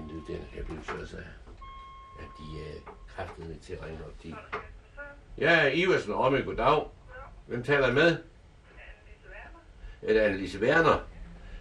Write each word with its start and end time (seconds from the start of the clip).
hentede 0.00 0.22
den. 0.26 0.44
Jeg 0.56 0.64
blev 0.64 0.84
så 0.84 1.16
at 2.18 2.26
de 2.38 2.58
øh, 2.60 2.76
er 2.76 2.92
kraftede 3.08 3.58
til 3.62 3.72
at 3.72 3.82
ringe 3.86 4.04
op. 4.04 4.20
til. 4.22 4.34
Ja, 5.38 5.72
Iversen 5.72 6.12
og 6.12 6.18
Omme, 6.18 6.42
goddag. 6.42 6.86
Hvem 7.46 7.62
taler 7.62 7.92
med? 7.92 8.16
Er 10.02 10.12
det 10.12 10.20
Annelise 10.20 10.58
Werner? 10.60 11.06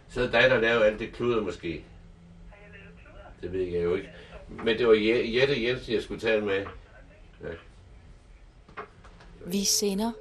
Så 0.09 0.19
er 0.19 0.23
det 0.23 0.33
dig, 0.33 0.49
der 0.49 0.59
laver 0.59 0.83
alt 0.83 0.99
det 0.99 1.13
kluder 1.13 1.41
måske. 1.41 1.85
Det 3.41 3.51
ved 3.51 3.61
jeg 3.61 3.83
jo 3.83 3.95
ikke. 3.95 4.09
Men 4.49 4.77
det 4.77 4.87
var 4.87 4.93
Jette 5.33 5.63
Jensen, 5.63 5.93
jeg 5.93 6.03
skulle 6.03 6.21
tale 6.21 6.45
med. 6.45 6.65
Ja. 7.43 7.53
Vi 9.45 9.63
sender 9.63 10.11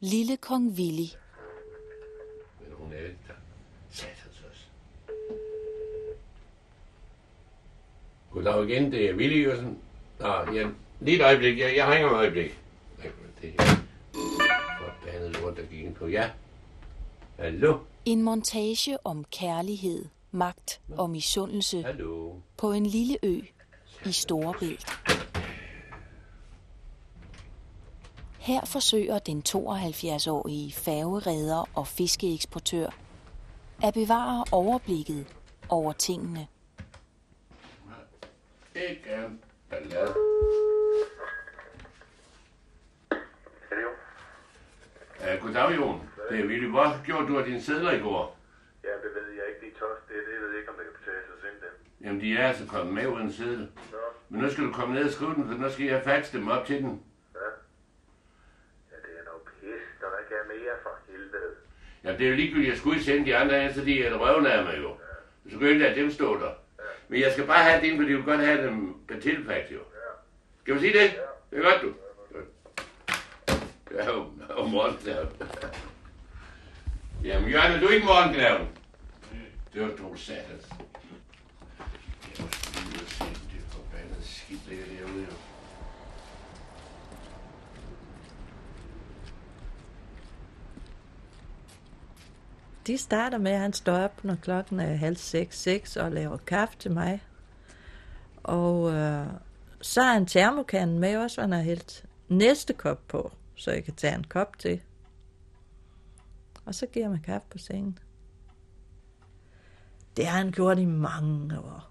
Lille 0.00 0.36
Kong 0.36 0.70
Willy. 0.70 1.08
Men 2.60 2.72
hun 2.72 2.92
er 2.92 2.96
ikke 2.98 3.18
der. 3.28 3.34
Satans 3.90 4.44
også. 4.50 4.66
Goddag 8.36 8.68
igen, 8.68 8.92
det 8.92 9.10
er 9.10 9.14
Willy 9.14 9.44
Jørgensen. 9.44 9.78
Nå, 10.20 10.28
ja, 10.28 10.68
lige 11.00 11.16
et 11.16 11.22
øjeblik. 11.22 11.58
Jeg, 11.58 11.76
jeg 11.76 11.88
ringer 11.88 12.08
om 12.08 12.14
et 12.14 12.18
øjeblik. 12.18 12.58
Det 13.42 13.54
er 13.58 13.62
forbandet 14.78 15.40
lort, 15.40 15.56
der 15.56 15.62
gik 15.62 15.94
på. 15.94 16.06
Ja. 16.06 16.30
Hallo? 17.38 17.78
En 18.04 18.22
montage 18.22 19.06
om 19.06 19.24
kærlighed, 19.24 20.04
magt 20.30 20.80
og 20.96 21.10
misundelse 21.10 21.82
Hallo? 21.82 22.32
på 22.56 22.72
en 22.72 22.86
lille 22.86 23.18
ø 23.22 23.40
i 24.06 24.12
Storebælt. 24.12 24.86
Her 28.38 28.64
forsøger 28.64 29.18
den 29.18 29.42
72-årige 29.48 30.72
færgereder 30.72 31.68
og 31.74 31.86
fiskeeksportør 31.86 32.88
at 33.82 33.94
bevare 33.94 34.44
overblikket 34.52 35.26
over 35.68 35.92
tingene. 35.92 36.46
Ikke 38.76 39.10
en 39.14 39.42
ballade. 39.70 40.14
Uh, 45.20 45.42
goddag, 45.42 45.76
Jon. 45.76 46.10
Det 46.30 46.40
er 46.40 46.46
Willy. 46.46 46.68
Hvor 46.68 47.04
gjorde 47.06 47.26
du 47.26 47.38
af 47.38 47.44
dine 47.44 47.62
sædler 47.62 47.92
i 47.92 47.98
går? 48.00 48.38
Ja, 48.84 48.88
det 48.88 49.10
ved 49.14 49.32
jeg 49.38 49.44
ikke. 49.48 49.60
De 49.66 49.70
tost, 49.80 50.08
det, 50.08 50.16
det 50.16 50.40
ved 50.42 50.48
jeg 50.50 50.58
ikke, 50.58 50.70
om 50.70 50.76
det 50.76 50.84
kan 50.86 50.94
betale 51.00 51.22
sig 51.26 51.34
at 51.36 51.40
sende 51.44 51.60
dem. 51.66 51.74
Jamen, 52.06 52.20
de 52.20 52.36
er 52.36 52.48
altså 52.48 52.66
kommet 52.66 52.94
med 52.94 53.06
uden 53.06 53.32
sædel. 53.32 53.68
Nå, 53.92 53.98
Men 54.28 54.40
nu 54.42 54.50
skal 54.50 54.64
du 54.64 54.72
komme 54.72 54.94
ned 54.94 55.04
og 55.04 55.10
skrive 55.10 55.34
den, 55.34 55.44
for 55.48 55.54
nu 55.54 55.70
skal 55.70 55.86
jeg 55.86 56.02
faxe 56.04 56.38
dem 56.38 56.48
op 56.48 56.66
til 56.66 56.76
den. 56.82 57.02
ja. 57.34 57.48
Ja, 58.92 58.96
det 59.06 59.12
er 59.20 59.24
noget 59.30 59.42
pis, 59.60 59.84
der 60.00 60.06
ikke 60.22 60.34
er 60.42 60.46
mere 60.54 60.74
for 60.82 60.94
helvede. 61.08 61.52
Ja, 62.04 62.12
det 62.12 62.20
er 62.26 62.30
jo 62.30 62.36
ligegyldigt, 62.36 62.68
jeg 62.70 62.78
skulle 62.78 63.02
sende 63.04 63.26
de 63.26 63.36
andre 63.36 63.60
her, 63.60 63.72
så 63.72 63.80
de 63.84 64.04
er 64.04 64.14
røven 64.18 64.46
af 64.46 64.64
mig 64.64 64.78
jo. 64.78 64.96
Så 65.50 65.58
kan 65.58 65.62
jeg 65.62 65.70
ikke 65.70 65.84
lade 65.84 66.00
dem 66.00 66.10
stå 66.10 66.38
der. 66.40 66.52
Men 67.08 67.20
jeg 67.20 67.32
skal 67.32 67.46
bare 67.46 67.64
have 67.64 67.80
det 67.80 67.86
ind, 67.86 67.96
for 67.96 68.02
de 68.08 68.14
vil 68.14 68.24
godt 68.24 68.40
have 68.40 68.66
dem 68.66 68.94
på 69.08 69.14
tilpagt 69.20 69.72
jo. 69.72 69.78
Skal 70.62 70.74
vi 70.74 70.80
sige 70.80 70.92
det? 70.92 71.10
Det 71.50 71.58
er 71.58 71.62
godt, 71.62 71.82
du. 71.82 71.94
Ja, 73.94 74.06
jo, 74.06 74.30
og 74.48 74.70
morgenknaven. 74.70 75.28
Jamen, 77.24 77.50
Jørgen, 77.50 77.72
er 77.72 77.80
du 77.80 77.88
ikke 77.88 78.06
morgenknaven? 78.06 78.68
Det 79.74 79.82
var 79.82 79.96
to 79.96 80.16
satans. 80.16 80.68
Jeg 82.38 82.44
var 82.44 82.50
sgu 82.50 82.90
lige 82.90 83.02
at 83.02 83.08
se, 83.10 83.24
det 83.24 83.62
forbandede 83.70 84.22
skidt 84.22 84.68
ligger 84.68 84.84
derude 84.86 85.26
jo. 85.30 85.36
De 92.86 92.98
starter 92.98 93.38
med, 93.38 93.50
at 93.50 93.60
han 93.60 93.72
står 93.72 93.98
op, 93.98 94.24
når 94.24 94.36
klokken 94.42 94.80
er 94.80 94.94
halv 94.94 95.16
seks, 95.16 95.58
seks 95.58 95.96
og 95.96 96.12
laver 96.12 96.36
kaffe 96.36 96.76
til 96.78 96.90
mig. 96.90 97.22
Og 98.42 98.92
øh, 98.92 99.26
så 99.80 100.02
har 100.02 100.12
han 100.12 100.26
termokanden 100.26 100.98
med 100.98 101.16
også, 101.16 101.40
han 101.40 101.52
har 101.52 101.62
hældt 101.62 102.04
næste 102.28 102.72
kop 102.72 103.08
på, 103.08 103.32
så 103.54 103.70
jeg 103.70 103.84
kan 103.84 103.94
tage 103.94 104.14
en 104.14 104.24
kop 104.24 104.58
til. 104.58 104.80
Og 106.64 106.74
så 106.74 106.86
giver 106.86 107.08
man 107.08 107.20
kaffe 107.20 107.46
på 107.50 107.58
sengen. 107.58 107.98
Det 110.16 110.26
har 110.26 110.38
han 110.38 110.52
gjort 110.52 110.78
i 110.78 110.84
mange 110.84 111.58
år. 111.58 111.90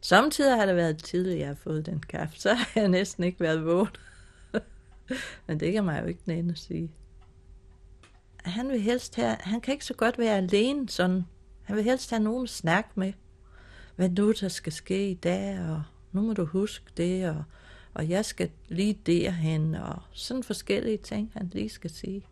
Samtidig 0.00 0.56
har 0.56 0.66
det 0.66 0.76
været 0.76 1.04
tidligt, 1.04 1.38
jeg 1.38 1.46
har 1.46 1.54
fået 1.54 1.86
den 1.86 2.00
kaffe, 2.00 2.40
så 2.40 2.54
har 2.54 2.80
jeg 2.80 2.88
næsten 2.88 3.24
ikke 3.24 3.40
været 3.40 3.64
vågen. 3.64 3.96
Men 5.46 5.60
det 5.60 5.72
kan 5.72 5.84
man 5.84 6.02
jo 6.02 6.08
ikke 6.08 6.22
den 6.26 6.50
at 6.50 6.58
sige 6.58 6.90
han 8.44 8.68
vil 8.68 8.80
helst 8.80 9.16
have, 9.16 9.36
han 9.40 9.60
kan 9.60 9.72
ikke 9.72 9.84
så 9.84 9.94
godt 9.94 10.18
være 10.18 10.36
alene 10.36 10.88
sådan. 10.88 11.24
Han 11.62 11.76
vil 11.76 11.84
helst 11.84 12.10
have 12.10 12.22
nogen 12.22 12.44
at 12.44 12.50
snakke 12.50 12.90
med. 12.94 13.12
Hvad 13.96 14.08
nu 14.08 14.32
der 14.32 14.48
skal 14.48 14.72
ske 14.72 15.10
i 15.10 15.14
dag, 15.14 15.60
og 15.70 15.82
nu 16.12 16.20
må 16.22 16.32
du 16.32 16.44
huske 16.44 16.84
det, 16.96 17.28
og, 17.28 17.44
og 17.94 18.08
jeg 18.08 18.24
skal 18.24 18.50
lige 18.68 18.98
derhen, 19.06 19.74
og 19.74 20.02
sådan 20.12 20.42
forskellige 20.42 20.96
ting, 20.96 21.30
han 21.34 21.50
lige 21.52 21.68
skal 21.68 21.90
sige. 21.90 22.26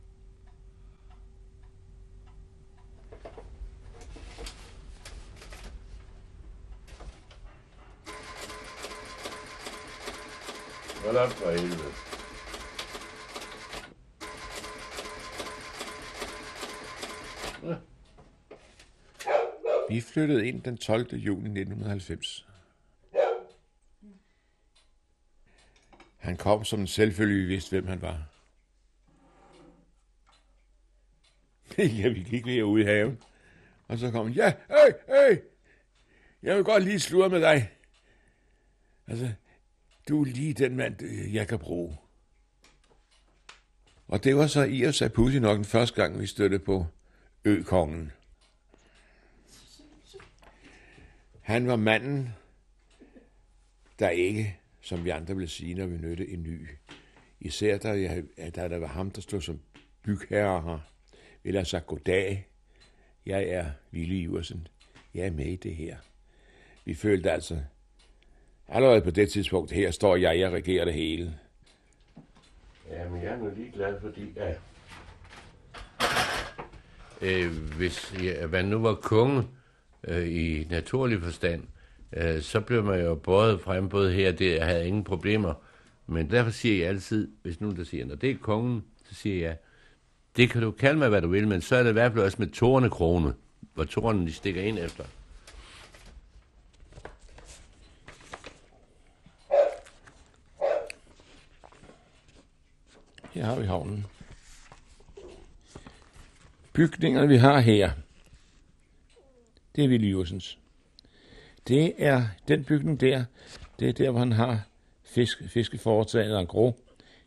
Hold 11.05 11.17
op 11.17 11.31
for 11.31 11.51
helvede. 11.51 12.12
Vi 19.89 20.01
flyttede 20.01 20.49
ind 20.49 20.63
den 20.63 20.77
12. 20.77 21.15
juni 21.17 21.61
1990. 21.61 22.47
Han 26.19 26.37
kom 26.37 26.65
som 26.65 26.81
en 26.81 26.87
selvfølge, 26.87 27.41
vi 27.41 27.45
vidste, 27.45 27.71
hvem 27.71 27.87
han 27.87 28.03
var. 28.03 28.23
ja, 32.01 32.09
vi 32.09 32.23
gik 32.23 32.47
lige 32.47 32.65
ude 32.65 32.83
i 32.83 32.87
haven. 32.87 33.19
Og 33.89 33.99
så 33.99 34.11
kom 34.11 34.27
han, 34.27 34.35
ja, 34.35 34.53
hey, 34.69 34.93
hey, 35.09 35.39
jeg 36.43 36.57
vil 36.57 36.65
godt 36.65 36.85
lige 36.85 37.01
slure 37.01 37.29
med 37.29 37.41
dig. 37.41 37.71
Altså, 39.07 39.33
du 40.09 40.21
er 40.21 40.25
lige 40.25 40.55
den 40.55 40.77
mand, 40.77 41.03
jeg 41.33 41.49
kan 41.49 41.59
bruge. 41.59 41.99
Og 44.09 44.25
det 44.25 44.37
var 44.37 44.47
så 44.47 44.63
i 44.63 44.83
og 44.83 44.95
sig 44.95 45.13
pudsigt 45.13 45.43
nok 45.43 45.57
den 45.57 45.65
første 45.65 46.03
gang, 46.03 46.21
vi 46.21 46.27
støtte 46.27 46.59
på 46.59 46.87
Økongen. 47.45 48.13
Han 51.43 51.67
var 51.67 51.77
manden, 51.77 52.29
der 53.99 54.09
ikke, 54.09 54.59
som 54.81 55.05
vi 55.05 55.11
andre 55.11 55.35
ville 55.35 55.49
sige, 55.49 55.75
når 55.75 55.87
vi 55.87 55.97
nødte 55.97 56.29
en 56.29 56.43
ny. 56.43 56.69
Især 57.41 57.79
da, 57.79 57.89
jeg, 57.89 58.25
da 58.55 58.69
der 58.69 58.79
var 58.79 58.87
ham, 58.87 59.11
der 59.11 59.21
stod 59.21 59.41
som 59.41 59.61
bygherre 60.03 60.63
her, 60.63 60.79
ville 61.43 61.59
have 61.59 61.67
sagt 61.67 61.87
goddag. 61.87 62.49
Jeg 63.27 63.45
er 63.49 63.71
Ville 63.91 64.15
Iversen. 64.15 64.69
Jeg 65.15 65.27
er 65.27 65.31
med 65.31 65.47
i 65.47 65.57
det 65.57 65.77
her. 65.77 65.97
Vi 66.85 66.95
følte 66.95 67.31
altså, 67.31 67.63
allerede 68.69 69.01
på 69.01 69.11
det 69.11 69.31
tidspunkt, 69.31 69.73
her 69.73 69.91
står 69.91 70.17
jeg, 70.17 70.39
jeg 70.39 70.53
regerer 70.53 70.85
det 70.85 70.95
hele. 70.95 71.39
Ja, 72.91 73.09
men 73.09 73.23
jeg 73.23 73.33
er 73.33 73.37
nu 73.37 73.51
lige 73.57 73.73
glad, 73.73 74.01
fordi 74.01 74.33
ja, 74.37 74.55
øh, 77.21 77.53
hvis 77.77 78.15
ja, 78.23 78.47
man 78.47 78.65
nu 78.65 78.79
var 78.79 78.95
konge 78.95 79.43
øh, 80.09 80.29
i 80.29 80.67
naturlig 80.71 81.23
forstand, 81.23 81.63
øh, 82.13 82.43
så 82.43 82.61
blev 82.61 82.85
man 82.85 83.01
jo 83.01 83.15
både 83.15 83.59
frem, 83.59 83.89
både 83.89 84.13
her 84.13 84.33
og 84.33 84.39
der, 84.39 84.55
jeg 84.55 84.67
havde 84.67 84.87
ingen 84.87 85.05
problemer. 85.05 85.55
Men 86.07 86.31
derfor 86.31 86.51
siger 86.51 86.79
jeg 86.79 86.89
altid, 86.89 87.31
hvis 87.43 87.61
nogen 87.61 87.77
der 87.77 87.85
siger, 87.85 88.07
når 88.07 88.15
det 88.15 88.31
er 88.31 88.37
kongen, 88.41 88.85
så 89.09 89.15
siger 89.15 89.47
jeg, 89.47 89.57
det 90.37 90.51
kan 90.51 90.63
du 90.63 90.71
kalde 90.71 90.99
mig, 90.99 91.09
hvad 91.09 91.23
du 91.23 91.29
vil, 91.29 91.49
men 91.49 91.61
så 91.61 91.77
er 91.77 91.83
det 91.83 91.91
i 91.91 91.93
hvert 91.93 92.13
fald 92.13 92.25
også 92.25 92.37
med 92.39 92.49
tornekrone, 92.49 93.35
hvor 93.75 93.85
tornen 93.85 94.27
de 94.27 94.33
stikker 94.33 94.63
ind 94.63 94.79
efter. 94.79 95.05
Her 103.33 103.45
har 103.45 103.61
vi 103.61 103.67
havnen. 103.67 104.07
Bygningerne, 106.73 107.29
vi 107.29 107.37
har 107.37 107.61
her, 107.61 107.91
det 109.77 109.85
er 109.85 109.89
Ville 109.89 110.07
Jursens. 110.07 110.59
Det 111.69 111.95
er 111.99 112.23
den 112.49 112.65
bygning 112.65 113.01
der, 113.01 113.25
det 113.79 113.89
er 113.89 113.93
der, 113.93 114.11
hvor 114.11 114.19
han 114.19 114.33
har 114.33 114.61
fisk, 115.05 115.43
fiskeforetaget 115.49 116.41
en 116.41 116.47
gro. 116.47 116.73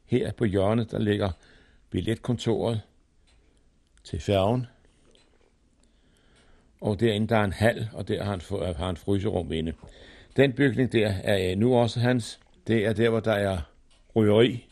Her 0.05 0.31
på 0.31 0.45
hjørnet, 0.45 0.91
der 0.91 0.99
ligger 0.99 1.31
billetkontoret 1.89 2.81
til 4.03 4.21
færgen. 4.21 4.67
Og 6.81 6.99
derinde, 6.99 7.27
der 7.27 7.37
er 7.37 7.43
en 7.43 7.53
hal, 7.53 7.89
og 7.93 8.07
der 8.07 8.23
har 8.23 8.31
han, 8.31 8.41
øh, 8.51 8.75
har 8.75 8.85
han 8.85 8.97
fryserum 8.97 9.51
inde. 9.51 9.73
Den 10.37 10.53
bygning 10.53 10.91
der 10.91 11.07
er 11.07 11.51
øh, 11.51 11.57
nu 11.57 11.75
også 11.75 11.99
hans. 11.99 12.39
Det 12.67 12.85
er 12.85 12.93
der, 12.93 13.09
hvor 13.09 13.19
der 13.19 13.33
er 13.33 13.61
røgeri. 14.15 14.67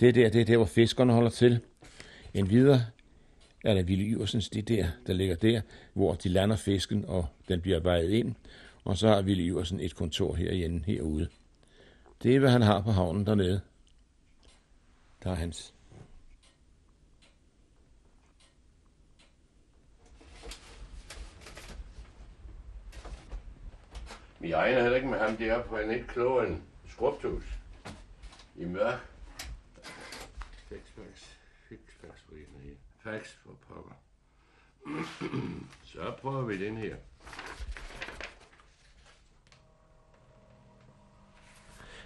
Det 0.00 0.08
er 0.08 0.12
der, 0.12 0.28
det 0.28 0.40
er 0.40 0.44
der, 0.44 0.56
hvor 0.56 0.66
fiskerne 0.66 1.12
holder 1.12 1.30
til. 1.30 1.60
En 2.34 2.50
videre 2.50 2.80
er 3.66 3.74
der 3.74 3.82
Ville 3.82 4.04
Iversens, 4.04 4.48
det 4.48 4.68
der, 4.68 4.86
der 5.06 5.12
ligger 5.12 5.34
der, 5.34 5.60
hvor 5.94 6.14
de 6.14 6.28
lander 6.28 6.56
fisken, 6.56 7.04
og 7.04 7.26
den 7.48 7.60
bliver 7.60 7.80
vejet 7.80 8.10
ind. 8.10 8.34
Og 8.84 8.96
så 8.96 9.08
har 9.08 9.22
Ville 9.22 9.42
Iversen 9.44 9.80
et 9.80 9.94
kontor 9.94 10.34
herinde, 10.34 10.84
herude. 10.86 11.28
Det 12.22 12.34
er, 12.36 12.38
hvad 12.38 12.50
han 12.50 12.62
har 12.62 12.82
på 12.82 12.90
havnen 12.90 13.26
dernede. 13.26 13.60
Der 15.24 15.30
er 15.30 15.34
hans. 15.34 15.74
Vi 24.40 24.54
regner 24.54 24.82
heller 24.82 24.96
ikke 24.96 25.08
med 25.08 25.18
ham 25.18 25.36
deroppe, 25.36 25.68
for 25.68 25.76
han 25.76 25.90
er 25.90 25.94
ikke 25.94 26.06
klogere 26.06 26.48
end 26.48 26.62
skrubtus. 26.88 27.44
I 28.56 28.64
mørk. 28.64 29.00
Fax, 30.68 30.80
for 30.94 32.34
en 32.34 32.62
her. 32.62 32.85
Fax 33.06 33.36
for 33.44 33.56
pokker. 33.68 33.92
Så 35.92 36.12
prøver 36.20 36.42
vi 36.42 36.64
den 36.66 36.76
her. 36.76 36.94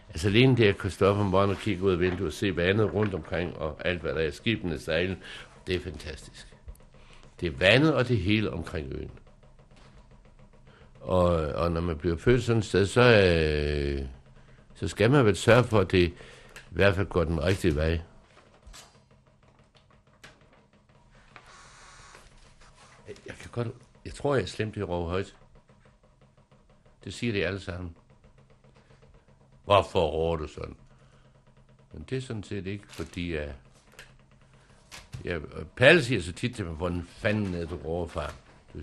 Altså 0.08 0.28
alene 0.28 0.56
det, 0.56 0.64
at 0.64 0.78
Christoffer 0.78 1.24
Månd 1.24 1.56
kigge 1.56 1.82
ud 1.82 1.92
af 1.92 2.00
vinduet 2.00 2.26
og 2.26 2.32
se 2.32 2.56
vandet 2.56 2.94
rundt 2.94 3.14
omkring, 3.14 3.56
og 3.56 3.86
alt 3.86 4.00
hvad 4.00 4.14
der 4.14 4.20
er, 4.20 4.30
skibene 4.30 4.78
sejlen, 4.78 5.22
det 5.66 5.74
er 5.74 5.80
fantastisk. 5.80 6.46
Det 7.40 7.46
er 7.46 7.56
vandet 7.58 7.94
og 7.94 8.08
det 8.08 8.18
hele 8.18 8.50
omkring 8.50 8.92
øen. 8.92 9.10
Og, 11.00 11.26
og 11.32 11.72
når 11.72 11.80
man 11.80 11.98
bliver 11.98 12.16
født 12.16 12.42
sådan 12.42 12.58
et 12.58 12.64
sted, 12.64 12.86
så, 12.86 13.00
øh, 13.02 14.06
så 14.74 14.88
skal 14.88 15.10
man 15.10 15.26
vel 15.26 15.36
sørge 15.36 15.64
for, 15.64 15.80
at 15.80 15.92
det 15.92 16.08
i 16.08 16.14
hvert 16.70 16.94
fald 16.94 17.06
går 17.06 17.24
den 17.24 17.42
rigtige 17.44 17.76
vej. 17.76 18.00
Kan 23.52 23.64
godt... 23.64 23.76
Jeg 24.04 24.14
tror, 24.14 24.34
jeg 24.34 24.42
er 24.42 24.46
slemt 24.46 24.76
i 24.76 24.82
råbe 24.82 25.10
højt. 25.10 25.36
Det 27.04 27.14
siger 27.14 27.32
de 27.32 27.46
alle 27.46 27.60
sammen. 27.60 27.96
Hvorfor 29.64 30.06
råber 30.06 30.36
du 30.36 30.48
sådan? 30.48 30.76
Men 31.92 32.06
det 32.10 32.18
er 32.18 32.22
sådan 32.22 32.42
set 32.42 32.66
ikke, 32.66 32.86
fordi 32.88 33.34
jeg... 33.34 33.54
jeg 35.24 35.40
Palle 35.76 36.04
siger 36.04 36.20
så 36.20 36.32
tit 36.32 36.56
til 36.56 36.64
mig, 36.64 36.74
hvordan 36.74 37.02
fanden 37.02 37.54
er 37.54 37.66
du 37.66 37.76
råber, 37.76 38.06
far? 38.06 38.34
Du, 38.74 38.78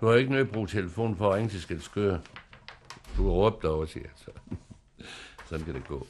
du 0.00 0.06
har 0.06 0.12
jo 0.12 0.18
ikke 0.18 0.32
nødt 0.32 0.46
at 0.46 0.52
bruge 0.52 0.66
telefonen 0.66 1.16
for 1.16 1.30
at 1.30 1.36
ringe 1.36 1.50
til 1.50 1.62
Skelskør. 1.62 2.18
Du 3.16 3.24
har 3.26 3.32
råbt 3.32 3.62
derovre, 3.62 3.88
siger 3.88 4.04
jeg. 4.04 4.12
Så. 4.16 4.30
Sådan 5.48 5.64
kan 5.64 5.74
det 5.74 5.86
gå. 5.86 6.06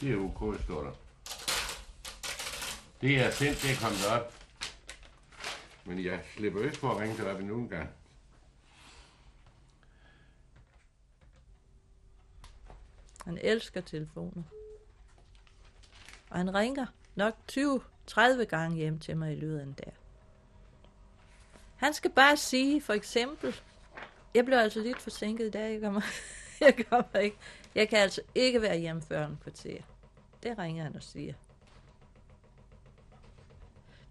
Det 0.00 0.12
er 0.12 0.16
OK, 0.16 0.60
står 0.60 0.82
der. 0.82 1.07
Det 3.00 3.20
er 3.20 3.30
sendt, 3.30 3.62
det 3.62 3.70
er 3.72 3.80
kommet 3.82 4.06
op. 4.06 4.34
Men 5.84 6.04
jeg 6.04 6.20
slipper 6.36 6.64
ikke 6.64 6.76
for 6.76 6.90
at 6.90 7.00
ringe 7.00 7.16
til 7.16 7.24
dig 7.24 7.38
endnu 7.38 7.58
en 7.58 7.68
gang. 7.68 7.90
Han 13.24 13.38
elsker 13.42 13.80
telefoner. 13.80 14.42
Og 16.30 16.38
han 16.38 16.54
ringer 16.54 16.86
nok 17.14 17.34
20-30 17.52 18.44
gange 18.44 18.76
hjem 18.76 18.98
til 18.98 19.16
mig 19.16 19.32
i 19.32 19.36
løbet 19.36 19.58
af 19.58 19.62
en 19.62 19.72
dag. 19.72 19.92
Han 21.76 21.94
skal 21.94 22.10
bare 22.10 22.36
sige, 22.36 22.82
for 22.82 22.92
eksempel, 22.92 23.60
jeg 24.34 24.44
blev 24.44 24.58
altså 24.58 24.80
lidt 24.80 25.00
forsinket 25.00 25.46
i 25.46 25.50
dag, 25.50 25.72
jeg 25.72 25.80
kommer, 25.80 26.00
jeg 26.60 26.86
kommer 26.90 27.18
ikke. 27.20 27.36
Jeg 27.74 27.88
kan 27.88 27.98
altså 27.98 28.20
ikke 28.34 28.62
være 28.62 28.78
hjemme 28.78 29.02
før 29.02 29.26
en 29.26 29.38
kvarter. 29.42 29.82
Det 30.42 30.58
ringer 30.58 30.84
han 30.84 30.96
og 30.96 31.02
siger. 31.02 31.34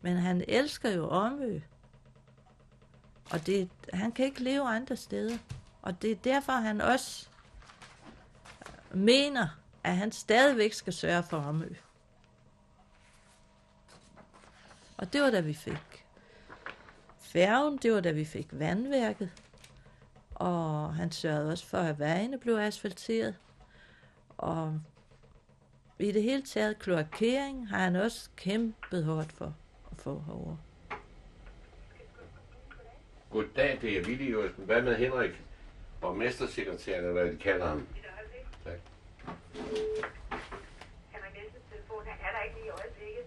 Men 0.08 0.18
han 0.18 0.44
elsker 0.48 0.90
jo 0.90 1.08
Omø. 1.10 1.60
Og 3.32 3.46
det, 3.46 3.70
han 3.94 4.12
kan 4.12 4.26
ikke 4.26 4.44
leve 4.44 4.68
andre 4.68 4.96
steder. 4.96 5.38
Og 5.82 6.02
det 6.02 6.12
er 6.12 6.16
derfor, 6.16 6.54
han 6.54 6.82
også 6.82 7.30
mener, 8.92 9.48
at 9.84 9.96
han 9.96 10.12
stadigvæk 10.12 10.74
skal 10.74 10.94
sørge 10.94 11.24
for 11.24 11.38
Omø. 11.38 11.70
Og 14.98 15.14
det 15.14 15.22
var 15.22 15.30
da 15.30 15.40
vi 15.40 15.54
fik 15.54 16.06
færgen, 17.20 17.78
det 17.78 17.94
var 17.94 18.02
da 18.02 18.12
vi 18.12 18.26
fik 18.26 18.48
vandværket. 18.52 19.32
Og 20.36 20.96
han 20.96 21.12
sørgede 21.12 21.52
også 21.52 21.66
for, 21.66 21.78
at 21.78 22.00
vejene 22.00 22.38
blev 22.38 22.56
asfalteret. 22.56 23.36
Og 24.38 24.82
i 26.00 26.12
det 26.12 26.24
hele 26.24 26.42
taget 26.42 26.80
kloakering 26.80 27.70
har 27.70 27.80
han 27.80 27.96
også 27.96 28.30
kæmpet 28.36 29.06
hårdt 29.06 29.32
for 29.32 29.56
få 29.98 30.24
herovre. 30.28 30.58
Goddag, 33.30 33.78
det 33.82 33.98
er 33.98 34.06
Willy 34.06 34.32
Jørgensen. 34.32 34.66
Hvad 34.66 34.82
med 34.82 34.96
Henrik? 34.96 35.42
Borgmestersekretæren, 36.02 37.00
eller 37.00 37.22
hvad 37.22 37.32
de 37.32 37.38
kalder 37.38 37.68
ham. 37.68 37.88
Tak. 38.64 38.80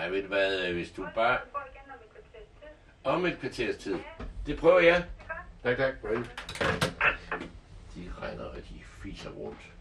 altså 0.00 0.10
ved 0.10 0.22
du 0.22 0.28
hvad, 0.28 0.72
hvis 0.72 0.90
du 0.90 1.08
bare... 1.14 1.38
Om 1.44 1.96
et 1.96 2.10
kvarters 2.10 2.48
tid. 2.60 2.68
Om 3.04 3.26
et 3.26 3.38
kvarters 3.38 3.76
tid. 3.76 3.98
Det 4.46 4.58
prøver 4.58 4.80
jeg. 4.80 5.04
Tak, 5.62 5.76
tak. 5.76 5.94
De 7.94 8.12
regner, 8.22 8.44
og 8.44 8.56
de 8.56 8.82
fiser 9.02 9.30
rundt. 9.30 9.73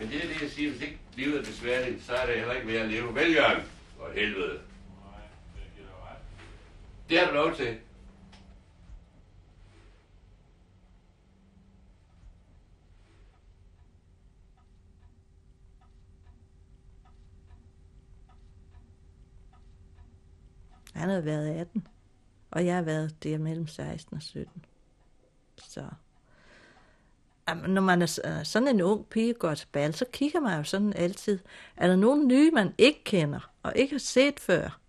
Men 0.00 0.08
det 0.08 0.24
er 0.24 0.28
det, 0.28 0.42
jeg 0.42 0.50
siger. 0.50 0.70
Hvis 0.70 0.82
ikke 0.82 0.98
livet 1.16 1.38
er 1.38 1.44
besværligt, 1.44 2.04
så 2.04 2.12
er 2.12 2.26
det 2.26 2.36
heller 2.36 2.54
ikke 2.54 2.66
værd 2.66 2.82
at 2.82 2.88
leve. 2.88 3.14
Vel, 3.14 3.32
Jørgen? 3.32 3.62
For 3.96 4.12
helvede. 4.14 4.60
Det 7.08 7.18
har 7.18 7.26
du 7.26 7.32
lov 7.32 7.54
til. 7.54 7.78
Han 20.94 21.08
havde 21.08 21.24
været 21.24 21.56
18, 21.60 21.86
og 22.50 22.66
jeg 22.66 22.74
har 22.74 22.82
været 22.82 23.22
der 23.22 23.38
mellem 23.38 23.66
16 23.66 24.16
og 24.16 24.22
17. 24.22 24.64
Så 25.56 25.88
Jamen, 27.50 27.70
når 27.70 27.82
man 27.82 28.02
er 28.02 28.18
øh, 28.24 28.44
sådan 28.44 28.68
en 28.68 28.80
ung 28.80 29.06
pige 29.06 29.34
går 29.34 29.54
til 29.54 29.66
bal, 29.72 29.94
så 29.94 30.04
kigger 30.12 30.40
man 30.40 30.58
jo 30.58 30.64
sådan 30.64 30.92
altid. 30.92 31.38
Er 31.76 31.86
der 31.86 31.96
nogen 31.96 32.28
nye, 32.28 32.50
man 32.50 32.74
ikke 32.78 33.04
kender 33.04 33.50
og 33.62 33.72
ikke 33.76 33.94
har 33.94 33.98
set 33.98 34.40
før? 34.40 34.80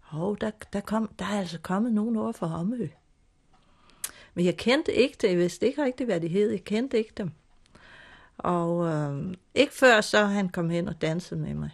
Hov, 0.00 0.38
der, 0.38 0.50
der, 0.72 0.80
kom, 0.80 1.10
der 1.18 1.24
er 1.24 1.38
altså 1.38 1.58
kommet 1.58 1.92
nogen 1.92 2.16
over 2.16 2.32
for 2.32 2.46
Homø. 2.46 2.88
Men 4.34 4.44
jeg 4.44 4.56
kendte 4.56 4.92
ikke 4.92 5.16
det. 5.20 5.28
Jeg 5.28 5.38
vidste 5.38 5.66
ikke 5.66 5.84
rigtigt, 5.84 6.08
hvad 6.08 6.20
det 6.20 6.30
hed. 6.30 6.50
Jeg 6.50 6.64
kendte 6.64 6.98
ikke 6.98 7.12
dem. 7.16 7.30
Og 8.38 8.86
øh, 8.86 9.34
ikke 9.54 9.74
før 9.74 10.00
så 10.00 10.24
han 10.24 10.48
kom 10.48 10.70
hen 10.70 10.88
og 10.88 11.02
dansede 11.02 11.40
med 11.40 11.54
mig. 11.54 11.70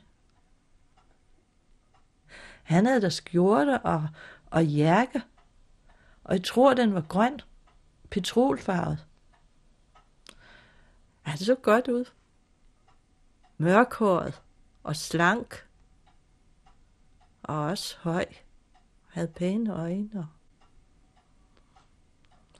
Han 2.62 2.86
havde 2.86 3.00
der 3.00 3.08
skjorte 3.08 3.78
og, 3.78 4.08
og 4.46 4.66
jakke. 4.66 5.22
Og 6.24 6.34
jeg 6.34 6.44
tror, 6.44 6.74
den 6.74 6.94
var 6.94 7.04
grøn. 7.08 7.40
Petrolfarvet 8.10 9.06
det 11.40 11.46
så 11.46 11.54
godt 11.54 11.88
ud. 11.88 12.04
Mørkhåret 13.58 14.42
og 14.82 14.96
slank. 14.96 15.66
Og 17.42 17.60
også 17.60 17.96
høj. 17.98 18.24
Havde 19.08 19.28
pæne 19.28 19.74
øjne. 19.74 20.10
Og... 20.14 20.26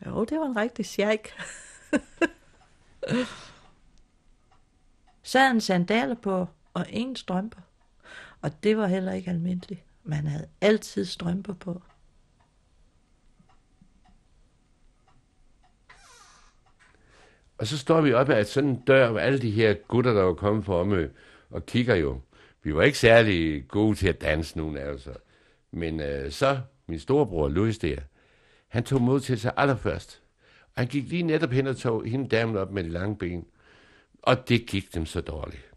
Jo, 0.06 0.24
det 0.24 0.38
var 0.40 0.46
en 0.46 0.56
rigtig 0.56 0.86
sjæk. 0.86 1.28
så 5.22 5.38
havde 5.38 5.50
han 5.50 5.60
sandaler 5.60 6.14
på 6.14 6.46
og 6.74 6.86
ingen 6.88 7.16
strømper. 7.16 7.60
Og 8.42 8.62
det 8.62 8.76
var 8.76 8.86
heller 8.86 9.12
ikke 9.12 9.30
almindeligt. 9.30 9.84
Man 10.04 10.26
havde 10.26 10.48
altid 10.60 11.04
strømper 11.04 11.54
på. 11.54 11.82
Og 17.60 17.66
så 17.66 17.78
står 17.78 18.00
vi 18.00 18.12
oppe 18.12 18.34
af 18.34 18.46
sådan 18.46 18.70
en 18.70 18.82
dør 18.86 19.12
med 19.12 19.20
alle 19.20 19.40
de 19.40 19.50
her 19.50 19.74
gutter, 19.74 20.12
der 20.12 20.22
var 20.22 20.34
kommet 20.34 20.64
fra 20.64 20.74
Omø, 20.74 21.08
og 21.50 21.66
kigger 21.66 21.94
jo. 21.94 22.20
Vi 22.62 22.74
var 22.74 22.82
ikke 22.82 22.98
særlig 22.98 23.68
gode 23.68 23.94
til 23.96 24.08
at 24.08 24.20
danse, 24.20 24.58
nogen 24.58 24.76
af 24.76 24.86
os. 24.86 25.08
Men 25.70 26.00
øh, 26.00 26.30
så, 26.30 26.60
min 26.86 26.98
storebror 26.98 27.48
Louis 27.48 27.78
der, 27.78 27.96
han 28.68 28.84
tog 28.84 29.02
mod 29.02 29.20
til 29.20 29.40
sig 29.40 29.52
allerførst. 29.56 30.22
Og 30.62 30.80
han 30.80 30.86
gik 30.86 31.08
lige 31.08 31.22
netop 31.22 31.50
hen 31.50 31.66
og 31.66 31.76
tog 31.76 32.04
hende 32.04 32.28
damen 32.28 32.56
op 32.56 32.72
med 32.72 32.84
de 32.84 32.88
lange 32.88 33.16
ben. 33.16 33.46
Og 34.22 34.48
det 34.48 34.66
gik 34.66 34.94
dem 34.94 35.06
så 35.06 35.20
dårligt. 35.20 35.70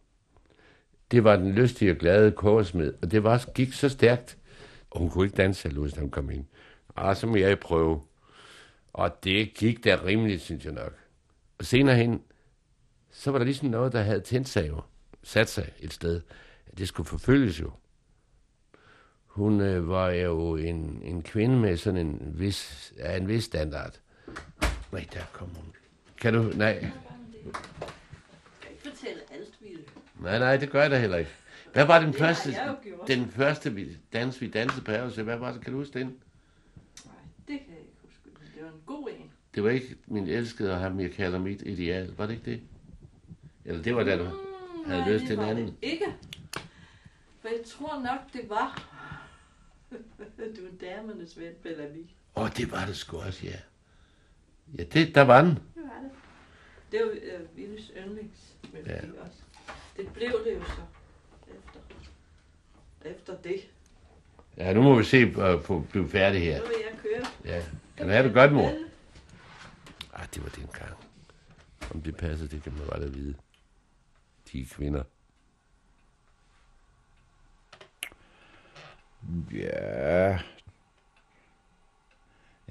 Det 1.12 1.24
var 1.24 1.36
den 1.36 1.52
lystige 1.52 1.92
og 1.92 1.98
glade 1.98 2.32
korsmed, 2.32 2.94
og 3.02 3.12
det 3.12 3.24
var, 3.24 3.46
gik 3.56 3.74
så 3.74 3.90
stærkt. 3.90 4.38
Og 4.92 5.00
hun 5.00 5.10
kunne 5.10 5.26
ikke 5.26 5.38
danse, 5.38 5.70
Louis, 5.70 5.94
da 5.94 6.00
hun 6.00 6.10
kom 6.10 6.30
ind. 6.30 6.46
Ah, 6.96 7.16
så 7.16 7.28
må 7.28 7.36
jeg 7.36 7.60
prøve. 7.60 8.02
Og 8.94 9.24
det 9.24 9.54
gik 9.54 9.84
da 9.84 10.00
rimeligt, 10.06 10.42
synes 10.42 10.66
jeg 10.66 10.74
nok. 10.74 11.03
Og 11.64 11.68
senere 11.68 11.96
hen, 11.96 12.22
så 13.12 13.32
var 13.32 13.38
der 13.38 13.46
ligesom 13.46 13.70
noget, 13.70 13.94
der 13.94 14.02
havde 14.02 14.20
tændt 14.20 14.50
sig 14.50 14.68
jo, 14.68 14.82
sat 15.24 15.50
sig 15.50 15.72
et 15.80 15.94
sted. 15.94 16.22
Det 16.78 16.88
skulle 16.88 17.08
forfølges 17.08 17.60
jo. 17.62 17.72
Hun 19.26 19.62
øh, 19.62 19.90
var 19.90 20.10
jo 20.12 20.56
en, 20.56 21.02
en 21.04 21.22
kvinde 21.24 21.58
med 21.60 21.78
sådan 21.78 22.08
en 22.08 22.34
vis, 22.40 22.94
ja, 22.98 23.18
en 23.18 23.28
vis 23.28 23.44
standard. 23.44 24.00
Nej, 24.92 25.08
der 25.14 25.20
kom 25.34 25.48
hun. 25.50 25.66
Kan 26.22 26.34
du? 26.34 26.42
Nej. 26.42 26.80
kan 26.80 28.72
ikke 28.72 28.90
fortælle 28.90 29.22
alt, 29.32 29.54
Ville. 29.62 29.84
Nej, 30.20 30.40
nej, 30.40 30.58
det 30.58 30.70
gør 30.70 30.82
jeg 30.82 30.92
da 30.92 31.00
heller 31.00 31.18
ikke. 31.18 31.32
Hvad 31.74 31.86
var 31.86 32.00
den 32.00 32.14
første, 32.14 32.56
den 33.08 33.30
første 33.30 33.74
vi- 33.74 33.98
dans, 34.14 34.42
vi 34.42 34.50
dansede 34.50 34.86
på 34.86 34.92
Aarhus? 34.92 35.16
Hvad 35.16 35.38
var 35.38 35.52
det? 35.52 35.62
Kan 35.62 35.74
du 35.74 35.80
huske 35.80 36.00
den? 36.00 36.08
Nej, 36.08 36.16
det 37.48 37.60
kan 37.60 37.70
jeg 37.70 37.80
ikke 37.80 37.94
huske. 38.04 38.30
Det 38.56 38.64
var 38.64 38.70
en 38.70 38.82
god 38.86 39.10
en. 39.20 39.23
Det 39.56 39.64
var 39.64 39.70
ikke 39.70 39.96
min 40.08 40.28
elskede 40.28 40.72
og 40.74 40.80
ham, 40.80 41.00
jeg 41.00 41.12
kalder 41.12 41.40
mit 41.40 41.62
ideal. 41.62 42.14
Var 42.18 42.26
det 42.26 42.34
ikke 42.34 42.52
det? 42.52 42.62
Eller 43.66 43.84
det 43.84 43.96
var 43.96 44.04
da 44.04 44.18
du 44.18 44.24
Mm, 44.24 44.90
havde 44.92 45.02
nej, 45.02 45.12
lyst 45.12 45.22
det 45.22 45.28
til 45.28 45.40
en 45.40 45.46
anden. 45.46 45.66
Det 45.66 45.74
ikke. 45.82 46.06
For 47.42 47.48
jeg 47.48 47.60
tror 47.66 48.02
nok, 48.02 48.34
det 48.34 48.50
var... 48.50 48.90
du 50.58 50.66
er 50.66 50.72
damernes 50.96 51.40
ven, 51.40 51.52
Bellamy. 51.64 52.06
Åh, 52.36 52.44
oh, 52.44 52.50
det 52.58 52.72
var 52.72 52.86
det 52.86 52.96
sgu 52.96 53.18
også, 53.18 53.46
ja. 53.46 53.56
Ja, 54.78 54.84
det, 54.84 55.16
der 55.16 55.22
var 55.22 55.42
den. 55.42 55.50
Det 55.52 55.60
var 55.76 56.00
det. 56.04 56.12
Det 56.92 57.00
var 57.06 57.12
øh, 57.12 57.46
Willes 57.58 57.92
yndlingsmelodi 57.98 58.90
Ja. 58.90 59.22
også. 59.26 59.38
Det 59.98 60.08
blev 60.14 60.32
det 60.46 60.54
jo 60.56 60.64
så 60.66 60.82
efter, 61.48 61.80
efter 63.06 63.38
det. 63.44 63.62
Ja, 64.58 64.74
nu 64.74 64.82
må 64.82 64.98
vi 64.98 65.04
se 65.04 65.18
at 65.38 65.62
få 65.64 65.80
blive 65.80 66.10
færdig 66.10 66.42
her. 66.42 66.58
Så 66.58 66.64
vil 66.68 66.76
jeg 66.92 67.00
køre. 67.04 67.26
Ja. 67.56 67.64
Kan 67.98 68.06
du 68.06 68.12
have 68.12 68.26
det 68.28 68.34
godt, 68.34 68.54
mor? 68.54 68.72
Det 70.34 70.44
var 70.44 70.50
dengang. 70.50 70.98
Om 71.94 72.02
det 72.02 72.18
passer, 72.18 72.48
det 72.48 72.64
kan 72.64 72.74
man 72.74 72.88
godt 72.88 73.14
vide. 73.14 73.36
De 74.52 74.66
kvinder. 74.66 75.04
Ja. 79.54 80.40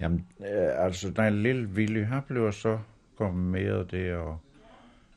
Jamen, 0.00 0.26
øh, 0.40 0.84
altså, 0.84 1.10
den 1.10 1.42
lille 1.42 1.68
Willy, 1.68 2.04
han 2.04 2.22
blev 2.22 2.52
så 2.52 2.78
konfirmeret 3.16 3.90
der, 3.90 4.16
og 4.16 4.38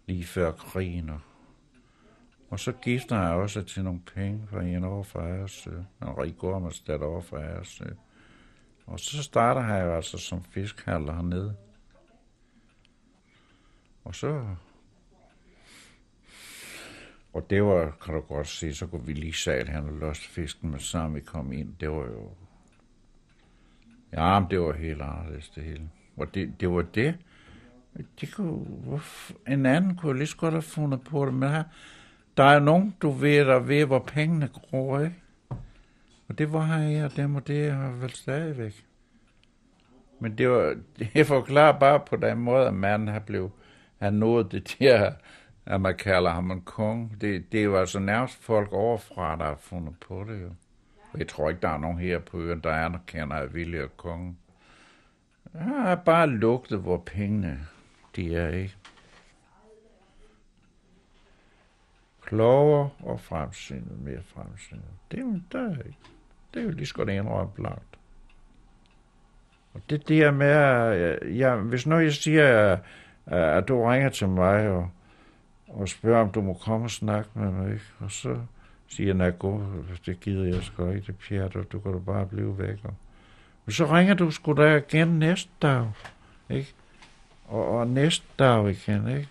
lige 0.08 0.26
før 0.26 0.52
krigen, 0.52 1.10
og, 1.10 1.20
og 2.50 2.60
så 2.60 2.72
gifter 2.72 3.16
han 3.16 3.32
også 3.32 3.62
til 3.62 3.84
nogle 3.84 4.02
penge 4.16 4.48
fra 4.48 4.64
en 4.64 4.84
over 4.84 5.04
fra 5.04 5.28
Agersø. 5.30 5.70
Øh, 5.70 5.78
en 6.02 6.18
rig 6.18 6.38
gårdmandsdat 6.38 7.02
over 7.02 7.22
fra 7.22 7.44
Agersø. 7.44 7.84
Øh. 7.84 7.96
Og 8.86 9.00
så 9.00 9.24
starter 9.24 9.62
han 9.62 9.86
jo 9.86 9.96
altså 9.96 10.18
som 10.18 10.44
fiskhandler 10.44 11.14
hernede. 11.14 11.56
Og 14.06 14.16
så... 14.16 14.46
Og 17.34 17.50
det 17.50 17.64
var, 17.64 17.98
kan 18.06 18.14
du 18.14 18.20
godt 18.20 18.48
se, 18.48 18.74
så 18.74 18.88
kunne 18.88 19.06
vi 19.06 19.14
lige 19.14 19.34
sal 19.34 19.68
han 19.68 19.84
og 19.84 19.94
løste 19.94 20.30
fisken 20.30 20.72
med 20.72 20.80
sammen, 20.80 21.16
vi 21.16 21.22
kom 21.22 21.52
ind. 21.52 21.76
Det 21.80 21.90
var 21.90 22.06
jo... 22.06 22.32
Ja, 24.14 24.40
men 24.40 24.50
det 24.50 24.60
var 24.60 24.74
helt 24.74 25.02
anderledes, 25.02 25.50
det 25.50 25.64
hele. 25.64 25.90
Og 26.18 26.36
det, 26.36 26.60
det 26.60 26.70
var 26.70 26.82
det. 26.82 27.18
Det 28.22 28.34
kunne, 28.34 28.66
en 29.48 29.66
anden 29.66 29.96
kunne 29.96 30.18
lige 30.18 30.28
så 30.28 30.38
godt 30.38 30.54
have 30.54 30.62
fundet 30.62 31.02
på 31.02 31.26
det, 31.26 31.34
men 31.34 31.50
her, 31.50 31.64
der 32.38 32.44
er 32.44 32.60
nogen, 32.60 32.96
du 33.02 33.10
ved, 33.10 33.46
der 33.46 33.60
ved, 33.60 33.86
hvor 33.86 34.00
pengene 34.00 34.48
gror, 34.48 35.00
ikke? 35.00 35.16
Og 36.28 36.38
det 36.38 36.54
var 36.54 36.66
her, 36.66 37.06
og 37.06 37.16
dem 37.16 37.36
og 37.36 37.48
det 37.48 37.68
er 37.68 37.92
vel 37.92 38.10
stadigvæk. 38.10 38.86
Men 40.20 40.38
det 40.38 40.50
var, 40.50 40.76
det 41.14 41.28
forklarer 41.28 41.80
bare 41.80 42.00
på 42.00 42.16
den 42.16 42.38
måde, 42.38 42.68
at 42.68 42.74
manden 42.74 43.08
har 43.08 43.20
blevet, 43.20 43.52
han 44.06 44.14
nåede 44.14 44.50
det 44.52 44.76
der, 44.80 45.12
at 45.66 45.82
man 45.82 45.98
kalder 45.98 46.32
ham 46.32 46.52
en 46.52 46.62
kong. 46.62 47.22
Det, 47.22 47.52
det 47.52 47.60
er 47.60 47.64
jo 47.64 47.78
altså 47.78 48.00
nærmest 48.00 48.44
folk 48.44 48.74
overfra, 48.74 49.36
der 49.36 49.44
har 49.44 49.56
fundet 49.60 49.96
på 50.08 50.24
det 50.28 50.42
jo. 50.42 50.50
Og 51.14 51.20
jeg 51.20 51.28
tror 51.28 51.50
ikke, 51.50 51.62
der 51.62 51.70
er 51.70 51.78
nogen 51.78 51.98
her 52.00 52.20
på 52.20 52.40
øen, 52.40 52.60
der 52.60 52.72
anerkender, 52.72 53.36
at 53.36 53.54
Ville 53.54 53.78
er 53.78 53.88
kongen. 53.88 54.38
Jeg 55.54 55.62
har 55.64 55.96
bare 55.96 56.28
lugtet, 56.28 56.80
hvor 56.80 56.98
pengene 57.06 57.60
de 58.16 58.36
er, 58.36 58.50
ikke? 58.50 58.76
Klogere 62.22 62.90
og 63.04 63.20
fremsynet, 63.20 64.00
mere 64.02 64.22
fremsynet. 64.26 64.84
Det, 65.12 65.20
er 65.20 65.24
jo- 65.24 65.42
der 65.52 65.70
ikke- 65.72 65.98
det 66.54 66.60
er 66.60 66.64
jo 66.64 66.72
lige 66.72 66.86
så 66.86 66.94
godt 66.94 67.10
indrømme 67.10 67.52
blankt. 67.56 68.00
Og 69.74 69.82
det 69.90 70.08
der 70.10 70.32
med, 70.32 70.48
at 70.48 71.38
jeg, 71.38 71.56
hvis 71.58 71.88
nu 71.88 71.98
jeg 72.00 72.14
siger, 72.14 72.78
at, 73.28 73.68
du 73.68 73.86
ringer 73.86 74.10
til 74.10 74.30
mig 74.30 74.70
og, 74.70 74.90
og 75.68 75.90
spørger, 75.90 76.22
om 76.22 76.30
du 76.30 76.42
må 76.42 76.54
komme 76.54 76.86
og 76.86 76.92
snakke 76.92 77.30
med 77.34 77.52
mig, 77.52 77.74
ikke? 77.74 77.86
og 78.00 78.12
så 78.12 78.38
siger 78.88 79.08
jeg, 79.08 79.16
nej, 79.16 79.32
gå, 79.32 79.62
det 80.06 80.20
gider 80.20 80.46
jeg 80.46 80.64
sgu 80.64 80.90
ikke, 80.90 81.08
det 81.08 81.16
pjat, 81.30 81.56
og 81.56 81.72
du 81.72 81.80
kan 81.80 81.94
da 81.94 82.00
bare 82.00 82.26
blive 82.26 82.58
væk. 82.58 82.78
Og, 82.84 82.94
og 83.66 83.72
så 83.72 83.86
ringer 83.86 84.14
du 84.14 84.32
sgu 84.32 84.54
da 84.54 84.76
igen 84.76 85.08
næste 85.08 85.50
dag, 85.62 85.88
ikke? 86.50 86.74
Og, 87.48 87.68
og 87.68 87.88
næste 87.88 88.26
dag 88.40 88.70
igen, 88.70 89.08
ikke? 89.08 89.28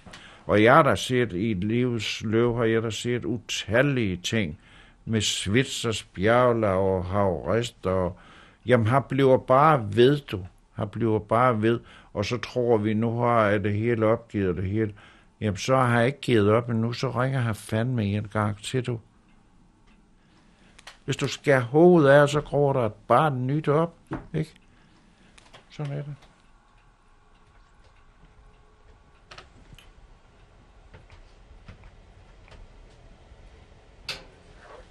Og 0.47 0.63
jeg 0.63 0.75
har 0.75 0.83
da 0.83 0.95
set 0.95 1.33
i 1.33 1.51
et 1.51 1.65
livs 1.65 2.23
løb, 2.25 2.55
har 2.55 2.65
jeg 2.65 2.83
da 2.83 2.91
set 2.91 3.25
utallige 3.25 4.17
ting 4.17 4.59
med 5.05 5.21
svitsers 5.21 6.03
bjergler 6.03 6.69
og 6.69 7.05
havrist 7.05 7.87
og 7.87 8.19
Jamen, 8.67 8.87
han 8.87 9.03
bliver 9.09 9.39
bare 9.39 9.89
ved, 9.93 10.21
du. 10.21 10.47
Han 10.73 10.89
bliver 10.89 11.19
bare 11.19 11.63
ved. 11.63 11.81
Og 12.15 12.25
så 12.25 12.39
tror 12.39 12.77
vi, 12.77 12.95
nu 12.95 13.19
har 13.19 13.47
jeg 13.47 13.65
det 13.65 13.73
hele 13.73 14.07
opgivet 14.07 14.57
det 14.57 14.65
hele. 14.65 14.95
Jamen, 15.41 15.57
så 15.57 15.77
har 15.77 15.99
jeg 15.99 16.07
ikke 16.07 16.21
givet 16.21 16.51
op 16.51 16.71
endnu, 16.71 16.93
så 16.93 17.11
ringer 17.11 17.45
jeg 17.45 17.57
fandme 17.57 18.05
en 18.05 18.29
gang 18.33 18.63
til, 18.63 18.87
du. 18.87 19.01
Hvis 21.05 21.17
du 21.17 21.29
skærer 21.29 21.61
hovedet 21.61 22.09
af, 22.11 22.29
så 22.29 22.41
gror 22.41 22.73
der 22.73 22.87
et 22.87 22.93
barn 23.09 23.47
nyt 23.47 23.69
op, 23.69 23.95
ikke? 24.35 24.55
Sådan 25.71 25.93
er 25.93 26.03
det. 26.03 26.15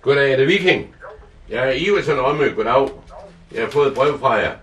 Goddag, 0.01 0.32
er 0.32 0.38
det 0.38 0.48
Viking? 0.48 0.96
Jeg 1.50 1.68
er 1.68 1.72
Iversen 1.72 2.22
Rømme, 2.22 2.50
goddag. 2.56 2.89
Jeg 3.51 3.63
har 3.63 3.72
fået 3.72 3.88
et 3.88 3.96
brev 3.96 4.20
fra 4.20 4.32
jer. 4.34 4.58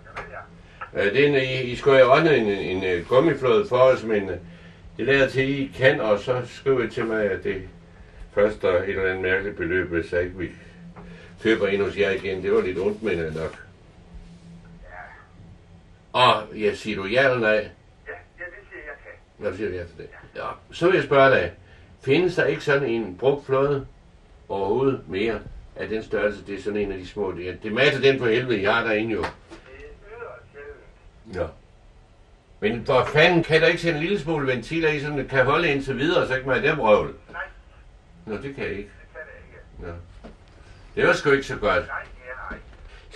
Øh, 0.95 1.05
Det 1.05 1.25
er 1.25 1.29
en, 1.29 1.35
I, 1.35 1.61
I 1.73 1.77
skulle 1.77 1.97
have 1.97 2.11
ordnet 2.11 2.39
en, 2.39 2.47
en, 2.47 2.85
en 2.85 3.05
gummiflåde 3.05 3.67
for 3.69 3.77
os, 3.77 4.03
men 4.03 4.29
det 4.97 5.07
lader 5.07 5.29
til, 5.29 5.61
I 5.61 5.73
kan, 5.77 6.01
og 6.01 6.19
så 6.19 6.43
skriver 6.47 6.83
I 6.83 6.89
til 6.91 7.05
mig, 7.05 7.31
at 7.31 7.45
det 7.45 7.63
først 8.35 8.65
er 8.65 8.69
et 8.83 8.89
eller 8.89 9.09
andet 9.11 9.23
mærkeligt 9.23 9.57
beløb, 9.57 9.89
hvis 9.91 10.13
jeg 10.13 10.23
ikke 10.23 10.39
vi 10.39 10.49
køber 11.43 11.67
ind 11.67 11.83
hos 11.83 11.99
jer 11.99 12.11
igen. 12.11 12.43
Det 12.43 12.53
var 12.53 12.61
lidt 12.61 12.79
ondt, 12.79 13.03
men 13.03 13.19
nok. 13.19 13.65
Og 16.13 16.43
jeg 16.57 16.77
siger 16.77 16.97
du 16.97 17.05
ja 17.07 17.25
eller 17.25 17.39
nej? 17.39 17.51
Ja, 17.51 17.57
ja, 17.59 18.45
det 18.45 18.61
siger 18.71 18.83
jeg 18.87 18.95
kan. 19.05 19.13
Hvad 19.39 19.57
siger 19.57 19.71
du 19.71 19.77
ja 19.77 19.83
til 19.83 19.97
det? 19.99 20.09
Ja. 20.37 20.47
Så 20.73 20.87
vil 20.87 20.95
jeg 20.95 21.05
spørge 21.05 21.31
dig, 21.31 21.53
findes 22.05 22.35
der 22.35 22.45
ikke 22.45 22.65
sådan 22.65 22.89
en 22.89 23.17
brugt 23.19 23.47
flåde 23.47 23.87
overhovedet 24.49 25.01
mere 25.09 25.39
af 25.77 25.89
den 25.89 26.03
størrelse? 26.03 26.47
Det 26.47 26.59
er 26.59 26.63
sådan 26.63 26.81
en 26.81 26.93
af 26.93 26.99
de 26.99 27.07
små. 27.07 27.33
Det, 27.33 27.59
det 27.63 27.73
matter 27.73 28.01
den 28.01 28.19
for 28.19 28.27
helvede, 28.27 28.63
jeg 28.63 28.75
har 28.75 28.85
derinde 28.85 29.13
jo. 29.13 29.25
Ja. 31.35 31.47
Men 32.61 32.87
for 32.87 33.05
fanden 33.05 33.43
kan 33.43 33.61
der 33.61 33.67
ikke 33.67 33.81
sætte 33.81 33.99
en 33.99 34.05
lille 34.05 34.21
smule 34.21 34.47
ventiler 34.47 34.89
i, 34.89 35.01
så 35.01 35.07
den 35.07 35.29
kan 35.29 35.45
holde 35.45 35.69
indtil 35.69 35.97
videre, 35.99 36.29
så 36.29 36.35
kan 36.35 36.47
man 36.47 36.63
dem 36.63 36.81
røvl. 36.81 37.15
Nej, 37.33 37.43
Nå, 38.27 38.37
det 38.37 38.55
kan 38.55 38.65
jeg 38.65 38.73
ikke. 38.73 38.91
det 39.01 39.09
kan 39.13 39.21
det 39.27 39.33
ikke. 39.49 39.93
Nå. 39.93 39.93
Det 40.97 41.07
var 41.07 41.13
sgu 41.13 41.31
ikke 41.31 41.47
så 41.47 41.57
godt. 41.57 41.87
Nej, 41.87 42.03
er 42.51 42.55
ikke. 42.55 42.67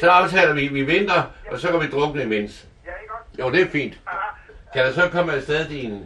Så 0.01 0.11
aftaler 0.11 0.55
vi, 0.55 0.69
vi 0.69 0.87
venter, 0.87 1.23
og 1.51 1.59
så 1.59 1.71
kan 1.71 1.81
vi 1.81 1.87
drukne 1.87 2.23
imens. 2.23 2.67
Ja, 2.85 2.91
ikke 2.91 3.13
godt? 3.13 3.39
Jo, 3.39 3.53
det 3.53 3.67
er 3.67 3.71
fint. 3.71 4.01
Kan 4.73 4.85
der 4.85 4.93
så 4.93 5.09
komme 5.09 5.33
afsted 5.33 5.69
din... 5.69 6.05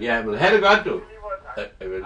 Ja, 0.00 0.22
men 0.22 0.38
have 0.38 0.54
det 0.54 0.62
godt, 0.62 0.80
du. 0.84 1.00
Ja, 1.56 1.62
jeg 1.80 2.02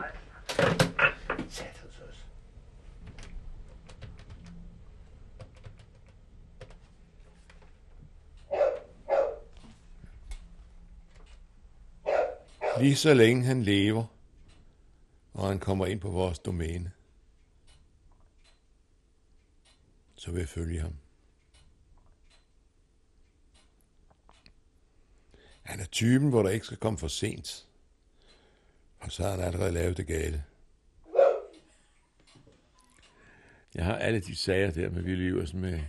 Lige 12.80 12.96
så 12.96 13.14
længe 13.14 13.44
han 13.44 13.62
lever, 13.62 14.04
og 15.32 15.48
han 15.48 15.58
kommer 15.58 15.86
ind 15.86 16.00
på 16.00 16.10
vores 16.10 16.38
domæne, 16.38 16.92
så 20.16 20.30
vil 20.30 20.38
jeg 20.38 20.48
følge 20.48 20.80
ham. 20.80 20.96
Han 25.62 25.80
er 25.80 25.84
typen, 25.84 26.28
hvor 26.28 26.42
der 26.42 26.50
ikke 26.50 26.66
skal 26.66 26.78
komme 26.78 26.98
for 26.98 27.08
sent. 27.08 27.66
Og 29.00 29.12
så 29.12 29.22
har 29.22 29.30
han 29.30 29.40
allerede 29.40 29.72
lavet 29.72 29.96
det 29.96 30.06
gale. 30.06 30.44
Jeg 33.74 33.84
har 33.84 33.96
alle 33.96 34.20
de 34.20 34.36
sager 34.36 34.70
der 34.70 34.90
med 34.90 35.02
Ville 35.02 35.26
Iversen 35.26 35.60
med 35.60 35.80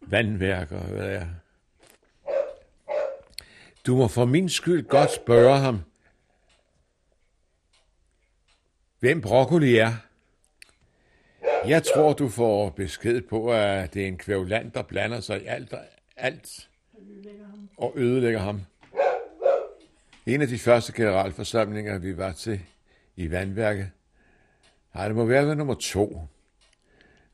vandværker 0.00 0.78
og 0.78 0.86
hvad 0.86 1.10
der 1.10 1.20
er. 1.20 1.28
Du 3.86 3.96
må 3.96 4.08
for 4.08 4.24
min 4.24 4.48
skyld 4.48 4.88
godt 4.88 5.14
spørge 5.14 5.58
ham, 5.58 5.80
hvem 8.98 9.20
broccoli 9.20 9.76
er. 9.76 9.92
Jeg 11.66 11.82
tror, 11.82 12.12
du 12.12 12.28
får 12.28 12.70
besked 12.70 13.20
på, 13.20 13.52
at 13.52 13.94
det 13.94 14.02
er 14.02 14.06
en 14.06 14.18
kvævland, 14.18 14.70
der 14.70 14.82
blander 14.82 15.20
sig 15.20 15.42
i 15.42 15.46
alt, 15.46 15.74
alt 16.16 16.68
og 17.76 17.92
ødelægger 17.96 18.38
ham. 18.40 18.60
En 20.26 20.42
af 20.42 20.48
de 20.48 20.58
første 20.58 20.92
generalforsamlinger, 20.92 21.98
vi 21.98 22.16
var 22.16 22.32
til 22.32 22.60
i 23.16 23.30
vandværket, 23.30 23.90
nej, 24.94 25.06
det 25.06 25.16
må 25.16 25.24
være 25.24 25.46
ved 25.46 25.54
nummer 25.54 25.74
to. 25.74 26.20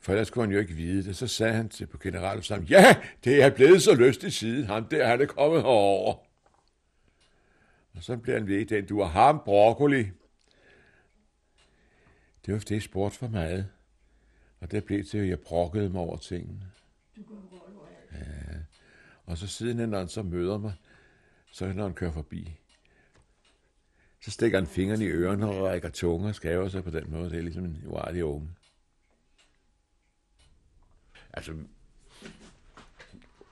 For 0.00 0.12
ellers 0.12 0.30
kunne 0.30 0.44
han 0.44 0.52
jo 0.52 0.58
ikke 0.58 0.74
vide 0.74 1.04
det. 1.04 1.16
Så 1.16 1.26
sagde 1.26 1.52
han 1.52 1.68
til 1.68 1.86
på 1.86 1.98
generalforsamlingen, 1.98 2.80
ja, 2.80 2.96
det 3.24 3.42
er 3.42 3.50
blevet 3.50 3.82
så 3.82 3.94
lystigt 3.94 4.34
siden 4.34 4.64
ham, 4.64 4.84
der 4.84 5.06
han 5.06 5.20
er 5.20 5.26
kommet 5.26 5.62
herover. 5.62 6.14
Og 7.94 8.02
så 8.02 8.16
bliver 8.16 8.38
han 8.38 8.48
ved 8.48 8.66
den, 8.66 8.86
du 8.86 9.02
har 9.02 9.08
ham 9.08 9.40
broccoli. 9.44 10.06
Det 12.46 12.54
var 12.54 12.60
det 12.60 12.82
sport 12.82 13.12
for 13.12 13.28
meget. 13.28 13.70
Og 14.60 14.70
det 14.70 14.84
blev 14.84 15.04
til, 15.04 15.18
at 15.18 15.28
jeg 15.28 15.40
brokkede 15.40 15.90
mig 15.90 16.00
over 16.00 16.16
tingene. 16.16 16.70
Ja. 18.12 18.18
Og 19.24 19.38
så 19.38 19.46
siden 19.46 19.88
når 19.88 19.98
han 19.98 20.08
så 20.08 20.22
møder 20.22 20.58
mig, 20.58 20.72
så 21.52 21.72
når 21.72 21.82
han 21.82 21.94
kører 21.94 22.12
forbi, 22.12 22.58
så 24.20 24.30
stikker 24.30 24.58
han 24.58 24.66
fingrene 24.66 25.04
i 25.04 25.08
ørerne 25.08 25.48
og 25.48 25.64
rækker 25.64 25.88
tunge 25.88 26.28
og 26.28 26.34
skaver 26.34 26.68
sig 26.68 26.84
på 26.84 26.90
den 26.90 27.10
måde. 27.10 27.30
Det 27.30 27.38
er 27.38 27.42
ligesom 27.42 27.64
en 27.64 27.82
uartig 27.86 28.24
unge. 28.24 28.48
Altså, 31.32 31.54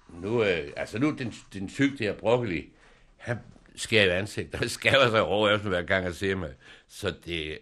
nu, 0.09 0.45
øh, 0.45 0.73
altså 0.77 0.99
nu 0.99 1.17
den, 1.17 1.33
den 1.53 1.69
tyk, 1.69 1.91
det 1.91 2.07
her 2.07 2.19
broccoli, 2.19 2.73
han 3.17 3.39
skærer 3.75 4.05
i 4.05 4.19
ansigtet, 4.19 4.61
han 4.61 4.69
skærer 4.79 5.11
sig 5.11 5.23
over 5.23 5.57
hver 5.57 5.83
gang, 5.83 6.05
jeg 6.05 6.15
ser 6.15 6.35
mig. 6.35 6.55
Så 6.89 7.15
det 7.25 7.59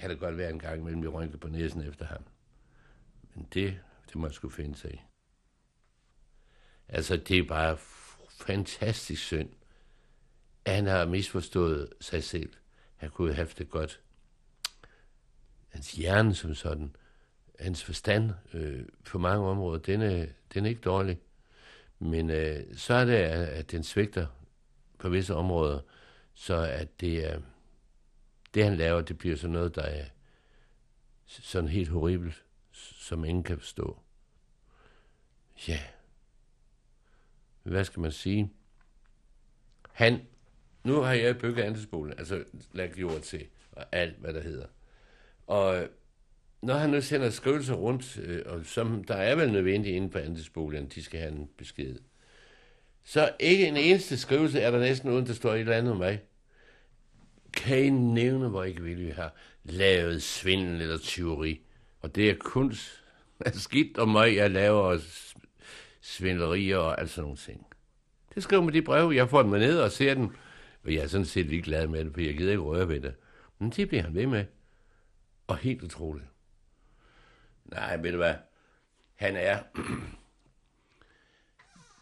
kan 0.00 0.10
da 0.10 0.16
godt 0.16 0.38
være 0.38 0.50
en 0.50 0.58
gang 0.58 0.80
imellem, 0.80 1.02
vi 1.02 1.08
rynker 1.08 1.38
på 1.38 1.48
næsen 1.48 1.80
efter 1.80 2.04
ham. 2.04 2.22
Men 3.34 3.48
det, 3.54 3.80
det 4.06 4.16
må 4.16 4.26
jeg 4.26 4.34
skulle 4.34 4.54
finde 4.54 4.76
sig 4.76 4.94
i. 4.94 5.00
Altså, 6.88 7.16
det 7.16 7.38
er 7.38 7.44
bare 7.48 7.76
fantastisk 8.30 9.22
synd, 9.22 9.50
at 10.64 10.74
han 10.74 10.86
har 10.86 11.06
misforstået 11.06 11.92
sig 12.00 12.24
selv. 12.24 12.52
Han 12.96 13.10
kunne 13.10 13.28
have 13.28 13.36
haft 13.36 13.58
det 13.58 13.70
godt. 13.70 14.00
Hans 15.68 15.92
hjerne 15.92 16.34
som 16.34 16.54
sådan, 16.54 16.96
hans 17.60 17.84
forstand 17.84 18.32
øh, 18.54 18.84
på 19.06 19.18
mange 19.18 19.46
områder, 19.46 19.78
den 19.78 20.02
er, 20.02 20.26
den 20.54 20.64
er 20.64 20.68
ikke 20.68 20.80
dårlig. 20.80 21.20
Men 21.98 22.30
øh, 22.30 22.76
så 22.76 22.94
er 22.94 23.04
det, 23.04 23.14
at 23.14 23.70
den 23.70 23.82
svigter 23.82 24.26
på 24.98 25.08
visse 25.08 25.34
områder, 25.34 25.80
så 26.34 26.54
at 26.56 27.00
det 27.00 27.32
er, 27.32 27.40
det 28.54 28.64
han 28.64 28.76
laver, 28.76 29.00
det 29.00 29.18
bliver 29.18 29.36
sådan 29.36 29.52
noget, 29.52 29.74
der 29.74 29.82
er 29.82 30.04
sådan 31.26 31.68
helt 31.68 31.88
horribelt, 31.88 32.44
som 32.72 33.24
ingen 33.24 33.44
kan 33.44 33.58
forstå. 33.58 33.98
Ja. 35.68 35.80
Hvad 37.62 37.84
skal 37.84 38.00
man 38.00 38.12
sige? 38.12 38.52
Han, 39.92 40.20
nu 40.84 41.00
har 41.00 41.12
jeg 41.12 41.38
bygget 41.38 41.62
andelsboligen, 41.62 42.18
altså 42.18 42.44
lagt 42.72 42.98
jord 42.98 43.20
til, 43.20 43.46
og 43.72 43.84
alt, 43.92 44.16
hvad 44.18 44.34
der 44.34 44.42
hedder. 44.42 44.66
Og 45.46 45.82
øh, 45.82 45.88
når 46.62 46.74
han 46.74 46.90
nu 46.90 47.00
sender 47.00 47.30
skrivelser 47.30 47.74
rundt, 47.74 48.18
øh, 48.18 48.42
og 48.46 48.66
som 48.66 49.04
der 49.04 49.14
er 49.14 49.34
vel 49.34 49.52
nødvendigt 49.52 49.96
inde 49.96 50.10
på 50.10 50.18
andelsboligen, 50.18 50.88
de 50.88 51.02
skal 51.02 51.20
have 51.20 51.32
en 51.32 51.48
besked, 51.56 51.98
så 53.04 53.32
ikke 53.40 53.66
en 53.66 53.76
eneste 53.76 54.18
skrivelse 54.18 54.60
er 54.60 54.70
der 54.70 54.78
næsten 54.78 55.10
uden, 55.10 55.26
der 55.26 55.32
står 55.32 55.54
et 55.54 55.60
eller 55.60 55.76
andet 55.76 55.92
om 55.92 55.98
mig. 55.98 56.22
Kan 57.56 57.84
I 57.84 57.90
nævne, 57.90 58.48
hvor 58.48 58.64
ikke 58.64 58.82
vil 58.82 58.98
vi 58.98 59.10
har 59.10 59.34
lavet 59.64 60.22
svindel 60.22 60.80
eller 60.80 60.98
tyveri? 60.98 61.60
Og 62.00 62.14
det 62.14 62.30
er 62.30 62.34
kun 62.40 62.74
skidt 63.52 63.98
om 63.98 64.08
mig, 64.08 64.36
jeg 64.36 64.50
laver 64.50 64.98
svindlerier 66.00 66.76
og 66.76 67.00
alt 67.00 67.10
sådan 67.10 67.22
nogle 67.22 67.36
ting. 67.36 67.66
Det 68.34 68.42
skriver 68.42 68.62
man 68.62 68.74
de 68.74 68.82
breve, 68.82 69.14
jeg 69.14 69.30
får 69.30 69.42
dem 69.42 69.50
ned 69.50 69.80
og 69.80 69.92
ser 69.92 70.14
dem, 70.14 70.28
og 70.84 70.94
jeg 70.94 71.02
er 71.02 71.06
sådan 71.06 71.26
set 71.26 71.46
ligeglad 71.46 71.86
med 71.86 72.04
det, 72.04 72.14
for 72.14 72.20
jeg 72.20 72.36
gider 72.36 72.50
ikke 72.50 72.62
røre 72.62 72.88
ved 72.88 73.00
det. 73.00 73.14
Men 73.58 73.70
det 73.70 73.88
bliver 73.88 74.02
han 74.02 74.14
ved 74.14 74.26
med. 74.26 74.44
Og 75.46 75.56
helt 75.56 75.82
utroligt. 75.82 76.26
Nej, 77.64 77.96
ved 77.96 78.10
du 78.10 78.16
hvad? 78.16 78.34
Han 79.14 79.36
er... 79.36 79.58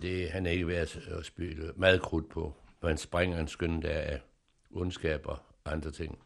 det, 0.03 0.31
han 0.31 0.47
er 0.47 0.51
ikke 0.51 0.69
værd 0.69 0.97
at 0.97 1.25
spille 1.25 1.73
meget 1.77 2.03
krudt 2.03 2.31
på, 2.31 2.55
når 2.83 2.89
han 2.89 2.99
springer 2.99 3.39
en 3.39 3.49
skøn 3.49 3.83
der 3.83 3.99
af 3.99 4.21
ondskab 4.73 5.27
og 5.27 5.39
andre 5.65 5.91
ting. 5.91 6.19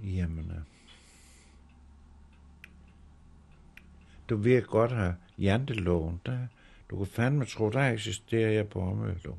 Jamen, 0.00 0.50
øh. 0.50 0.62
du 4.28 4.36
ved 4.36 4.62
godt 4.62 4.92
have 4.92 5.16
janteloven, 5.38 6.20
der, 6.26 6.46
du 6.90 6.96
kan 6.96 7.06
fandme 7.06 7.44
tro, 7.44 7.70
der 7.70 7.90
eksisterer 7.90 8.50
jeg 8.50 8.68
på 8.68 8.80
området. 8.80 9.34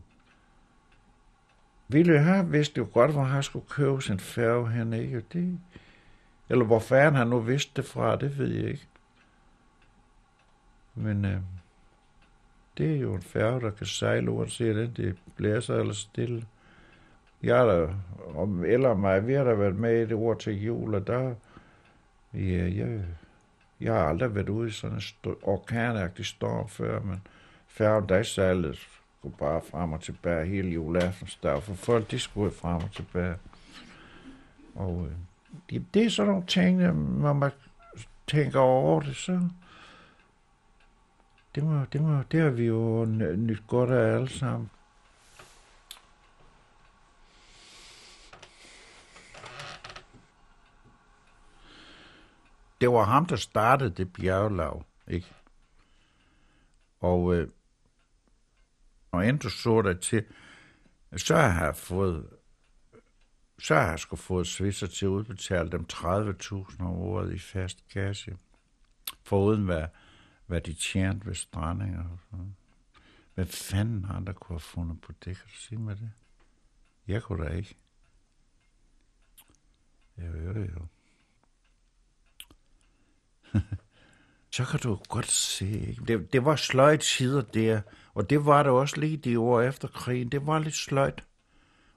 Ville 1.87 2.19
have 2.19 2.49
vidste 2.49 2.77
jo 2.77 2.87
godt, 2.93 3.11
hvor 3.11 3.23
han 3.23 3.43
skulle 3.43 3.65
købe 3.69 4.01
sin 4.01 4.19
færge 4.19 4.71
hen, 4.71 4.93
ikke? 4.93 5.23
Det, 5.33 5.59
eller 6.49 6.65
hvor 6.65 6.79
fanden 6.79 7.15
han 7.15 7.27
nu 7.27 7.39
vidste 7.39 7.71
det 7.75 7.85
fra, 7.85 8.15
det 8.15 8.37
ved 8.37 8.47
jeg 8.47 8.69
ikke. 8.69 8.87
Men 10.95 11.25
øh, 11.25 11.41
det 12.77 12.95
er 12.95 12.99
jo 12.99 13.13
en 13.13 13.21
færge, 13.21 13.61
der 13.61 13.69
kan 13.69 13.85
sejle 13.85 14.31
uanset 14.31 14.83
om 14.87 14.93
det 14.93 15.15
blæser 15.35 15.75
eller 15.75 15.93
stille. 15.93 16.45
Jeg 17.43 17.59
er 17.59 17.65
der, 17.65 17.93
om 18.35 18.65
eller 18.65 18.93
mig, 18.93 19.27
vi 19.27 19.33
har 19.33 19.43
da 19.43 19.53
været 19.53 19.75
med 19.75 20.01
i 20.01 20.05
det 20.05 20.13
ord 20.13 20.39
til 20.39 20.63
jul, 20.63 20.95
og 20.95 21.07
der, 21.07 21.35
ja, 22.33 22.71
jeg, 22.75 23.03
jeg 23.81 23.93
har 23.93 24.09
aldrig 24.09 24.35
været 24.35 24.49
ude 24.49 24.67
i 24.67 24.71
sådan 24.71 24.95
en 24.95 25.01
st- 25.01 25.43
orkanagtig 25.43 26.25
storm 26.25 26.69
før, 26.69 27.01
men 27.01 27.21
færgen, 27.67 28.09
der 28.09 28.23
sejlede 28.23 28.75
skulle 29.19 29.35
bare 29.39 29.61
frem 29.71 29.93
og 29.93 30.01
tilbage 30.01 30.45
hele 30.45 30.69
juleaftensdag, 30.69 31.63
for 31.63 31.73
folk, 31.73 32.11
de 32.11 32.19
skulle 32.19 32.51
frem 32.51 32.75
og 32.75 32.91
tilbage. 32.91 33.35
Og 34.75 35.07
øh, 35.07 35.15
det, 35.69 35.85
det 35.93 36.05
er 36.05 36.09
sådan 36.09 36.31
nogle 36.31 36.47
ting, 36.47 36.77
når 37.21 37.33
man 37.33 37.51
tænker 38.27 38.59
over 38.59 39.01
det, 39.01 39.15
så 39.15 39.41
det, 41.57 41.65
må, 41.65 41.85
det, 41.93 42.01
må, 42.01 42.23
det 42.31 42.41
har 42.41 42.49
vi 42.49 42.65
jo 42.65 43.05
nyt 43.37 43.67
godt 43.67 43.89
af 43.89 44.15
alle 44.15 44.29
sammen. 44.29 44.69
Det 52.81 52.89
var 52.89 53.03
ham, 53.03 53.25
der 53.25 53.35
startede 53.35 53.89
det 53.89 54.13
bjerglav, 54.13 54.83
ikke? 55.07 55.27
Og, 56.99 57.35
øh, 57.35 57.49
og 59.11 59.27
endte 59.27 59.49
så 59.49 59.81
der 59.81 59.93
til, 59.93 60.25
så 61.15 61.35
har 61.35 61.65
jeg 61.65 61.75
fået 61.75 62.29
så 63.59 63.75
har 63.75 63.89
jeg 63.89 63.99
sgu 63.99 64.15
fået 64.15 64.47
svisser 64.47 64.87
til 64.87 65.05
at 65.05 65.09
udbetale 65.09 65.69
dem 65.69 65.85
30.000 65.93 66.83
om 66.83 66.87
året 66.87 67.33
i 67.33 67.39
fast 67.39 67.87
kasse. 67.93 68.37
Foruden 69.23 69.65
hvad, 69.65 69.87
hvad 70.47 70.61
de 70.61 70.73
tjente 70.73 71.25
ved 71.25 71.35
strandinger 71.35 72.09
og 72.09 72.19
sådan 72.29 72.55
Hvad 73.35 73.45
fanden 73.45 74.05
andre 74.09 74.33
kunne 74.33 74.53
have 74.53 74.59
fundet 74.59 75.01
på 75.01 75.11
det? 75.11 75.37
Kan 75.37 75.47
du 75.47 75.57
sige 75.57 75.79
mig 75.79 75.97
det? 75.97 76.11
Jeg 77.07 77.23
kunne 77.23 77.45
da 77.45 77.49
ikke. 77.49 77.75
Jeg 80.17 80.25
hører 80.25 80.53
det 80.53 80.71
jo. 80.75 80.85
så 84.55 84.65
kan 84.65 84.79
du 84.79 84.99
godt 85.09 85.27
se, 85.27 85.79
ikke? 85.79 86.05
Det, 86.05 86.33
det 86.33 86.45
var 86.45 86.55
sløjt 86.55 87.03
sider 87.03 87.41
der, 87.41 87.81
og 88.13 88.29
det 88.29 88.45
var 88.45 88.63
det 88.63 88.71
også 88.71 88.99
lige 88.99 89.17
de 89.17 89.39
år 89.39 89.61
efter 89.61 89.87
krigen. 89.87 90.29
Det 90.29 90.47
var 90.47 90.59
lidt 90.59 90.75
sløjt. 90.75 91.23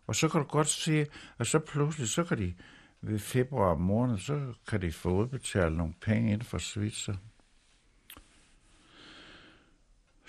Og 0.07 0.17
så 0.17 0.29
kan 0.29 0.41
du 0.41 0.47
godt 0.47 0.69
se, 0.69 1.07
at 1.39 1.47
så 1.47 1.59
pludselig, 1.59 2.09
så 2.09 2.25
kan 2.25 2.39
de 2.39 2.55
ved 3.01 3.19
februar 3.19 3.75
måned, 3.75 4.19
så 4.19 4.55
kan 4.67 4.83
de 4.83 4.93
få 4.93 5.11
udbetalt 5.11 5.77
nogle 5.77 5.95
penge 6.01 6.33
inden 6.33 6.47
for 6.47 6.59
Svitser. 6.59 7.17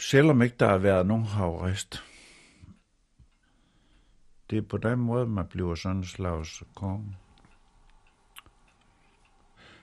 Selvom 0.02 0.42
ikke 0.42 0.56
der 0.60 0.68
har 0.68 0.78
været 0.78 1.06
nogen 1.06 1.26
havrest. 1.26 2.04
Det 4.50 4.58
er 4.58 4.62
på 4.62 4.78
den 4.78 5.00
måde, 5.00 5.28
man 5.28 5.46
bliver 5.46 5.76
sådan 5.76 5.98
en 5.98 6.04
slags 6.04 6.64
konge. 6.76 7.16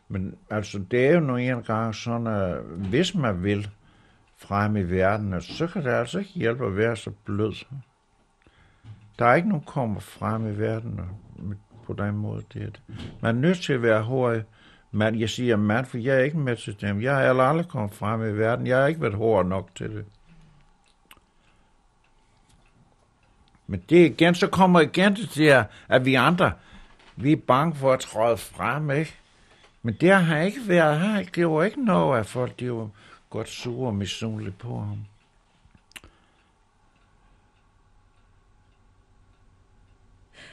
Men 0.08 0.34
altså, 0.50 0.78
det 0.78 1.06
er 1.06 1.12
jo 1.12 1.20
nu 1.20 1.36
en 1.36 1.62
gang 1.62 1.94
sådan, 1.94 2.26
at 2.26 2.62
hvis 2.62 3.14
man 3.14 3.42
vil 3.42 3.70
frem 4.36 4.76
i 4.76 4.82
verden, 4.82 5.42
så 5.42 5.66
kan 5.66 5.84
det 5.84 5.90
altså 5.90 6.18
ikke 6.18 6.30
hjælpe 6.30 6.66
at 6.66 6.76
være 6.76 6.96
så 6.96 7.10
blød. 7.24 7.64
Der 9.18 9.26
er 9.26 9.34
ikke 9.34 9.48
nogen 9.48 9.64
kommer 9.64 10.00
frem 10.00 10.46
i 10.46 10.58
verden 10.58 11.00
på 11.84 11.92
den 11.92 12.16
måde. 12.16 12.42
Det 12.52 12.62
er 12.62 12.70
det. 12.70 12.80
Man 13.22 13.36
er 13.36 13.40
nødt 13.40 13.58
til 13.58 13.72
at 13.72 13.82
være 13.82 14.02
hård 14.02 14.42
mand. 14.92 15.16
Jeg 15.16 15.30
siger 15.30 15.56
mand, 15.56 15.86
for 15.86 15.98
jeg 15.98 16.16
er 16.16 16.20
ikke 16.20 16.38
med 16.38 16.56
til 16.56 16.80
dem. 16.80 17.02
Jeg 17.02 17.16
har 17.16 17.42
aldrig 17.42 17.68
kommet 17.68 17.94
frem 17.94 18.22
i 18.22 18.38
verden. 18.38 18.66
Jeg 18.66 18.78
har 18.78 18.86
ikke 18.86 19.00
været 19.00 19.14
hård 19.14 19.46
nok 19.46 19.74
til 19.74 19.90
det. 19.90 20.04
Men 23.66 23.84
det 23.88 24.10
igen, 24.10 24.34
så 24.34 24.46
kommer 24.46 24.80
igen 24.80 25.16
det 25.16 25.28
her, 25.28 25.64
at 25.88 26.04
vi 26.04 26.14
andre, 26.14 26.52
vi 27.16 27.32
er 27.32 27.36
bange 27.36 27.74
for 27.74 27.92
at 27.92 28.00
træde 28.00 28.36
frem, 28.36 28.90
ikke? 28.90 29.14
Men 29.82 29.94
det 29.94 30.10
har 30.10 30.38
ikke 30.38 30.60
været. 30.68 30.98
Han 30.98 31.24
gjorde 31.24 31.66
ikke 31.66 31.84
noget 31.84 32.18
af 32.18 32.26
folk, 32.26 32.60
de 32.60 32.72
var 32.72 32.88
godt 33.30 33.48
sure 33.48 33.88
og 33.88 33.94
misundelige 33.94 34.54
på 34.58 34.78
ham. 34.78 34.98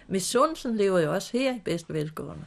Misundelsen 0.07 0.77
lever 0.77 0.99
jo 0.99 1.13
også 1.13 1.37
her 1.37 1.55
i 1.55 1.59
bedste 1.65 1.93
velgående. 1.93 2.45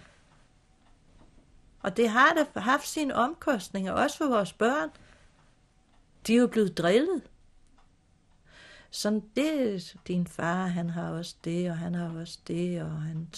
Og 1.83 1.97
det 1.97 2.09
har 2.09 2.35
da 2.55 2.61
haft 2.61 2.89
sine 2.89 3.15
omkostninger, 3.15 3.93
også 3.93 4.17
for 4.17 4.27
vores 4.27 4.53
børn. 4.53 4.91
De 6.27 6.35
er 6.35 6.39
jo 6.39 6.47
blevet 6.47 6.79
drillet. 6.79 7.23
Sådan 8.91 9.23
det, 9.37 9.97
din 10.09 10.27
far, 10.27 10.67
han 10.67 10.91
har 10.91 11.11
også 11.11 11.37
det, 11.45 11.71
og 11.71 11.79
han 11.79 11.95
har 11.95 12.21
også 12.21 12.39
det, 12.49 12.83
og 12.83 13.03
han 13.03 13.29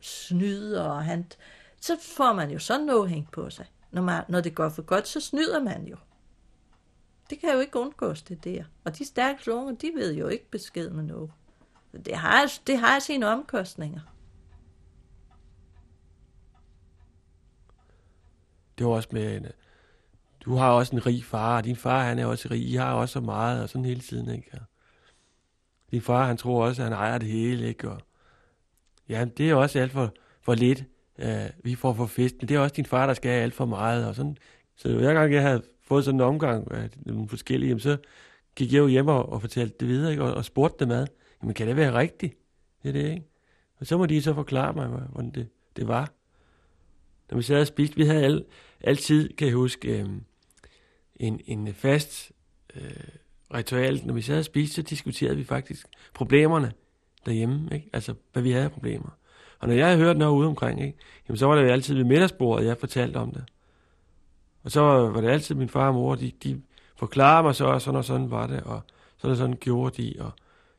snyder, 0.00 0.82
og 0.82 1.04
han... 1.04 1.26
Så 1.80 1.96
får 2.16 2.32
man 2.32 2.50
jo 2.50 2.58
sådan 2.58 2.86
noget 2.86 3.10
hængt 3.10 3.30
på 3.30 3.50
sig. 3.50 3.66
Når, 3.90 4.02
man, 4.02 4.24
når 4.28 4.40
det 4.40 4.54
går 4.54 4.68
for 4.68 4.82
godt, 4.82 5.08
så 5.08 5.20
snyder 5.20 5.62
man 5.62 5.86
jo. 5.86 5.96
Det 7.30 7.40
kan 7.40 7.52
jo 7.52 7.60
ikke 7.60 7.78
undgås, 7.78 8.22
det 8.22 8.44
der. 8.44 8.64
Og 8.84 8.98
de 8.98 9.04
stærke 9.04 9.52
unge, 9.52 9.76
de 9.76 9.90
ved 9.94 10.14
jo 10.14 10.28
ikke 10.28 10.50
besked 10.50 10.90
med 10.90 11.02
noget. 11.04 11.30
Det 12.04 12.16
har, 12.16 12.52
det 12.66 12.78
har 12.78 12.98
sine 12.98 13.26
omkostninger. 13.26 14.00
Det 18.78 18.86
var 18.86 18.92
også 18.92 19.08
med, 19.12 19.36
en- 19.36 19.46
du 20.44 20.54
har 20.54 20.70
også 20.70 20.96
en 20.96 21.06
rig 21.06 21.24
far, 21.24 21.56
og 21.56 21.64
din 21.64 21.76
far 21.76 22.04
han 22.04 22.18
er 22.18 22.26
også 22.26 22.48
rig, 22.50 22.62
I 22.68 22.74
har 22.74 22.92
også 22.94 23.12
så 23.12 23.20
meget, 23.20 23.62
og 23.62 23.68
sådan 23.68 23.84
hele 23.84 24.00
tiden, 24.00 24.30
ikke? 24.30 24.50
Og 24.52 24.60
din 25.90 26.02
far, 26.02 26.26
han 26.26 26.36
tror 26.36 26.64
også, 26.64 26.82
at 26.82 26.88
han 26.88 26.96
ejer 26.98 27.18
det 27.18 27.28
hele, 27.28 27.68
ikke? 27.68 27.90
Og 27.90 28.00
ja, 29.08 29.24
det 29.24 29.50
er 29.50 29.54
også 29.54 29.78
alt 29.78 29.92
for, 29.92 30.14
for 30.42 30.54
lidt, 30.54 30.84
uh, 31.18 31.64
vi 31.64 31.74
får 31.74 31.92
for 31.92 32.06
festen. 32.06 32.48
det 32.48 32.54
er 32.54 32.60
også 32.60 32.74
din 32.74 32.86
far, 32.86 33.06
der 33.06 33.14
skal 33.14 33.30
have 33.30 33.42
alt 33.42 33.54
for 33.54 33.64
meget, 33.66 34.06
og 34.06 34.14
sådan. 34.14 34.36
Så 34.76 34.96
hver 34.96 35.14
gang 35.14 35.32
jeg 35.32 35.42
havde 35.42 35.62
fået 35.82 36.04
sådan 36.04 36.20
en 36.20 36.26
omgang 36.26 36.72
af 36.72 36.90
nogle 36.96 37.28
forskellige, 37.28 37.68
jamen, 37.68 37.80
så 37.80 37.96
gik 38.56 38.72
jeg 38.72 38.78
jo 38.78 38.86
hjem 38.86 39.08
og, 39.08 39.28
og 39.28 39.40
fortalte 39.40 39.76
det 39.80 39.88
videre, 39.88 40.10
ikke? 40.10 40.22
Og, 40.24 40.34
og 40.34 40.44
spurgte 40.44 40.84
dem 40.84 40.90
ad, 40.92 41.06
jamen 41.42 41.54
kan 41.54 41.68
det 41.68 41.76
være 41.76 41.94
rigtigt? 41.94 42.34
Det 42.82 42.88
er 42.88 42.92
det, 42.92 43.10
ikke? 43.10 43.26
Og 43.80 43.86
så 43.86 43.98
må 43.98 44.06
de 44.06 44.22
så 44.22 44.34
forklare 44.34 44.72
mig, 44.72 44.86
hvordan 44.86 45.30
det, 45.30 45.48
det 45.76 45.88
var. 45.88 46.12
Når 47.30 47.36
vi 47.36 47.42
sad 47.42 47.60
og 47.60 47.66
spiste, 47.66 47.96
vi 47.96 48.04
havde 48.04 48.24
alle, 48.24 48.44
altid, 48.80 49.28
kan 49.28 49.46
jeg 49.46 49.54
huske, 49.54 50.00
øh, 50.00 50.08
en, 51.16 51.40
en 51.46 51.74
fast 51.74 52.32
øh, 52.74 52.82
ritual. 53.54 54.00
Når 54.04 54.14
vi 54.14 54.22
sad 54.22 54.38
og 54.38 54.44
spiste, 54.44 54.74
så 54.74 54.82
diskuterede 54.82 55.36
vi 55.36 55.44
faktisk 55.44 55.86
problemerne 56.14 56.72
derhjemme, 57.26 57.68
ikke? 57.72 57.90
Altså, 57.92 58.14
hvad 58.32 58.42
vi 58.42 58.50
havde 58.50 58.64
af 58.64 58.72
problemer. 58.72 59.10
Og 59.58 59.68
når 59.68 59.74
jeg 59.74 59.86
havde 59.86 59.98
hørt 59.98 60.16
noget 60.16 60.32
ude 60.32 60.46
omkring, 60.46 60.82
ikke? 60.82 60.98
Jamen, 61.28 61.38
så 61.38 61.46
var 61.46 61.54
det 61.54 61.62
jo 61.62 61.68
altid 61.68 61.94
ved 61.94 62.04
middagsbordet, 62.04 62.66
jeg 62.66 62.76
fortalte 62.78 63.16
om 63.16 63.30
det. 63.30 63.44
Og 64.62 64.70
så 64.70 64.80
var 64.80 65.20
det 65.20 65.28
altid 65.28 65.54
min 65.54 65.68
far 65.68 65.88
og 65.88 65.94
mor, 65.94 66.14
de, 66.14 66.32
de 66.44 66.62
forklarede 66.96 67.42
mig 67.42 67.54
så, 67.54 67.64
og 67.64 67.82
sådan 67.82 67.98
og 67.98 68.04
sådan 68.04 68.30
var 68.30 68.46
det, 68.46 68.60
og 68.60 68.80
sådan 69.18 69.30
og 69.30 69.36
sådan 69.36 69.56
gjorde 69.60 70.02
de, 70.02 70.14
og 70.18 70.30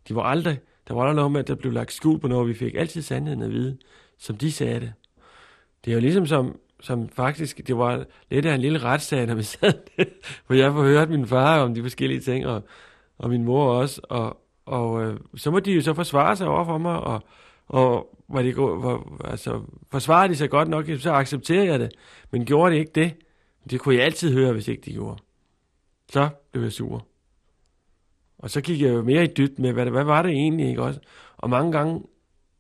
de 0.08 0.16
var 0.16 0.24
aldrig, 0.24 0.60
der 0.88 0.94
var 0.94 1.02
aldrig 1.02 1.16
noget 1.16 1.32
med, 1.32 1.40
at 1.40 1.48
der 1.48 1.56
blev 1.56 1.72
lagt 1.74 1.94
skjul 1.94 2.20
på 2.20 2.28
noget, 2.28 2.48
vi 2.48 2.54
fik 2.54 2.76
altid 2.76 3.02
sandheden 3.02 3.42
at 3.42 3.52
vide, 3.52 3.78
som 4.18 4.38
de 4.38 4.52
sagde 4.52 4.80
det. 4.80 4.94
Det 5.86 5.92
er 5.92 5.96
jo 5.96 6.02
ligesom 6.02 6.26
som, 6.26 6.60
som 6.82 7.10
faktisk, 7.10 7.68
det 7.68 7.78
var 7.78 8.06
lidt 8.30 8.46
af 8.46 8.56
en 8.56 8.62
lille 8.62 8.80
retssag, 8.80 9.26
når 9.26 9.36
vi 9.36 9.44
sad 9.54 9.74
der, 9.98 10.06
hvor 10.48 10.56
jeg 10.56 10.74
får 10.74 10.84
hørt 10.84 11.10
min 11.10 11.28
far 11.28 11.60
om 11.60 11.74
de 11.74 11.82
forskellige 11.82 12.20
ting, 12.20 12.48
og, 12.48 12.64
og 13.18 13.30
min 13.30 13.44
mor 13.44 13.74
også, 13.74 14.02
og, 14.04 14.42
og 14.66 15.04
øh, 15.04 15.20
så 15.36 15.52
må 15.52 15.60
de 15.60 15.72
jo 15.72 15.82
så 15.82 15.94
forsvare 15.94 16.36
sig 16.36 16.48
over 16.48 16.66
for 16.66 16.78
mig, 16.78 17.00
og, 17.00 17.24
og 17.68 18.16
var 18.30 18.42
de, 18.42 18.58
var, 18.58 19.22
altså, 19.24 19.62
forsvarer 19.92 20.28
de 20.28 20.36
sig 20.36 20.50
godt 20.50 20.68
nok, 20.68 20.86
så 21.00 21.12
accepterer 21.12 21.64
jeg 21.64 21.80
det, 21.80 21.92
men 22.32 22.46
gjorde 22.46 22.76
de 22.76 22.80
ikke 22.80 22.92
det, 22.96 23.14
det 23.70 23.80
kunne 23.80 23.96
jeg 23.96 24.04
altid 24.04 24.34
høre, 24.34 24.54
hvis 24.54 24.68
ikke 24.68 24.82
de 24.82 24.94
gjorde. 24.94 25.18
Så 26.12 26.30
blev 26.52 26.64
jeg 26.64 26.72
sur. 26.72 27.06
Og 28.38 28.50
så 28.50 28.62
gik 28.62 28.82
jeg 28.82 28.90
jo 28.90 29.04
mere 29.04 29.24
i 29.24 29.28
dybt 29.38 29.60
med, 29.60 29.74
hvad, 29.74 29.86
hvad 29.86 30.04
var 30.04 30.22
det 30.22 30.32
egentlig, 30.32 30.70
ikke 30.70 30.84
også? 30.84 31.00
Og 31.38 31.50
mange 31.50 31.72
gange 31.72 32.04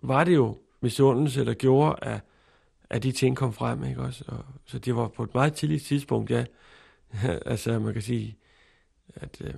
var 0.02 0.24
det 0.24 0.36
jo 0.36 0.58
misundelse, 0.82 1.46
der 1.46 1.54
gjorde, 1.54 1.96
at, 2.02 2.20
at 2.90 3.04
de 3.04 3.12
ting 3.12 3.38
kom 3.38 3.54
frem, 3.54 3.84
ikke 3.84 4.02
også? 4.02 4.24
Og, 4.28 4.46
så 4.66 4.80
det 4.80 4.96
var 4.96 5.08
på 5.08 5.24
et 5.24 5.34
meget 5.34 5.54
tidligt 5.54 5.84
tidspunkt, 5.84 6.32
ja. 6.32 6.46
altså, 7.46 7.80
man 7.80 7.94
kan 7.94 8.02
sige, 8.02 8.38
at, 9.16 9.42
øh, 9.42 9.54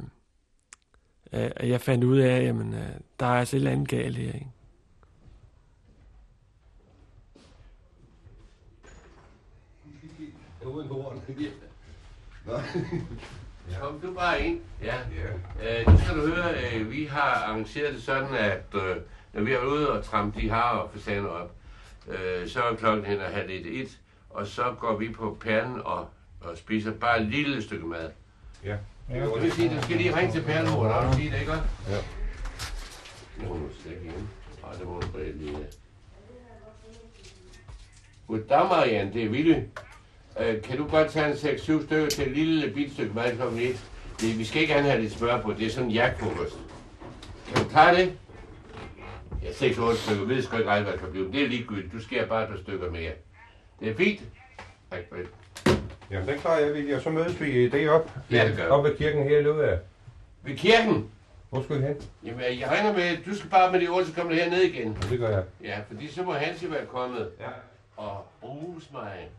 at 1.31 1.69
jeg 1.69 1.81
fandt 1.81 2.03
ud 2.03 2.17
af, 2.17 2.43
jamen, 2.43 2.73
øh, 2.73 2.89
der 3.19 3.25
er 3.25 3.39
altså 3.39 3.55
et 3.55 3.59
eller 3.59 3.71
andet 3.71 3.87
galt 3.87 4.17
her, 4.17 4.33
ikke? 4.33 4.51
Uden 10.65 10.87
horn. 10.87 11.21
Kom 13.81 13.99
du 13.99 14.13
bare 14.13 14.41
ind. 14.41 14.59
Ja. 14.81 14.95
Øh, 14.99 15.87
nu 15.87 15.97
skal 15.97 16.15
du 16.15 16.27
høre, 16.27 16.53
øh, 16.75 16.91
vi 16.91 17.05
har 17.05 17.21
arrangeret 17.21 17.93
det 17.93 18.03
sådan, 18.03 18.35
at 18.35 18.65
øh, 18.75 18.95
når 19.33 19.41
vi 19.41 19.53
er 19.53 19.65
ude 19.65 19.91
og 19.91 20.03
trampe 20.03 20.41
de 20.41 20.49
har 20.49 20.69
og 20.69 20.89
fasaner 20.93 21.27
op, 21.27 21.55
øh, 22.07 22.47
så 22.47 22.61
er 22.63 22.75
klokken 22.75 23.05
hen 23.05 23.19
og 23.19 23.25
halv 23.25 23.49
et, 23.49 23.81
et, 23.81 23.99
og 24.29 24.47
så 24.47 24.75
går 24.79 24.97
vi 24.97 25.09
på 25.09 25.37
perlen 25.41 25.81
og, 25.85 26.09
og 26.41 26.57
spiser 26.57 26.91
bare 26.91 27.21
et 27.21 27.27
lille 27.27 27.61
stykke 27.63 27.85
mad. 27.85 28.09
Ja. 28.65 28.77
Det 29.13 29.43
vil 29.43 29.51
sige, 29.51 29.75
du 29.75 29.81
skal 29.81 29.97
lige 29.97 30.17
ringe 30.17 30.31
til 30.31 30.41
perlemor, 30.41 30.87
når 30.87 31.11
du 31.11 31.17
siger 31.17 31.31
det, 31.31 31.39
ikke? 31.39 31.51
Ja. 31.51 31.97
Nu 33.37 33.53
er 33.53 33.57
hun 33.57 33.69
slet 33.81 33.99
hjemme. 34.01 34.27
Ej, 34.63 34.73
det 34.73 34.87
må 34.87 34.99
du 34.99 35.07
bare 35.07 35.31
lige. 35.31 35.57
Goddag, 38.27 38.67
Marianne, 38.69 39.13
det 39.13 39.23
er 39.23 39.29
Willy. 39.29 39.55
Øh, 40.39 40.61
kan 40.61 40.77
du 40.77 40.87
godt 40.87 41.11
tage 41.11 41.27
en 41.27 41.33
6-7 41.33 41.85
stykker 41.85 42.09
til 42.09 42.27
et 42.27 42.31
lille 42.37 42.73
bit 42.73 42.93
stykke 42.93 43.13
mad 43.13 43.35
klokken 43.35 43.59
1? 43.59 43.85
Det, 44.21 44.39
vi 44.39 44.45
skal 44.45 44.61
ikke 44.61 44.73
have 44.73 45.01
lidt 45.01 45.13
smør 45.13 45.41
på, 45.41 45.53
det 45.53 45.65
er 45.65 45.69
sådan 45.69 45.89
en 45.89 45.91
jagtfrokost. 45.91 46.57
Kan 47.47 47.63
du 47.63 47.69
tage 47.69 47.95
det? 47.95 48.17
Ja, 49.43 49.49
6-8 49.49 49.95
stykker, 49.95 50.25
ved 50.25 50.41
sgu 50.41 50.57
ikke 50.57 50.69
rigtig, 50.69 50.83
hvad 50.83 50.93
det 50.93 51.01
kan 51.01 51.11
blive. 51.11 51.31
Det 51.31 51.43
er 51.43 51.47
ligegyldigt, 51.47 51.93
du 51.93 52.01
skærer 52.01 52.27
bare 52.27 52.43
et 52.43 52.49
par 52.49 52.57
stykker 52.63 52.91
mere. 52.91 53.11
Det 53.79 53.89
er 53.89 53.95
fint. 53.95 54.21
Tak 54.91 54.99
for 55.09 55.15
det. 55.15 55.27
Jamen, 56.11 56.27
den 56.27 56.39
klarer 56.39 56.59
jeg, 56.59 56.73
Willy, 56.73 56.93
og 56.93 57.01
så 57.01 57.09
mødes 57.09 57.41
vi 57.41 57.69
det 57.69 57.89
op. 57.89 58.11
Ja, 58.31 58.47
det 58.47 58.57
gør. 58.57 58.67
Op 58.67 58.83
ved 58.83 58.97
kirken 58.97 59.23
her 59.23 59.39
i 59.39 59.63
af. 59.69 59.79
Ved 60.43 60.57
kirken? 60.57 61.09
Hvor 61.49 61.63
skal 61.63 61.81
vi 61.81 61.85
hen? 61.85 61.95
Jamen, 62.25 62.59
jeg 62.59 62.67
regner 62.67 62.93
med, 62.93 63.03
at 63.03 63.19
du 63.25 63.35
skal 63.35 63.49
bare 63.49 63.71
med 63.71 63.81
de 63.81 63.87
ord, 63.87 64.05
så 64.05 64.13
kommer 64.13 64.33
det 64.33 64.43
herned 64.43 64.61
igen. 64.61 64.97
Det 65.09 65.19
gør 65.19 65.29
jeg. 65.29 65.43
Ja, 65.63 65.79
fordi 65.87 66.07
så 66.07 66.23
må 66.23 66.33
Hansi 66.33 66.71
være 66.71 66.85
kommet. 66.85 67.29
Ja. 67.39 67.49
Og 67.97 68.25
rus 68.43 68.89
mig. 68.91 69.29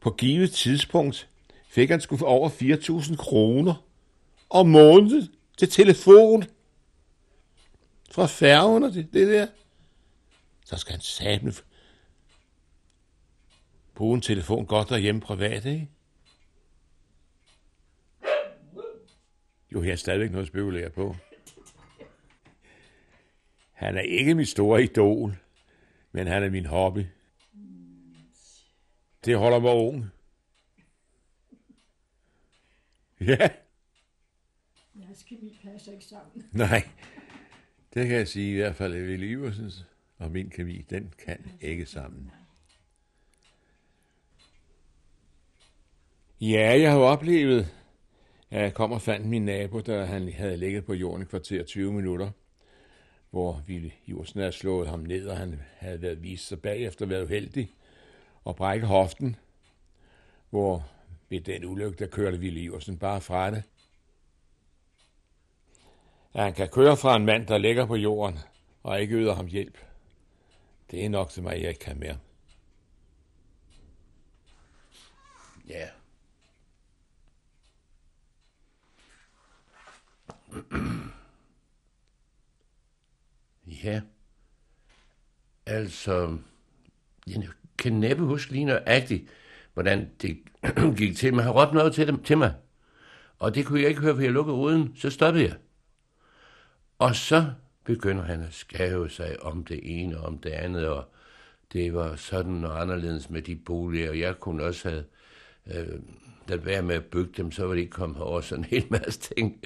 På 0.00 0.10
givet 0.10 0.52
tidspunkt 0.52 1.28
fik 1.68 1.90
han 1.90 2.00
sgu 2.00 2.18
over 2.22 2.48
4.000 2.48 3.16
kroner 3.16 3.74
om 4.50 4.68
måneden 4.68 5.28
til 5.58 5.70
telefon. 5.70 6.44
Fra 8.10 8.26
færgen 8.26 8.82
og 8.82 8.92
det, 8.92 9.12
det 9.12 9.28
der. 9.28 9.46
Så 10.64 10.76
skal 10.76 10.92
han 10.92 11.00
satme 11.00 11.52
bruge 13.94 14.14
en 14.14 14.20
telefon 14.20 14.66
godt 14.66 14.88
derhjemme 14.88 15.20
privat, 15.20 15.64
ikke? 15.64 15.88
Jo, 19.72 19.82
jeg 19.82 19.90
har 19.90 19.96
stadigvæk 19.96 20.30
noget 20.30 20.44
at 20.44 20.48
spekulere 20.48 20.90
på. 20.90 21.16
Han 23.72 23.96
er 23.96 24.00
ikke 24.00 24.34
mit 24.34 24.48
store 24.48 24.82
idol, 24.82 25.36
men 26.12 26.26
han 26.26 26.42
er 26.42 26.50
min 26.50 26.66
hobby. 26.66 27.06
Det 29.24 29.38
holder 29.38 29.58
mig 29.58 29.72
ung. 29.72 30.10
Ja, 33.20 33.50
Jeres 34.94 35.22
kemi 35.22 35.58
passer 35.62 35.92
ikke 35.92 36.04
sammen. 36.04 36.48
nej. 36.52 36.88
Det 37.94 38.08
kan 38.08 38.16
jeg 38.16 38.28
sige 38.28 38.52
i 38.52 38.56
hvert 38.56 38.76
fald, 38.76 38.94
at 38.94 39.06
Ville 39.06 39.26
Iversens 39.26 39.84
og 40.18 40.30
min 40.30 40.50
kemi, 40.50 40.84
den 40.90 41.12
kan 41.24 41.50
ikke 41.60 41.86
sammen. 41.86 42.30
Ja, 46.40 46.80
jeg 46.80 46.90
har 46.90 46.98
jo 46.98 47.04
oplevet, 47.04 47.74
at 48.50 48.62
jeg 48.62 48.74
kom 48.74 48.92
og 48.92 49.02
fandt 49.02 49.26
min 49.26 49.44
nabo, 49.44 49.80
der 49.80 50.04
han 50.04 50.32
havde 50.32 50.56
ligget 50.56 50.84
på 50.84 50.94
jorden 50.94 51.22
i 51.22 51.24
kvarter 51.24 51.64
20 51.64 51.92
minutter, 51.92 52.30
hvor 53.30 53.62
Ville 53.66 53.92
Iversen 54.06 54.40
havde 54.40 54.52
slået 54.52 54.88
ham 54.88 55.00
ned, 55.00 55.26
og 55.26 55.36
han 55.36 55.60
havde 55.76 56.02
været 56.02 56.22
vist 56.22 56.48
sig 56.48 56.62
bagefter 56.62 57.06
været 57.06 57.24
uheldig 57.24 57.70
og 58.44 58.56
brække 58.56 58.86
hoften, 58.86 59.36
hvor 60.50 60.86
ved 61.28 61.40
den 61.40 61.64
ulykke, 61.64 61.98
der 61.98 62.06
kørte 62.06 62.40
Ville 62.40 62.60
Iversen 62.60 62.98
bare 62.98 63.20
fra 63.20 63.50
det 63.50 63.62
at 66.38 66.44
han 66.44 66.52
kan 66.52 66.68
køre 66.68 66.96
fra 66.96 67.16
en 67.16 67.24
mand, 67.24 67.46
der 67.46 67.58
ligger 67.58 67.86
på 67.86 67.96
jorden 67.96 68.38
og 68.82 69.00
ikke 69.00 69.14
yder 69.14 69.34
ham 69.34 69.46
hjælp. 69.46 69.78
Det 70.90 71.04
er 71.04 71.08
nok 71.08 71.30
til 71.30 71.42
mig, 71.42 71.60
jeg 71.60 71.68
ikke 71.68 71.80
kan 71.80 71.98
mere. 71.98 72.18
Ja. 75.68 75.88
Yeah. 83.72 83.84
ja. 83.84 84.00
Altså, 85.66 86.38
jeg 87.26 87.48
kan 87.78 87.92
næppe 87.92 88.24
huske 88.24 88.52
lige 88.52 88.64
nøjagtigt, 88.64 89.24
hvordan 89.74 90.10
det 90.22 90.38
gik 90.98 91.16
til, 91.16 91.34
men 91.34 91.44
han 91.44 91.52
råbte 91.52 91.74
noget 91.74 91.94
til, 91.94 92.06
dem, 92.06 92.22
til 92.22 92.38
mig. 92.38 92.54
Og 93.38 93.54
det 93.54 93.66
kunne 93.66 93.80
jeg 93.80 93.88
ikke 93.88 94.00
høre, 94.00 94.14
for 94.14 94.22
jeg 94.22 94.32
lukkede 94.32 94.56
ruden, 94.56 94.96
så 94.96 95.10
stoppede 95.10 95.44
jeg. 95.44 95.56
Og 96.98 97.16
så 97.16 97.52
begynder 97.84 98.24
han 98.24 98.42
at 98.42 98.54
skave 98.54 99.10
sig 99.10 99.42
om 99.42 99.64
det 99.64 99.80
ene 99.82 100.18
og 100.18 100.24
om 100.24 100.38
det 100.38 100.50
andet, 100.50 100.88
og 100.88 101.04
det 101.72 101.94
var 101.94 102.16
sådan 102.16 102.64
og 102.64 102.80
anderledes 102.80 103.30
med 103.30 103.42
de 103.42 103.56
boliger, 103.56 104.10
og 104.10 104.18
jeg 104.18 104.38
kunne 104.40 104.62
også 104.62 104.88
have 104.88 105.04
øh, 105.66 106.00
lade 106.48 106.64
være 106.64 106.82
med 106.82 106.94
at 106.94 107.04
bygge 107.04 107.32
dem, 107.36 107.52
så 107.52 107.64
var 107.64 107.74
det 107.74 107.80
ikke 107.80 107.90
kommet 107.90 108.18
over 108.18 108.40
sådan 108.40 108.64
en 108.64 108.70
hel 108.70 108.86
masse 108.90 109.20
ting. 109.20 109.64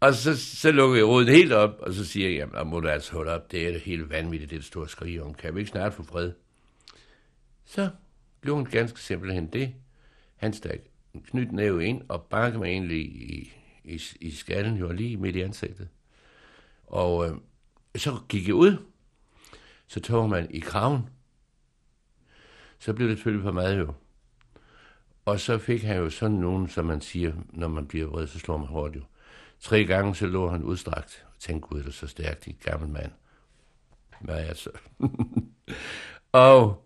Og 0.00 0.14
så, 0.14 0.36
så 0.36 0.70
lukker 0.72 0.96
jeg 0.96 1.06
roden 1.06 1.28
helt 1.28 1.52
op, 1.52 1.76
og 1.80 1.92
så 1.92 2.04
siger 2.04 2.28
jeg, 2.28 2.36
jamen, 2.36 2.70
må 2.70 2.80
du 2.80 2.88
altså 2.88 3.12
holde 3.12 3.32
op, 3.32 3.52
det 3.52 3.66
er 3.66 3.72
det 3.72 3.80
helt 3.80 4.10
vanvittigt, 4.10 4.50
det 4.50 4.64
store 4.64 4.88
skrig 4.88 5.22
om. 5.22 5.34
Kan 5.34 5.54
vi 5.54 5.60
ikke 5.60 5.70
snart 5.70 5.94
få 5.94 6.02
fred? 6.02 6.32
Så 7.64 7.88
gjorde 8.42 8.64
han 8.64 8.72
ganske 8.72 9.00
simpelthen 9.00 9.46
det. 9.46 9.74
Han 10.36 10.52
stak 10.52 10.78
en 11.14 11.22
knyt 11.22 11.52
næve 11.52 11.84
ind 11.84 12.02
og 12.08 12.22
bankede 12.22 12.58
mig 12.58 12.66
egentlig 12.66 13.00
i, 13.00 13.52
i, 13.84 14.02
i 14.20 14.30
skallen, 14.30 14.76
jo 14.76 14.92
lige 14.92 15.16
midt 15.16 15.36
i 15.36 15.40
ansigtet. 15.40 15.88
Og 16.86 17.28
øh, 17.28 17.36
så 17.96 18.18
gik 18.28 18.46
jeg 18.46 18.54
ud, 18.54 18.76
så 19.86 20.00
tog 20.00 20.28
man 20.28 20.50
i 20.50 20.60
kraven. 20.60 21.08
Så 22.78 22.92
blev 22.92 23.08
det 23.08 23.16
selvfølgelig 23.16 23.44
for 23.44 23.52
meget 23.52 23.78
jo. 23.78 23.94
Og 25.24 25.40
så 25.40 25.58
fik 25.58 25.82
han 25.82 25.96
jo 25.96 26.10
sådan 26.10 26.36
nogen, 26.36 26.68
som 26.68 26.84
man 26.84 27.00
siger, 27.00 27.32
når 27.52 27.68
man 27.68 27.86
bliver 27.86 28.06
vred, 28.06 28.26
så 28.26 28.38
slår 28.38 28.56
man 28.56 28.68
hårdt 28.68 28.96
jo. 28.96 29.02
Tre 29.60 29.84
gange 29.84 30.14
så 30.14 30.26
lå 30.26 30.48
han 30.48 30.62
udstrakt, 30.62 31.26
og 31.34 31.40
tænkte, 31.40 31.68
gud, 31.68 31.78
det 31.78 31.86
er 31.86 31.92
så 31.92 32.06
stærkt, 32.06 32.46
en 32.46 32.58
gammel 32.62 32.88
mand. 32.88 33.12
Hvad 34.20 34.48
er 34.48 34.54
så? 34.54 34.70
og 36.32 36.84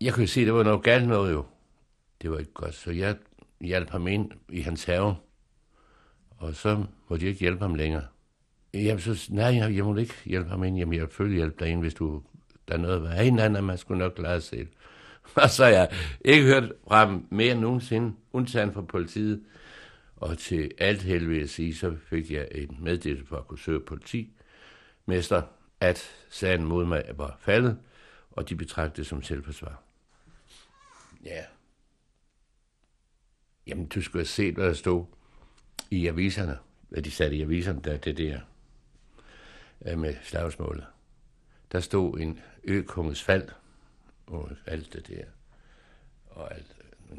jeg 0.00 0.14
kunne 0.14 0.26
se, 0.26 0.40
at 0.40 0.46
det 0.46 0.54
var 0.54 0.62
noget 0.62 0.82
galt 0.82 1.08
noget 1.08 1.32
jo. 1.32 1.46
Det 2.22 2.30
var 2.30 2.38
ikke 2.38 2.52
godt, 2.52 2.74
så 2.74 2.90
jeg 2.90 3.16
hjalp 3.60 3.90
ham 3.90 4.06
ind 4.06 4.30
i 4.48 4.60
hans 4.60 4.84
have. 4.84 5.16
Og 6.36 6.54
så 6.54 6.84
måtte 7.08 7.24
jeg 7.24 7.30
ikke 7.30 7.40
hjælpe 7.40 7.60
ham 7.60 7.74
længere 7.74 8.06
jeg 8.74 9.00
så, 9.00 9.28
nej, 9.30 9.46
jeg, 9.46 9.76
jeg 9.76 9.84
må 9.84 9.96
ikke 9.96 10.14
hjælpe 10.24 10.50
ham 10.50 10.64
ind. 10.64 10.78
Jamen, 10.78 10.92
jeg 10.92 11.00
vil 11.00 11.08
selvfølgelig 11.08 11.36
hjælpe 11.36 11.64
dig 11.64 11.68
ind, 11.68 11.80
hvis 11.80 11.94
du, 11.94 12.22
der 12.68 12.74
er 12.74 12.78
noget, 12.78 13.00
hvad 13.00 13.10
hey, 13.10 13.30
nej, 13.30 13.48
nej, 13.48 13.60
man 13.60 13.78
skulle 13.78 13.98
nok 13.98 14.12
klare 14.12 14.40
sig 14.40 14.58
selv. 14.58 14.68
Og 15.44 15.50
så 15.50 15.64
har 15.64 15.70
jeg 15.70 15.92
ikke 16.24 16.44
hørt 16.44 16.72
fra 16.88 17.06
ham 17.06 17.26
mere 17.30 17.52
end 17.52 17.60
nogensinde, 17.60 18.14
undtagen 18.32 18.72
fra 18.72 18.82
politiet. 18.82 19.44
Og 20.16 20.38
til 20.38 20.70
alt 20.78 21.02
held 21.02 21.26
vil 21.26 21.38
jeg 21.38 21.48
sige, 21.48 21.74
så 21.74 21.96
fik 22.06 22.30
jeg 22.30 22.48
en 22.52 22.76
meddelelse 22.80 23.26
fra 23.26 23.42
Kursør 23.42 23.78
politimester, 23.78 25.42
at 25.80 26.10
sagen 26.30 26.64
mod 26.64 26.84
mig 26.84 27.02
var 27.16 27.36
faldet, 27.40 27.78
og 28.30 28.48
de 28.48 28.56
betragtede 28.56 28.96
det 28.96 29.06
som 29.06 29.22
selvforsvar. 29.22 29.82
Ja. 31.24 31.42
Jamen, 33.66 33.86
du 33.86 34.02
skulle 34.02 34.20
have 34.20 34.26
set, 34.26 34.54
hvad 34.54 34.66
der 34.66 34.72
stod 34.72 35.04
i 35.90 36.06
aviserne, 36.06 36.58
hvad 36.88 37.02
de 37.02 37.10
satte 37.10 37.36
i 37.36 37.42
aviserne, 37.42 37.80
der 37.84 37.96
det 37.96 38.18
der 38.18 38.40
Øh, 39.84 39.98
med 39.98 40.14
slagsmålet. 40.22 40.86
Der 41.72 41.80
stod 41.80 42.18
en 42.18 42.40
økonges 42.64 43.22
fald, 43.22 43.48
og 44.26 44.50
alt 44.66 44.92
det 44.92 45.08
der. 45.08 45.24
Og 46.26 46.54
alt. 46.54 46.76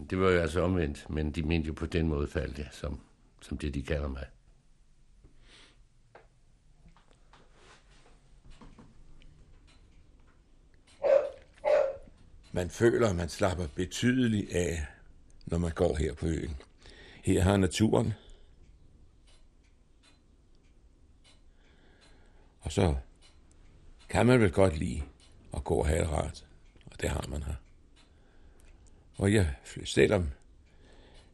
Det 0.10 0.20
var 0.20 0.30
jo 0.30 0.40
altså 0.40 0.62
omvendt, 0.62 1.10
men 1.10 1.32
de 1.32 1.44
mente 1.44 1.68
jo 1.68 1.74
på 1.74 1.86
den 1.86 2.08
måde 2.08 2.28
faldt 2.28 2.58
det, 2.58 2.68
som, 2.72 3.00
som 3.42 3.58
det 3.58 3.74
de 3.74 3.84
kalder 3.84 4.08
mig. 4.08 4.26
Man 12.52 12.70
føler, 12.70 13.10
at 13.10 13.16
man 13.16 13.30
slapper 13.30 13.68
betydeligt 13.76 14.52
af, 14.52 14.86
når 15.46 15.58
man 15.58 15.72
går 15.72 15.96
her 15.96 16.14
på 16.14 16.26
øen. 16.26 16.56
Her 17.24 17.42
har 17.42 17.58
naturen. 17.58 18.14
Og 22.66 22.72
så 22.72 22.96
kan 24.10 24.26
man 24.26 24.42
vel 24.42 24.52
godt 24.52 24.78
lide 24.78 25.04
at 25.54 25.64
gå 25.64 25.76
og 25.76 25.88
have 25.88 26.02
det 26.02 26.10
rart. 26.10 26.46
Og 26.86 27.02
det 27.02 27.10
har 27.10 27.26
man 27.30 27.44
her. 27.44 27.54
Og 29.18 29.34
jeg, 29.34 29.56
selvom 29.84 30.30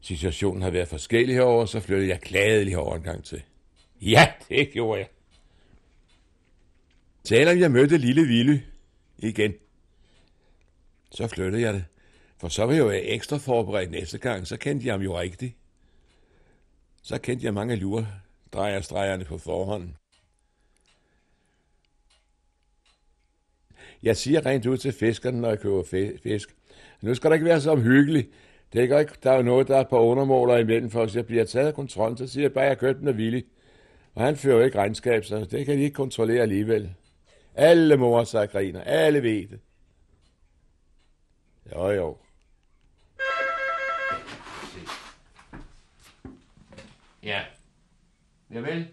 situationen 0.02 0.62
har 0.62 0.70
været 0.70 0.88
forskellig 0.88 1.36
herovre, 1.36 1.68
så 1.68 1.80
flyttede 1.80 2.10
jeg 2.10 2.20
gladelig 2.20 2.74
herover 2.74 2.96
en 2.96 3.04
gang 3.04 3.24
til. 3.24 3.44
Ja, 4.02 4.34
det 4.50 4.72
gjorde 4.72 5.00
jeg. 5.00 5.10
Selvom 7.24 7.60
jeg 7.60 7.72
mødte 7.72 7.98
Lille 7.98 8.28
Ville 8.28 8.64
igen, 9.18 9.54
så 11.12 11.28
flyttede 11.28 11.62
jeg 11.62 11.74
det. 11.74 11.86
For 12.38 12.48
så 12.48 12.66
var 12.66 12.74
jeg 12.74 12.80
jo 12.80 12.90
ekstra 12.90 13.38
forberedt 13.38 13.92
næste 13.92 14.18
gang, 14.18 14.48
så 14.48 14.58
kendte 14.58 14.86
jeg 14.86 14.94
ham 14.94 15.02
jo 15.02 15.20
rigtigt. 15.20 15.56
Så 17.04 17.18
kendte 17.18 17.46
jeg 17.46 17.54
mange 17.54 17.76
lurer, 17.76 18.06
drejerstregerne 18.54 19.26
på 19.26 19.38
forhånd. 19.38 19.94
Jeg 24.04 24.18
siger 24.18 24.46
rent 24.46 24.66
ud 24.66 24.78
til 24.78 24.92
fiskerne, 24.92 25.42
når 25.42 25.50
jeg 25.50 25.60
køber 25.60 25.84
fisk. 26.24 26.56
Nu 27.02 27.16
skal 27.16 27.30
der 27.30 27.34
ikke 27.34 27.46
være 27.46 27.62
så 27.62 27.72
omhyggeligt. 27.72 28.30
Det 28.74 28.92
er 28.92 29.00
ikke, 29.00 29.14
der 29.24 29.32
er 29.32 29.36
jo 29.36 29.42
noget, 29.42 29.68
der 29.68 29.78
er 29.78 29.84
på 29.84 30.00
undermåler 30.00 30.58
imellem, 30.58 30.90
for 30.90 31.06
hvis 31.06 31.16
jeg 31.16 31.26
bliver 31.26 31.44
taget 31.44 31.68
af 31.68 31.74
kontrollen, 31.74 32.18
så 32.18 32.28
siger 32.28 32.44
jeg 32.44 32.54
bare, 32.54 32.66
at 32.66 32.82
jeg 32.82 32.88
har 32.88 32.94
den 32.94 33.08
af 33.08 33.18
villig. 33.18 33.46
Og 34.16 34.24
han 34.24 34.38
fører 34.38 34.58
jo 34.58 34.64
ikke 34.64 34.78
regnskab, 34.78 35.26
så 35.26 35.46
det 35.46 35.66
kan 35.66 35.78
de 35.78 35.84
ikke 35.84 35.94
kontrollere 35.94 36.42
alligevel. 36.42 36.96
Alle 37.56 37.98
morer 37.98 38.24
sig 38.24 38.50
griner. 38.50 38.82
Alle 38.82 39.24
ved 39.24 39.48
det. 39.48 39.60
Jo, 41.76 41.90
jo. 41.90 42.18
Ja. 47.24 47.42
Javel. 48.54 48.88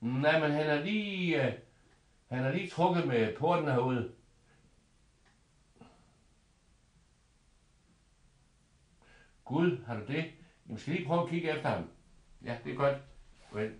Nej, 0.00 0.40
men 0.40 0.50
han 0.50 0.66
er 0.66 0.84
lige... 0.84 1.46
Øh, 1.46 1.52
han 2.28 2.44
har 2.44 2.50
lige 2.50 2.70
trukket 2.70 3.06
med 3.06 3.36
porten 3.36 3.68
herude. 3.68 4.12
Gud, 9.44 9.84
har 9.86 9.94
du 9.96 10.06
det? 10.06 10.32
Jamen, 10.66 10.78
skal 10.78 10.92
lige 10.92 11.06
prøve 11.06 11.22
at 11.22 11.28
kigge 11.30 11.50
efter 11.50 11.68
ham. 11.68 11.90
Ja, 12.44 12.58
det 12.64 12.72
er 12.72 12.76
godt. 12.76 12.96
Vel. 13.52 13.74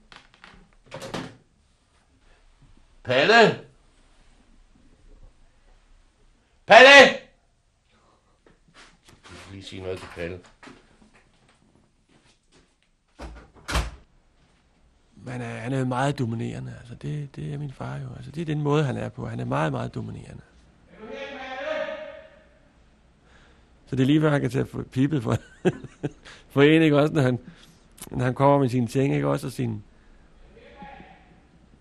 Palle! 3.02 3.68
Palle! 6.66 7.20
Jeg 9.06 9.38
skal 9.40 9.52
lige 9.52 9.64
sige 9.64 9.82
noget 9.82 9.98
til 9.98 10.08
Palle. 10.14 10.40
Men 15.24 15.40
er, 15.40 15.44
han 15.44 15.72
er 15.72 15.84
meget 15.84 16.18
dominerende. 16.18 16.74
Altså, 16.80 16.94
det, 16.94 17.36
det 17.36 17.54
er 17.54 17.58
min 17.58 17.72
far 17.72 17.96
jo. 17.96 18.08
Altså, 18.16 18.30
det 18.30 18.40
er 18.40 18.44
den 18.44 18.60
måde, 18.60 18.84
han 18.84 18.96
er 18.96 19.08
på. 19.08 19.26
Han 19.26 19.40
er 19.40 19.44
meget, 19.44 19.72
meget 19.72 19.94
dominerende. 19.94 20.42
Så 23.86 23.96
det 23.96 24.02
er 24.02 24.06
lige 24.06 24.20
før, 24.20 24.30
han 24.30 24.40
kan 24.40 24.50
tage 24.50 24.64
pipet 24.64 25.22
for, 25.22 25.36
for 26.52 26.62
en, 26.62 26.82
ikke 26.82 26.98
også, 26.98 27.14
når 27.14 27.22
han, 27.22 27.38
når 28.10 28.24
han 28.24 28.34
kommer 28.34 28.58
med 28.58 28.68
sine 28.68 28.86
ting, 28.86 29.14
ikke 29.14 29.28
også, 29.28 29.46
og 29.46 29.52
sine, 29.52 29.82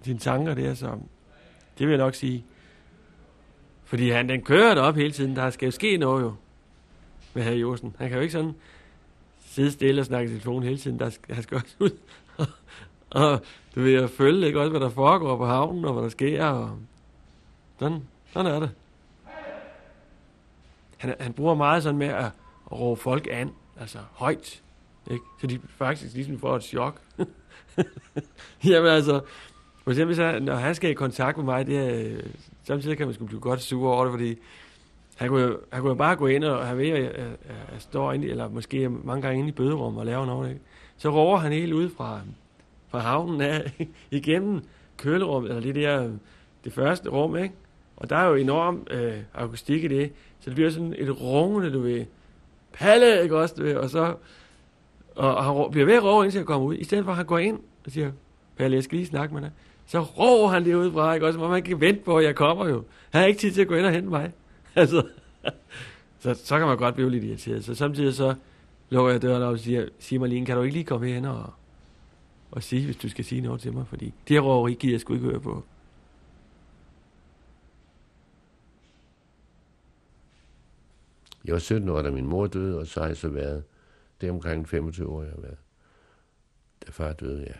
sine 0.01 0.19
tanker 0.19 0.53
der, 0.53 0.73
så 0.73 0.99
det 1.77 1.87
vil 1.87 1.89
jeg 1.89 1.97
nok 1.97 2.15
sige. 2.15 2.45
Fordi 3.83 4.09
han, 4.09 4.29
den 4.29 4.41
kører 4.41 4.81
op 4.81 4.95
hele 4.95 5.11
tiden, 5.11 5.35
der 5.35 5.49
skal 5.49 5.65
jo 5.65 5.71
ske 5.71 5.97
noget 5.97 6.23
jo, 6.23 6.33
med 7.33 7.43
herr 7.43 7.53
Jorsen. 7.53 7.95
Han 7.99 8.09
kan 8.09 8.15
jo 8.15 8.21
ikke 8.21 8.31
sådan 8.31 8.53
sidde 9.39 9.71
stille 9.71 10.01
og 10.01 10.05
snakke 10.05 10.31
i 10.31 10.33
telefon 10.33 10.63
hele 10.63 10.77
tiden, 10.77 10.99
der 10.99 11.09
skal, 11.09 11.35
han 11.35 11.43
skal 11.43 11.55
også 11.55 11.75
ud 11.79 11.97
og 12.37 12.47
du 13.75 13.81
ved, 13.81 13.91
jeg 13.91 14.09
følge 14.09 14.47
ikke 14.47 14.59
også, 14.59 14.69
hvad 14.69 14.79
der 14.79 14.89
foregår 14.89 15.37
på 15.37 15.45
havnen, 15.45 15.85
og 15.85 15.93
hvad 15.93 16.03
der 16.03 16.09
sker, 16.09 16.45
og 16.45 16.77
sådan, 17.79 18.03
sådan 18.33 18.51
er 18.51 18.59
det. 18.59 18.71
Han, 20.97 21.15
han 21.19 21.33
bruger 21.33 21.55
meget 21.55 21.83
sådan 21.83 21.99
med 21.99 22.07
at, 22.07 22.25
at 22.71 22.79
råbe 22.79 23.01
folk 23.01 23.27
an, 23.31 23.51
altså 23.79 23.97
højt, 24.11 24.61
ikke? 25.11 25.23
Så 25.41 25.47
de 25.47 25.59
faktisk 25.77 26.13
ligesom 26.13 26.39
får 26.39 26.55
et 26.55 26.63
chok. 26.63 27.01
Jamen 28.65 28.91
altså, 28.91 29.21
for 29.83 29.91
eksempel 29.91 30.15
så, 30.15 30.39
når 30.39 30.55
han 30.55 30.75
skal 30.75 30.89
i 30.89 30.93
kontakt 30.93 31.37
med 31.37 31.45
mig, 31.45 31.67
det 31.67 31.77
er, 31.77 32.21
samtidig 32.63 32.97
kan 32.97 33.07
man 33.07 33.13
sgu 33.13 33.25
blive 33.25 33.39
godt 33.39 33.61
sur 33.61 33.93
over 33.93 34.03
det, 34.03 34.11
fordi 34.11 34.35
han 35.15 35.29
kunne, 35.29 35.41
jo, 35.41 35.59
han 35.71 35.81
kunne 35.81 35.89
jo 35.89 35.95
bare 35.95 36.15
gå 36.15 36.27
ind, 36.27 36.43
og 36.43 36.67
han 36.67 36.77
ved, 36.77 36.89
at 36.89 37.03
jeg, 37.03 37.11
jeg, 37.17 37.35
jeg 37.47 37.81
står 37.81 38.13
inde, 38.13 38.29
eller 38.29 38.49
måske 38.49 38.89
mange 38.89 39.21
gange 39.21 39.39
inde 39.39 39.49
i 39.49 39.51
bøderummet 39.51 39.99
og 39.99 40.05
laver 40.05 40.25
noget, 40.25 40.49
ikke? 40.49 40.61
Så 40.97 41.09
råber 41.09 41.37
han 41.37 41.51
helt 41.51 41.73
ud 41.73 41.89
fra, 41.89 42.21
fra 42.93 42.99
havnen 42.99 43.41
af, 43.41 43.87
igennem 44.11 44.61
kølerummet, 44.97 45.49
eller 45.49 45.61
det 45.61 45.75
der, 45.75 46.09
det 46.63 46.73
første 46.73 47.09
rum, 47.09 47.37
ikke? 47.37 47.53
Og 47.97 48.09
der 48.09 48.15
er 48.15 48.27
jo 48.27 48.35
enorm 48.35 48.87
øh, 48.91 49.17
akustik 49.33 49.83
i 49.83 49.87
det, 49.87 50.11
så 50.39 50.49
det 50.49 50.55
bliver 50.55 50.69
sådan 50.69 50.95
et 50.97 51.21
rungende, 51.21 51.73
du 51.73 51.79
ved, 51.79 52.05
Palle, 52.73 53.23
ikke 53.23 53.37
også? 53.37 53.55
du 53.57 53.63
ved, 53.63 53.75
Og 53.75 53.89
så, 53.89 54.15
og, 55.15 55.35
og 55.35 55.43
han 55.43 55.71
bliver 55.71 55.85
ved 55.85 55.93
at 55.93 56.03
råbe, 56.03 56.25
indtil 56.25 56.39
jeg 56.39 56.45
kommer 56.45 56.67
ud. 56.67 56.75
I 56.75 56.83
stedet 56.83 57.03
for, 57.05 57.11
at 57.11 57.17
han 57.17 57.25
går 57.25 57.39
ind 57.39 57.59
og 57.85 57.91
siger, 57.91 58.11
Palle, 58.57 58.75
jeg 58.75 58.83
skal 58.83 58.95
lige 58.95 59.07
snakke 59.07 59.33
med 59.33 59.41
dig. 59.41 59.51
Så 59.85 60.01
råber 60.01 60.47
han 60.47 60.65
det 60.65 60.75
udefra, 60.75 61.13
ikke 61.13 61.27
også? 61.27 61.39
Hvor 61.39 61.47
man 61.47 61.63
kan 61.63 61.81
vente 61.81 62.01
på, 62.03 62.17
at 62.17 62.25
jeg 62.25 62.35
kommer 62.35 62.67
jo. 62.67 62.83
Han 63.09 63.21
har 63.21 63.27
ikke 63.27 63.39
tid 63.39 63.51
til 63.51 63.61
at 63.61 63.67
gå 63.67 63.75
ind 63.75 63.85
og 63.85 63.91
hente 63.91 64.09
mig. 64.09 64.31
Altså, 64.75 65.03
så, 66.19 66.33
så 66.33 66.57
kan 66.57 66.67
man 66.67 66.77
godt 66.77 66.95
blive 66.95 67.11
lidt 67.11 67.23
irriteret. 67.23 67.65
Så 67.65 67.75
samtidig 67.75 68.13
så 68.13 68.35
lukker 68.89 69.11
jeg 69.11 69.21
døren 69.21 69.43
op 69.43 69.53
og 69.53 69.59
siger, 69.59 69.85
sig 69.99 70.19
mig 70.19 70.29
lige, 70.29 70.45
kan 70.45 70.55
du 70.55 70.61
ikke 70.61 70.73
lige 70.73 70.85
komme 70.85 71.07
hen 71.07 71.25
og, 71.25 71.53
og 72.53 72.63
sige, 72.63 72.85
hvis 72.85 72.97
du 72.97 73.09
skal 73.09 73.25
sige 73.25 73.41
noget 73.41 73.61
til 73.61 73.73
mig? 73.73 73.87
Fordi 73.87 74.05
det 74.05 74.35
her 74.35 74.41
råberi 74.41 74.73
gider 74.73 74.93
jeg 74.93 75.01
sgu 75.01 75.13
ikke 75.13 75.25
høre 75.25 75.39
på. 75.39 75.63
Jeg 81.45 81.53
var 81.53 81.59
17 81.59 81.89
år, 81.89 82.01
da 82.01 82.11
min 82.11 82.27
mor 82.27 82.47
døde, 82.47 82.79
og 82.79 82.87
så 82.87 82.99
har 82.99 83.07
jeg 83.07 83.17
så 83.17 83.29
været, 83.29 83.63
det 84.21 84.27
er 84.27 84.31
omkring 84.31 84.69
25 84.69 85.09
år, 85.09 85.23
jeg 85.23 85.31
har 85.31 85.41
været. 85.41 85.57
Da 86.85 86.91
far 86.91 87.13
døde, 87.13 87.41
ja. 87.41 87.53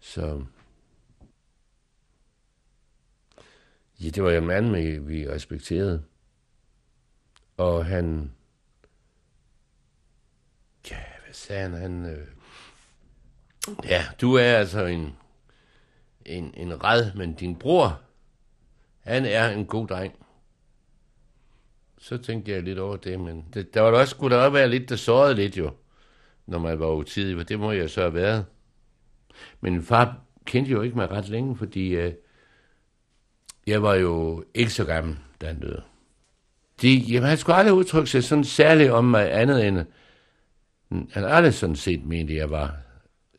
Så... 0.00 0.44
Ja, 4.00 4.08
det 4.08 4.22
var 4.22 4.30
jo 4.30 4.38
en 4.38 4.46
mand, 4.46 4.76
vi, 5.06 5.28
respekterede. 5.28 6.04
Og 7.56 7.86
han... 7.86 8.32
Ja, 10.90 11.13
sagde 11.34 11.62
han? 11.62 11.72
han 11.72 12.04
øh... 12.04 12.26
Ja, 13.84 14.04
du 14.20 14.34
er 14.34 14.42
altså 14.56 14.84
en, 14.84 15.16
en, 16.26 16.54
en 16.56 16.84
red, 16.84 17.12
men 17.14 17.34
din 17.34 17.56
bror, 17.56 18.00
han 19.00 19.24
er 19.26 19.48
en 19.48 19.66
god 19.66 19.88
dreng. 19.88 20.14
Så 21.98 22.16
tænkte 22.16 22.52
jeg 22.52 22.62
lidt 22.62 22.78
over 22.78 22.96
det, 22.96 23.20
men 23.20 23.44
det, 23.54 23.74
der 23.74 23.80
var 23.80 23.90
da 23.90 23.96
også, 23.96 24.10
skulle 24.10 24.36
der 24.36 24.42
også 24.42 24.52
være 24.52 24.68
lidt, 24.68 24.88
der 24.88 24.96
sårede 24.96 25.34
lidt 25.34 25.56
jo, 25.56 25.70
når 26.46 26.58
man 26.58 26.80
var 26.80 26.90
utidig, 26.90 27.36
for 27.36 27.44
det 27.44 27.58
må 27.58 27.72
jeg 27.72 27.90
så 27.90 28.00
have 28.00 28.14
været. 28.14 28.44
Men 29.60 29.72
min 29.72 29.82
far 29.82 30.20
kendte 30.44 30.72
jo 30.72 30.82
ikke 30.82 30.96
mig 30.96 31.10
ret 31.10 31.28
længe, 31.28 31.56
fordi 31.56 31.88
øh, 31.88 32.12
jeg 33.66 33.82
var 33.82 33.94
jo 33.94 34.44
ikke 34.54 34.70
så 34.70 34.84
gammel, 34.84 35.16
da 35.40 35.46
han 35.46 35.60
døde. 35.60 35.82
De, 36.82 36.94
jamen, 36.94 37.28
han 37.28 37.38
skulle 37.38 37.56
aldrig 37.56 37.74
udtrykke 37.74 38.10
sig 38.10 38.24
sådan 38.24 38.44
særligt 38.44 38.90
om 38.90 39.04
mig 39.04 39.40
andet 39.40 39.66
end, 39.66 39.84
han 41.12 41.22
har 41.22 41.30
aldrig 41.30 41.54
sådan 41.54 41.76
set 41.76 42.04
mente, 42.04 42.34
jeg 42.34 42.50
var 42.50 42.76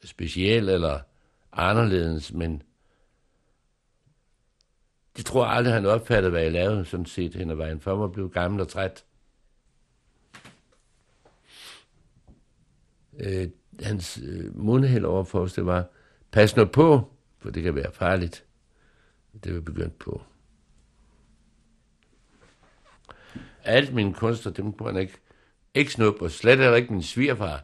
speciel 0.03 0.69
eller 0.69 0.99
anderledes, 1.51 2.33
men 2.33 2.63
det 5.17 5.25
tror 5.25 5.45
jeg 5.45 5.53
aldrig, 5.53 5.73
han 5.73 5.85
opfattede, 5.85 6.31
hvad 6.31 6.41
jeg 6.41 6.51
lavede, 6.51 6.85
sådan 6.85 7.05
set 7.05 7.35
hen 7.35 7.49
ad 7.49 7.55
vejen, 7.55 7.79
for 7.79 7.97
mig 7.97 8.11
blev 8.11 8.29
gammel 8.29 8.61
og 8.61 8.67
træt. 8.67 9.05
Øh, 13.19 13.49
hans 13.83 14.19
øh, 14.23 14.57
mundhæld 14.57 15.05
overfor 15.05 15.39
os, 15.39 15.53
det 15.53 15.65
var, 15.65 15.85
pas 16.31 16.55
nu 16.55 16.65
på, 16.65 17.11
for 17.37 17.49
det 17.49 17.63
kan 17.63 17.75
være 17.75 17.91
farligt. 17.91 18.45
Det 19.43 19.55
var 19.55 19.61
begyndt 19.61 19.99
på. 19.99 20.21
Alt 23.63 23.93
mine 23.93 24.13
kunster, 24.13 24.49
dem 24.49 24.73
kunne 24.73 24.91
han 24.91 25.01
ikke, 25.01 25.17
ikke 25.75 25.91
snup, 25.91 26.21
og 26.21 26.31
slet 26.31 26.59
heller 26.59 26.75
ikke 26.75 26.93
min 26.93 27.03
svigerfar 27.03 27.63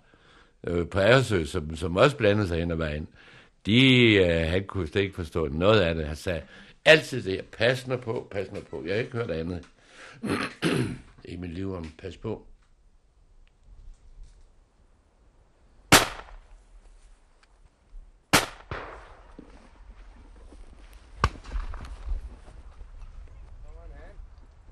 øh, 0.68 0.88
på 0.88 1.00
Æresø, 1.00 1.44
som, 1.46 1.76
som 1.76 1.98
også 1.98 2.18
blandede 2.18 2.48
sig 2.48 2.60
hen 2.60 2.72
ad 2.72 2.76
vejen. 2.76 3.08
De, 3.66 4.14
øh, 4.16 4.50
han 4.50 4.66
kunne 4.68 4.88
slet 4.88 5.02
ikke 5.02 5.16
forstå 5.16 5.48
noget 5.48 5.82
af 5.82 5.96
det. 5.96 6.08
Han 6.08 6.16
sagde, 6.16 6.42
altid 6.86 7.24
det, 7.24 7.46
pas 7.46 7.88
nu 7.88 7.98
på, 7.98 8.28
pas 8.32 8.52
nu 8.52 8.60
på. 8.70 8.84
Jeg 8.86 8.94
har 8.94 9.00
ikke 9.02 9.18
hørt 9.18 9.32
andet 9.32 9.66
i 11.26 11.36
mit 11.36 11.54
liv 11.54 11.74
om 11.74 11.92
pas 12.02 12.18
på. 12.18 12.46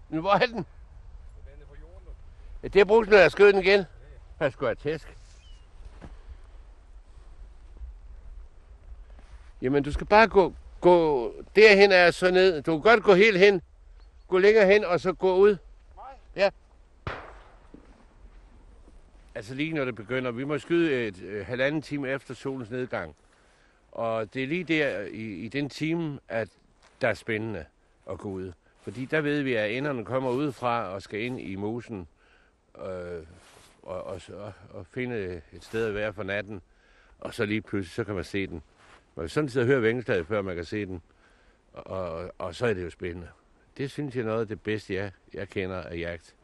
Nu, 0.10 0.22
hvor 0.22 0.32
er 0.32 0.46
den? 0.46 0.66
Ja, 2.64 2.68
det 2.68 2.80
er 2.82 2.86
brugt, 2.86 3.10
når 3.10 3.18
jeg 3.18 3.32
skød 3.32 3.54
den 3.54 3.64
igen. 3.64 3.84
Jeg 4.40 4.52
skulle 4.52 4.68
have 4.68 4.76
tæsk. 4.76 5.16
Jamen, 9.62 9.84
du 9.84 9.92
skal 9.92 10.08
bare 10.08 10.28
gå, 10.28 10.54
gå 10.82 11.34
derhen 11.56 11.92
er 11.92 12.12
så 12.12 12.32
ned. 12.32 12.62
Du 12.62 12.72
kan 12.72 12.82
godt 12.82 13.04
gå 13.04 13.14
helt 13.14 13.40
hen. 13.40 13.62
Gå 14.28 14.38
længere 14.38 14.66
hen, 14.66 14.86
og 14.86 15.00
så 15.00 15.14
gå 15.14 15.36
ud. 15.36 15.58
Ja. 16.36 16.50
Altså 19.36 19.56
lige 19.56 19.74
når 19.74 19.86
det 19.86 19.96
begynder. 19.96 20.32
Vi 20.32 20.44
må 20.44 20.58
skyde 20.58 21.08
et 21.08 21.22
øh, 21.22 21.46
halvanden 21.46 21.82
time 21.82 22.10
efter 22.10 22.34
solens 22.34 22.70
nedgang. 22.70 23.16
Og 23.92 24.34
det 24.34 24.44
er 24.44 24.48
lige 24.48 24.64
der 24.64 25.00
i, 25.00 25.24
i 25.24 25.48
den 25.48 25.70
time, 25.70 26.20
at 26.28 26.50
der 27.02 27.08
er 27.08 27.14
spændende 27.14 27.66
at 28.10 28.18
gå 28.18 28.30
ud. 28.30 28.52
Fordi 28.82 29.06
der 29.06 29.22
ved 29.22 29.42
vi, 29.42 29.54
at 29.54 29.72
enderne 29.72 30.06
kommer 30.06 30.30
udefra 30.30 30.84
og 30.84 31.02
skal 31.02 31.22
ind 31.22 31.40
i 31.40 31.56
mosen 31.56 32.08
øh, 32.88 33.24
og, 33.84 34.04
og, 34.04 34.22
og, 34.34 34.54
og 34.70 34.86
finde 34.92 35.42
et 35.54 35.64
sted 35.64 35.88
at 35.88 35.96
være 35.96 36.14
for 36.14 36.24
natten. 36.24 36.62
Og 37.20 37.34
så 37.34 37.46
lige 37.46 37.62
pludselig, 37.62 37.96
så 37.96 38.04
kan 38.04 38.16
man 38.16 38.24
se 38.24 38.48
den. 38.48 38.64
Man 39.16 39.24
kan 39.24 39.30
sådan 39.30 39.50
set 39.50 39.66
høre 39.66 39.82
vingeslaget, 39.82 40.28
før 40.28 40.42
man 40.42 40.56
kan 40.56 40.66
se 40.66 40.86
den. 40.86 41.02
Og, 41.74 41.88
og, 41.88 42.32
og 42.38 42.56
så 42.56 42.66
er 42.66 42.74
det 42.74 42.84
jo 42.84 42.90
spændende. 42.90 43.28
Det 43.78 43.92
synes 43.92 44.16
jeg 44.16 44.22
er 44.22 44.26
noget 44.26 44.42
af 44.42 44.48
det 44.48 44.62
bedste, 44.62 44.94
jeg, 44.94 45.12
jeg 45.34 45.50
kender 45.50 45.82
af 45.82 45.98
jagt. 45.98 46.36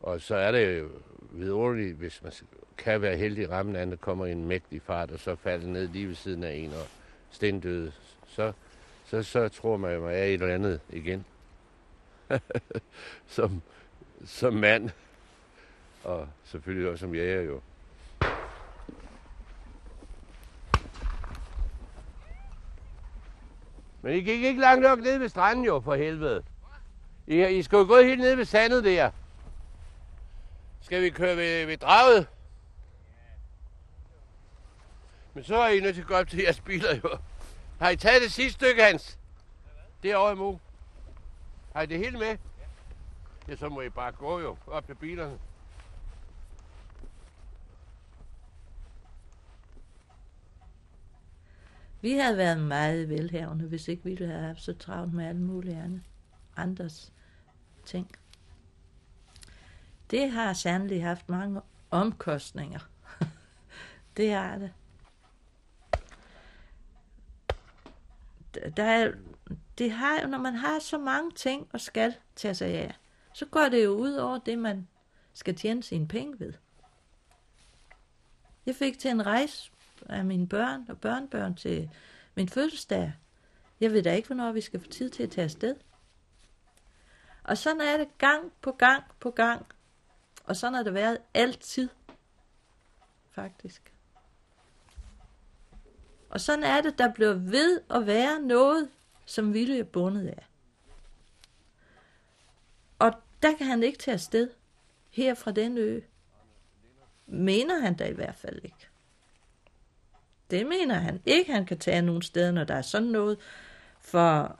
Og 0.00 0.20
så 0.20 0.36
er 0.36 0.52
det 0.52 0.78
jo 0.78 0.88
vidunderligt, 1.30 1.96
hvis 1.96 2.22
man 2.22 2.32
kan 2.78 3.02
være 3.02 3.16
heldig 3.16 3.44
i 3.44 3.46
rammen, 3.46 3.76
anden, 3.76 3.90
der 3.90 3.96
kommer 3.96 4.26
i 4.26 4.32
en 4.32 4.44
mægtig 4.44 4.82
fart, 4.82 5.10
og 5.10 5.18
så 5.18 5.36
falder 5.36 5.66
ned 5.66 5.88
lige 5.88 6.08
ved 6.08 6.14
siden 6.14 6.44
af 6.44 6.52
en 6.52 6.72
og 6.72 6.86
stendøde. 7.30 7.92
Så, 8.26 8.52
så, 9.06 9.22
så 9.22 9.48
tror 9.48 9.76
man, 9.76 9.90
at 9.90 10.00
man 10.00 10.14
er 10.14 10.24
et 10.24 10.32
eller 10.32 10.54
andet 10.54 10.80
igen. 10.90 11.24
som, 13.36 13.62
som 14.24 14.54
mand. 14.54 14.90
Og 16.04 16.28
selvfølgelig 16.44 16.90
også 16.90 17.00
som 17.00 17.14
jæger 17.14 17.42
jo. 17.42 17.60
Men 24.02 24.14
I 24.14 24.20
gik 24.20 24.44
ikke 24.44 24.60
langt 24.60 24.82
nok 24.82 24.98
ned 24.98 25.18
ved 25.18 25.28
stranden 25.28 25.64
jo, 25.64 25.80
for 25.80 25.94
helvede. 25.94 26.42
I, 27.26 27.46
I 27.46 27.62
skulle 27.62 27.86
gå 27.86 28.00
helt 28.00 28.20
ned 28.20 28.34
ved 28.36 28.44
sandet 28.44 28.84
der. 28.84 29.10
Skal 30.80 31.02
vi 31.02 31.10
køre 31.10 31.36
ved, 31.36 31.66
ved 31.66 31.76
draget? 31.76 32.26
Men 35.34 35.44
så 35.44 35.56
er 35.56 35.68
I 35.68 35.80
nødt 35.80 35.94
til 35.94 36.02
at 36.02 36.08
gå 36.08 36.14
op 36.14 36.28
til 36.28 36.38
jeres 36.38 36.60
biler 36.60 36.96
jo. 37.04 37.18
Har 37.80 37.90
I 37.90 37.96
taget 37.96 38.22
det 38.22 38.32
sidste 38.32 38.52
stykke, 38.52 38.82
Hans? 38.82 39.18
Det 40.02 40.10
er 40.10 40.16
over 40.16 40.32
i 40.32 40.34
Mo. 40.34 40.56
Har 41.74 41.82
I 41.82 41.86
det 41.86 41.98
hele 41.98 42.18
med? 42.18 42.36
Ja, 43.48 43.56
så 43.56 43.68
må 43.68 43.80
I 43.80 43.88
bare 43.88 44.12
gå 44.12 44.40
jo 44.40 44.56
op 44.66 44.86
til 44.86 44.94
bilerne. 44.94 45.38
Vi 52.00 52.12
havde 52.12 52.36
været 52.36 52.60
meget 52.60 53.08
velhavende, 53.08 53.64
hvis 53.64 53.88
ikke 53.88 54.04
vi 54.04 54.10
ville 54.10 54.26
have 54.26 54.46
haft 54.46 54.62
så 54.62 54.74
travlt 54.74 55.12
med 55.12 55.26
alle 55.26 55.40
mulige 55.40 55.82
andre, 55.82 56.00
andres 56.56 57.12
ting. 57.84 58.10
Det 60.10 60.30
har 60.30 60.52
sandelig 60.52 61.04
haft 61.04 61.28
mange 61.28 61.60
omkostninger. 61.90 62.80
det 64.16 64.32
har 64.32 64.58
det. 64.58 64.72
Der 68.76 68.84
er, 68.84 69.12
det 69.78 69.90
har 69.90 70.20
jo, 70.20 70.28
når 70.28 70.38
man 70.38 70.54
har 70.54 70.78
så 70.78 70.98
mange 70.98 71.30
ting 71.30 71.68
og 71.72 71.80
skal 71.80 72.14
tage 72.36 72.54
sig 72.54 72.68
af, 72.68 72.94
så 73.34 73.46
går 73.46 73.68
det 73.68 73.84
jo 73.84 73.90
ud 73.90 74.12
over 74.12 74.38
det, 74.38 74.58
man 74.58 74.88
skal 75.32 75.56
tjene 75.56 75.82
sine 75.82 76.08
penge 76.08 76.40
ved. 76.40 76.52
Jeg 78.66 78.74
fik 78.74 78.98
til 78.98 79.10
en 79.10 79.26
rejse 79.26 79.72
af 80.08 80.24
mine 80.24 80.48
børn 80.48 80.86
og 80.88 81.00
børnebørn 81.00 81.54
til 81.54 81.90
min 82.34 82.48
fødselsdag. 82.48 83.12
Jeg 83.80 83.92
ved 83.92 84.02
da 84.02 84.14
ikke, 84.14 84.26
hvornår 84.26 84.52
vi 84.52 84.60
skal 84.60 84.80
få 84.80 84.88
tid 84.88 85.10
til 85.10 85.22
at 85.22 85.30
tage 85.30 85.44
afsted. 85.44 85.76
Og 87.44 87.58
sådan 87.58 87.80
er 87.80 87.96
det 87.96 88.18
gang 88.18 88.52
på 88.60 88.72
gang 88.72 89.04
på 89.20 89.30
gang. 89.30 89.66
Og 90.44 90.56
sådan 90.56 90.74
har 90.74 90.82
det 90.82 90.94
været 90.94 91.18
altid. 91.34 91.88
Faktisk. 93.30 93.94
Og 96.30 96.40
sådan 96.40 96.64
er 96.64 96.80
det, 96.80 96.98
der 96.98 97.12
bliver 97.12 97.32
ved 97.32 97.80
at 97.90 98.06
være 98.06 98.40
noget, 98.40 98.90
som 99.26 99.54
Ville 99.54 99.78
er 99.78 99.84
bundet 99.84 100.28
af. 100.28 100.46
Og 102.98 103.12
der 103.42 103.56
kan 103.56 103.66
han 103.66 103.82
ikke 103.82 103.98
tage 103.98 104.14
afsted. 104.14 104.50
Her 105.10 105.34
fra 105.34 105.52
den 105.52 105.78
ø. 105.78 106.00
Mener 107.26 107.80
han 107.80 107.96
da 107.96 108.08
i 108.08 108.12
hvert 108.12 108.36
fald 108.36 108.60
ikke. 108.64 108.89
Det 110.50 110.66
mener 110.66 110.94
han 110.94 111.20
ikke, 111.26 111.52
han 111.52 111.66
kan 111.66 111.78
tage 111.78 112.02
nogen 112.02 112.22
steder, 112.22 112.50
når 112.50 112.64
der 112.64 112.74
er 112.74 112.82
sådan 112.82 113.08
noget. 113.08 113.38
For 114.00 114.58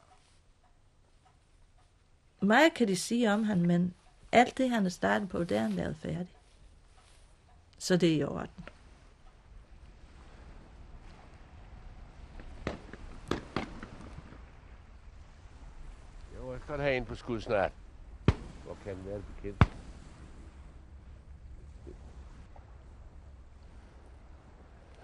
meget 2.40 2.74
kan 2.74 2.88
de 2.88 2.96
sige 2.96 3.32
om 3.32 3.44
han, 3.44 3.62
men 3.62 3.94
alt 4.32 4.58
det, 4.58 4.70
han 4.70 4.86
er 4.86 4.90
startet 4.90 5.28
på, 5.28 5.44
det 5.44 5.56
er 5.56 5.62
han 5.62 5.72
lavet 5.72 5.96
færdigt. 5.96 6.36
Så 7.78 7.96
det 7.96 8.12
er 8.12 8.16
i 8.16 8.24
orden. 8.24 8.64
Jo, 16.36 16.52
jeg 16.52 16.60
skal 16.60 16.68
godt 16.68 16.80
have 16.80 16.96
en 16.96 17.04
på 17.04 17.14
skud 17.14 17.40
snart. 17.40 17.72
Hvor 18.64 18.76
kan 18.84 18.96
den 18.96 19.06
være 19.06 19.22
bekendt? 19.36 19.64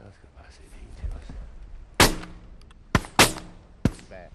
Jeg 0.04 0.12
skal 0.14 0.28
bare 0.36 0.52
sætte 0.52 0.76
en 0.82 0.94
til 0.96 1.06
os. 1.18 1.28
Hvad? 4.08 4.26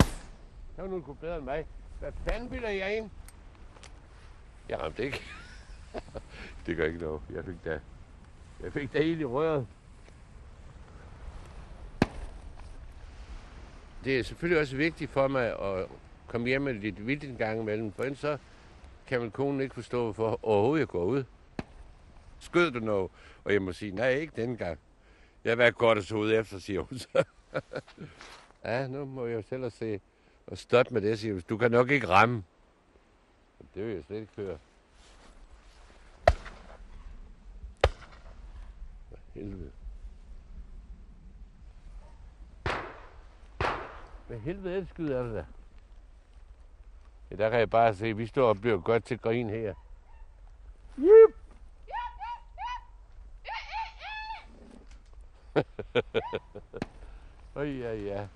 Det 0.82 0.90
var 0.90 0.96
nu 0.96 1.02
kunne 1.02 1.16
bedre 1.16 1.38
end 1.38 1.46
mig. 1.46 1.66
Hvad 2.00 2.12
fanden 2.28 2.50
bilder 2.50 2.70
jeg 2.70 2.98
ind? 2.98 3.10
Jeg 4.70 4.82
ramte 4.82 5.06
ikke. 5.06 5.22
det 6.66 6.78
gør 6.78 6.86
ikke 6.86 7.00
noget. 7.00 7.22
Jeg 7.34 7.46
fik 7.46 7.66
da, 7.66 7.80
jeg 8.64 8.74
fik 8.74 8.94
da 8.94 9.02
helt 9.04 9.22
i 9.22 9.26
røret. 9.26 9.68
Det 14.04 14.20
er 14.20 14.24
selvfølgelig 14.24 14.62
også 14.62 14.76
vigtigt 14.76 15.12
for 15.12 15.28
mig 15.28 15.60
at 15.60 15.88
komme 16.28 16.48
hjem 16.48 16.62
med 16.62 16.74
lidt 16.74 17.08
vildt 17.08 17.24
en 17.24 17.38
gang 17.38 17.62
imellem, 17.62 17.92
for 17.92 18.04
ellers 18.04 18.20
så 18.20 18.38
kan 19.08 19.22
min 19.22 19.32
kone 19.32 19.64
ikke 19.64 19.76
forstå, 19.76 20.04
hvorfor 20.04 20.40
overhovedet 20.44 20.80
jeg 20.80 20.88
går 20.88 21.04
ud. 21.04 21.24
Skød 22.40 22.72
du 22.72 22.80
noget? 22.80 23.12
Og 23.44 23.54
jeg 23.54 23.62
må 23.62 23.72
sige, 23.72 23.92
nej, 23.92 24.10
ikke 24.10 24.42
den 24.42 24.58
gang. 24.58 24.80
Jeg 25.44 25.58
var 25.58 25.72
godt 25.72 25.98
at 25.98 26.06
så 26.06 26.16
ud 26.16 26.34
efter, 26.34 26.60
siger 26.60 26.82
hun 26.82 26.98
så. 26.98 27.24
ja, 28.66 28.88
nu 28.88 29.06
må 29.06 29.26
jeg 29.26 29.36
jo 29.36 29.42
selv 29.42 29.72
se 29.72 30.00
og 30.48 30.58
stoppe 30.58 30.94
med 30.94 31.02
det, 31.02 31.20
siger. 31.20 31.42
Du 31.50 31.58
kan 31.58 31.72
nok 31.72 31.92
ikke 31.92 32.08
ramme. 32.08 32.44
Det 33.76 33.86
vil 33.86 33.96
jeg 33.96 34.04
slet 34.04 34.18
ikke 34.18 34.34
høre. 34.36 34.58
Helvede. 39.34 39.72
Hvad 44.28 44.40
helvede 44.40 44.76
er 44.76 44.80
det 44.80 44.90
skyder 44.90 45.20
er 45.20 45.24
det 45.24 45.34
der? 45.34 45.46
Ja, 47.32 47.36
der 47.36 47.50
kan 47.50 47.60
jeg 47.60 47.70
bare 47.70 47.96
se, 47.96 48.08
at 48.08 48.18
vi 48.18 48.28
står 48.28 48.50
og 48.50 48.62
bliver 48.62 48.82
godt 48.82 49.06
til 49.06 49.20
grin 49.20 49.50
her. 49.50 49.74
Yep. 51.00 51.36
Oj, 57.56 57.64
ja, 57.84 57.94
ja. 57.94 58.28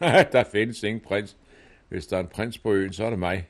der 0.32 0.44
findes 0.52 0.82
ingen 0.82 1.00
prins. 1.00 1.36
Hvis 1.88 2.06
der 2.06 2.16
er 2.16 2.20
en 2.20 2.28
prins 2.28 2.58
på 2.58 2.72
øen, 2.72 2.92
så 2.92 3.04
er 3.04 3.10
det 3.10 3.18
mig. 3.18 3.48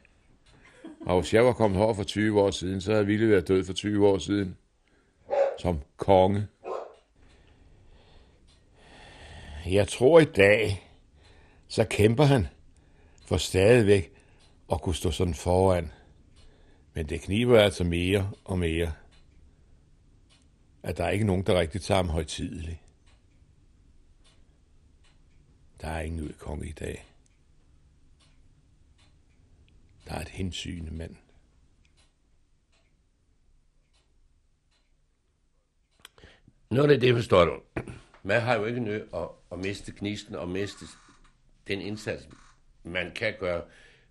Og 1.06 1.20
hvis 1.20 1.34
jeg 1.34 1.44
var 1.44 1.52
kommet 1.52 1.78
her 1.78 1.92
for 1.92 2.04
20 2.04 2.40
år 2.40 2.50
siden, 2.50 2.80
så 2.80 2.92
havde 2.92 3.06
Ville 3.06 3.30
været 3.30 3.48
død 3.48 3.64
for 3.64 3.72
20 3.72 4.08
år 4.08 4.18
siden. 4.18 4.56
Som 5.58 5.80
konge. 5.96 6.46
Jeg 9.66 9.88
tror 9.88 10.20
i 10.20 10.24
dag, 10.24 10.90
så 11.68 11.84
kæmper 11.84 12.24
han 12.24 12.46
for 13.26 13.36
stadigvæk 13.36 14.12
at 14.72 14.80
kunne 14.80 14.94
stå 14.94 15.10
sådan 15.10 15.34
foran. 15.34 15.92
Men 16.94 17.08
det 17.08 17.20
kniber 17.20 17.60
altså 17.60 17.84
mere 17.84 18.30
og 18.44 18.58
mere, 18.58 18.92
at 20.82 20.98
der 20.98 21.04
er 21.04 21.10
ikke 21.10 21.26
nogen, 21.26 21.42
der 21.42 21.60
rigtig 21.60 21.82
tager 21.82 21.96
ham 21.96 22.08
højtideligt. 22.08 22.78
Der 25.80 25.88
er 25.88 26.00
ingen 26.00 26.34
konge 26.38 26.68
i 26.68 26.72
dag. 26.72 27.06
Der 30.08 30.14
er 30.14 30.20
et 30.20 30.28
hensynende 30.28 30.94
mand. 30.94 31.16
Noget 36.70 36.90
af 36.90 37.00
det 37.00 37.14
forstår 37.14 37.44
du. 37.44 37.62
Man 38.22 38.40
har 38.40 38.54
jo 38.54 38.64
ikke 38.64 38.80
nødt 38.80 39.08
at, 39.14 39.28
at 39.52 39.58
miste 39.58 39.92
knisten 39.92 40.34
og 40.34 40.48
miste 40.48 40.86
den 41.68 41.80
indsats, 41.80 42.28
man 42.82 43.12
kan 43.14 43.34
gøre 43.40 43.64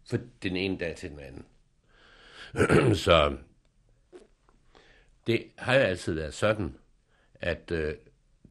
for 0.05 0.18
den 0.43 0.55
ene 0.55 0.78
dag 0.78 0.95
til 0.95 1.09
den 1.09 1.20
anden. 1.20 1.45
Så 3.05 3.38
det 5.28 5.51
har 5.57 5.76
jo 5.76 5.82
altid 5.82 6.13
været 6.13 6.34
sådan, 6.34 6.78
at 7.34 7.72
øh, 7.72 7.95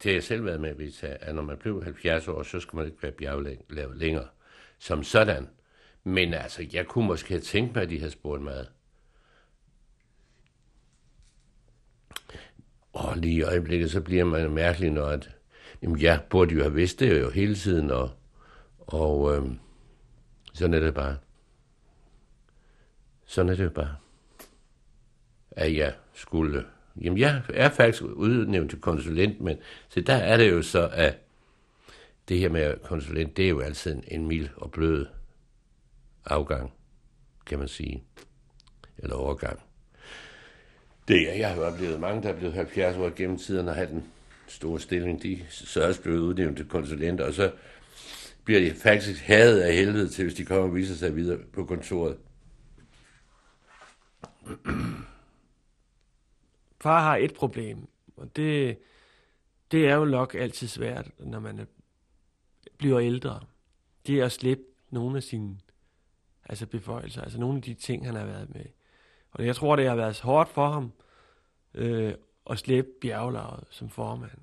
det 0.03 0.11
har 0.11 0.11
jeg 0.11 0.23
selv 0.23 0.45
været 0.45 0.61
med 0.61 0.69
at 0.69 0.79
vedtage, 0.79 1.13
at 1.13 1.35
når 1.35 1.41
man 1.41 1.57
blev 1.57 1.83
70 1.83 2.27
år, 2.27 2.43
så 2.43 2.59
skal 2.59 2.77
man 2.77 2.85
ikke 2.85 3.03
være 3.03 3.11
bjerglavet 3.11 3.97
længere. 3.97 4.27
Som 4.79 5.03
sådan. 5.03 5.49
Men 6.03 6.33
altså, 6.33 6.67
jeg 6.73 6.87
kunne 6.87 7.07
måske 7.07 7.29
have 7.29 7.41
tænkt 7.41 7.75
mig, 7.75 7.83
at 7.83 7.89
de 7.89 7.99
havde 7.99 8.11
spurgt 8.11 8.41
mig. 8.41 8.65
Og 12.93 13.17
lige 13.17 13.35
i 13.35 13.41
øjeblikket, 13.41 13.91
så 13.91 14.01
bliver 14.01 14.23
man 14.23 14.51
mærkelig, 14.51 14.91
når 14.91 15.05
at, 15.05 15.29
jamen, 15.81 16.01
jeg 16.01 16.21
burde 16.29 16.55
jo 16.55 16.61
have 16.61 16.73
vidst 16.73 16.99
det 16.99 17.21
jo 17.21 17.29
hele 17.29 17.55
tiden, 17.55 17.91
og, 17.91 18.11
og 18.79 19.35
øhm, 19.35 19.59
sådan 20.53 20.73
er 20.73 20.79
det 20.79 20.93
bare. 20.93 21.17
Sådan 23.25 23.49
er 23.49 23.55
det 23.55 23.63
jo 23.63 23.69
bare. 23.69 23.95
At 25.51 25.75
jeg 25.75 25.95
skulle 26.13 26.65
Jamen, 27.01 27.19
jeg 27.19 27.41
er 27.53 27.69
faktisk 27.69 28.03
udnævnt 28.03 28.69
til 28.69 28.81
konsulent, 28.81 29.41
men 29.41 29.57
så 29.89 30.01
der 30.01 30.13
er 30.13 30.37
det 30.37 30.51
jo 30.51 30.61
så, 30.61 30.89
at 30.93 31.17
det 32.29 32.39
her 32.39 32.49
med 32.49 32.73
konsulent, 32.83 33.37
det 33.37 33.45
er 33.45 33.49
jo 33.49 33.59
altid 33.59 33.95
en, 33.95 34.03
en 34.07 34.27
mild 34.27 34.49
og 34.55 34.71
blød 34.71 35.05
afgang, 36.25 36.71
kan 37.45 37.59
man 37.59 37.67
sige. 37.67 38.03
Eller 38.97 39.15
overgang. 39.15 39.59
Det 41.07 41.31
er, 41.31 41.33
jeg 41.33 41.53
har 41.53 41.61
oplevet 41.61 41.99
mange, 41.99 42.23
der 42.23 42.29
er 42.29 42.37
blevet 42.37 42.53
70 42.53 42.97
år 42.97 43.11
gennem 43.15 43.37
tiden 43.37 43.67
og 43.67 43.75
har 43.75 43.85
den 43.85 44.03
store 44.47 44.79
stilling. 44.79 45.23
De 45.23 45.39
så 45.49 45.81
er 45.81 45.87
også 45.87 46.01
blevet 46.01 46.19
udnævnt 46.19 46.57
til 46.57 46.67
konsulenter, 46.67 47.25
og 47.25 47.33
så 47.33 47.51
bliver 48.43 48.59
de 48.59 48.73
faktisk 48.73 49.21
hadet 49.21 49.61
af 49.61 49.73
helvede 49.73 50.09
til, 50.09 50.23
hvis 50.23 50.35
de 50.35 50.45
kommer 50.45 50.63
og 50.63 50.75
viser 50.75 50.95
sig 50.95 51.15
videre 51.15 51.37
på 51.53 51.65
kontoret. 51.65 52.17
Far 56.85 57.01
har 57.01 57.15
et 57.15 57.33
problem, 57.33 57.87
og 58.17 58.35
det, 58.35 58.77
det 59.71 59.87
er 59.87 59.95
jo 59.95 60.05
nok 60.05 60.35
altid 60.35 60.67
svært, 60.67 61.11
når 61.19 61.39
man 61.39 61.59
er, 61.59 61.65
bliver 62.77 62.99
ældre. 62.99 63.39
Det 64.07 64.19
er 64.19 64.25
at 64.25 64.31
slippe 64.31 64.63
nogle 64.89 65.17
af 65.17 65.23
sine 65.23 65.57
altså 66.43 66.65
beføjelser, 66.65 67.21
altså 67.21 67.39
nogle 67.39 67.55
af 67.55 67.61
de 67.61 67.73
ting, 67.73 68.05
han 68.05 68.15
har 68.15 68.25
været 68.25 68.53
med. 68.53 68.65
Og 69.31 69.45
jeg 69.45 69.55
tror, 69.55 69.75
det 69.75 69.87
har 69.87 69.95
været 69.95 70.21
hårdt 70.21 70.49
for 70.49 70.69
ham 70.69 70.91
øh, 71.73 72.13
at 72.49 72.59
slippe 72.59 72.91
bjerglaget 73.01 73.63
som 73.69 73.89
formand. 73.89 74.41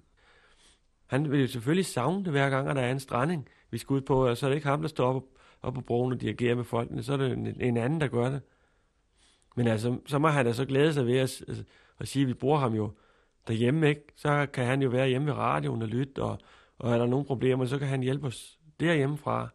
Han 1.06 1.30
vil 1.30 1.40
jo 1.40 1.46
selvfølgelig 1.46 1.86
savne 1.86 2.24
det 2.24 2.32
hver 2.32 2.50
gang, 2.50 2.68
at 2.68 2.76
der 2.76 2.82
er 2.82 2.92
en 2.92 3.00
stranding, 3.00 3.48
vi 3.70 3.78
skal 3.78 3.94
ud 3.94 4.00
på, 4.00 4.28
og 4.28 4.36
så 4.36 4.46
er 4.46 4.50
det 4.50 4.56
ikke 4.56 4.68
ham, 4.68 4.80
der 4.80 4.88
står 4.88 5.14
op, 5.14 5.24
op 5.62 5.74
på 5.74 5.80
broen 5.80 6.12
og 6.12 6.20
dirigerer 6.20 6.54
med 6.54 6.64
folkene, 6.64 7.02
så 7.02 7.12
er 7.12 7.16
det 7.16 7.32
en, 7.32 7.60
en 7.60 7.76
anden, 7.76 8.00
der 8.00 8.08
gør 8.08 8.30
det. 8.30 8.40
Men 9.56 9.66
altså, 9.66 9.98
så 10.06 10.18
må 10.18 10.28
han 10.28 10.46
da 10.46 10.52
så 10.52 10.64
glæde 10.64 10.94
sig 10.94 11.06
ved 11.06 11.18
at, 11.18 11.44
altså, 11.48 11.64
og 12.02 12.08
sige, 12.08 12.22
at 12.22 12.28
vi 12.28 12.34
bruger 12.34 12.58
ham 12.58 12.74
jo 12.74 12.92
derhjemme, 13.48 13.88
ikke? 13.88 14.02
Så 14.16 14.46
kan 14.52 14.66
han 14.66 14.82
jo 14.82 14.88
være 14.88 15.08
hjemme 15.08 15.26
ved 15.26 15.34
radioen 15.34 15.82
og 15.82 15.88
lytte, 15.88 16.22
og, 16.22 16.38
og 16.78 16.92
er 16.92 16.98
der 16.98 17.06
nogle 17.06 17.26
problemer, 17.26 17.64
så 17.64 17.78
kan 17.78 17.88
han 17.88 18.02
hjælpe 18.02 18.26
os 18.26 18.58
derhjemmefra. 18.80 19.48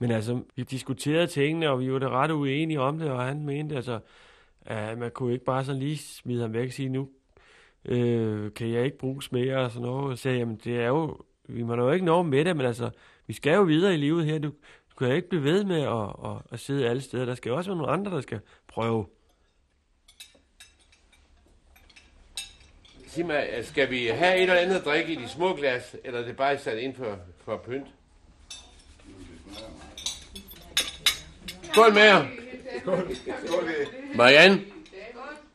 Men 0.00 0.10
altså, 0.10 0.42
vi 0.56 0.62
diskuterede 0.62 1.26
tingene, 1.26 1.70
og 1.70 1.80
vi 1.80 1.92
var 1.92 1.98
da 1.98 2.08
ret 2.08 2.30
uenige 2.30 2.80
om 2.80 2.98
det, 2.98 3.10
og 3.10 3.22
han 3.22 3.44
mente 3.44 3.76
altså, 3.76 4.00
at 4.60 4.98
man 4.98 5.10
kunne 5.10 5.32
ikke 5.32 5.44
bare 5.44 5.64
sådan 5.64 5.80
lige 5.80 5.98
smide 5.98 6.42
ham 6.42 6.52
væk 6.52 6.66
og 6.66 6.72
sige, 6.72 6.88
nu 6.88 7.08
øh, 7.84 8.54
kan 8.54 8.70
jeg 8.70 8.84
ikke 8.84 8.98
bruges 8.98 9.32
mere 9.32 9.56
og 9.56 9.70
sådan 9.70 9.86
noget. 9.86 10.18
Så 10.18 10.22
sagde 10.22 10.36
jeg, 10.36 10.42
jamen 10.42 10.60
det 10.64 10.80
er 10.80 10.88
jo, 10.88 11.20
vi 11.48 11.62
må 11.62 11.74
jo 11.74 11.90
ikke 11.90 12.06
nå 12.06 12.22
med 12.22 12.44
det, 12.44 12.56
men 12.56 12.66
altså, 12.66 12.90
vi 13.26 13.32
skal 13.32 13.54
jo 13.54 13.62
videre 13.62 13.94
i 13.94 13.96
livet 13.96 14.24
her. 14.24 14.38
Du, 14.38 14.48
du 14.90 14.96
kan 14.98 15.16
ikke 15.16 15.28
blive 15.28 15.44
ved 15.44 15.64
med 15.64 15.80
at, 15.80 16.30
at, 16.30 16.42
at 16.50 16.60
sidde 16.60 16.88
alle 16.88 17.02
steder. 17.02 17.24
Der 17.24 17.34
skal 17.34 17.52
også 17.52 17.70
være 17.70 17.78
nogle 17.78 17.92
andre, 17.92 18.10
der 18.10 18.20
skal 18.20 18.40
prøve. 18.68 19.06
Sig 23.14 23.26
mig, 23.26 23.48
skal 23.62 23.90
vi 23.90 24.06
have 24.06 24.36
et 24.36 24.42
eller 24.42 24.54
andet 24.54 24.76
at 24.76 24.84
drikke 24.84 25.12
i 25.12 25.16
de 25.16 25.28
små 25.28 25.54
glas, 25.54 25.96
eller 26.04 26.20
er 26.20 26.24
det 26.24 26.36
bare 26.36 26.58
sat 26.58 26.78
ind 26.78 26.96
for, 26.96 27.18
for 27.44 27.56
pynt? 27.56 27.86
Skål 31.72 31.94
med 31.94 32.02
jer. 32.02 32.26
Marianne, 34.14 34.60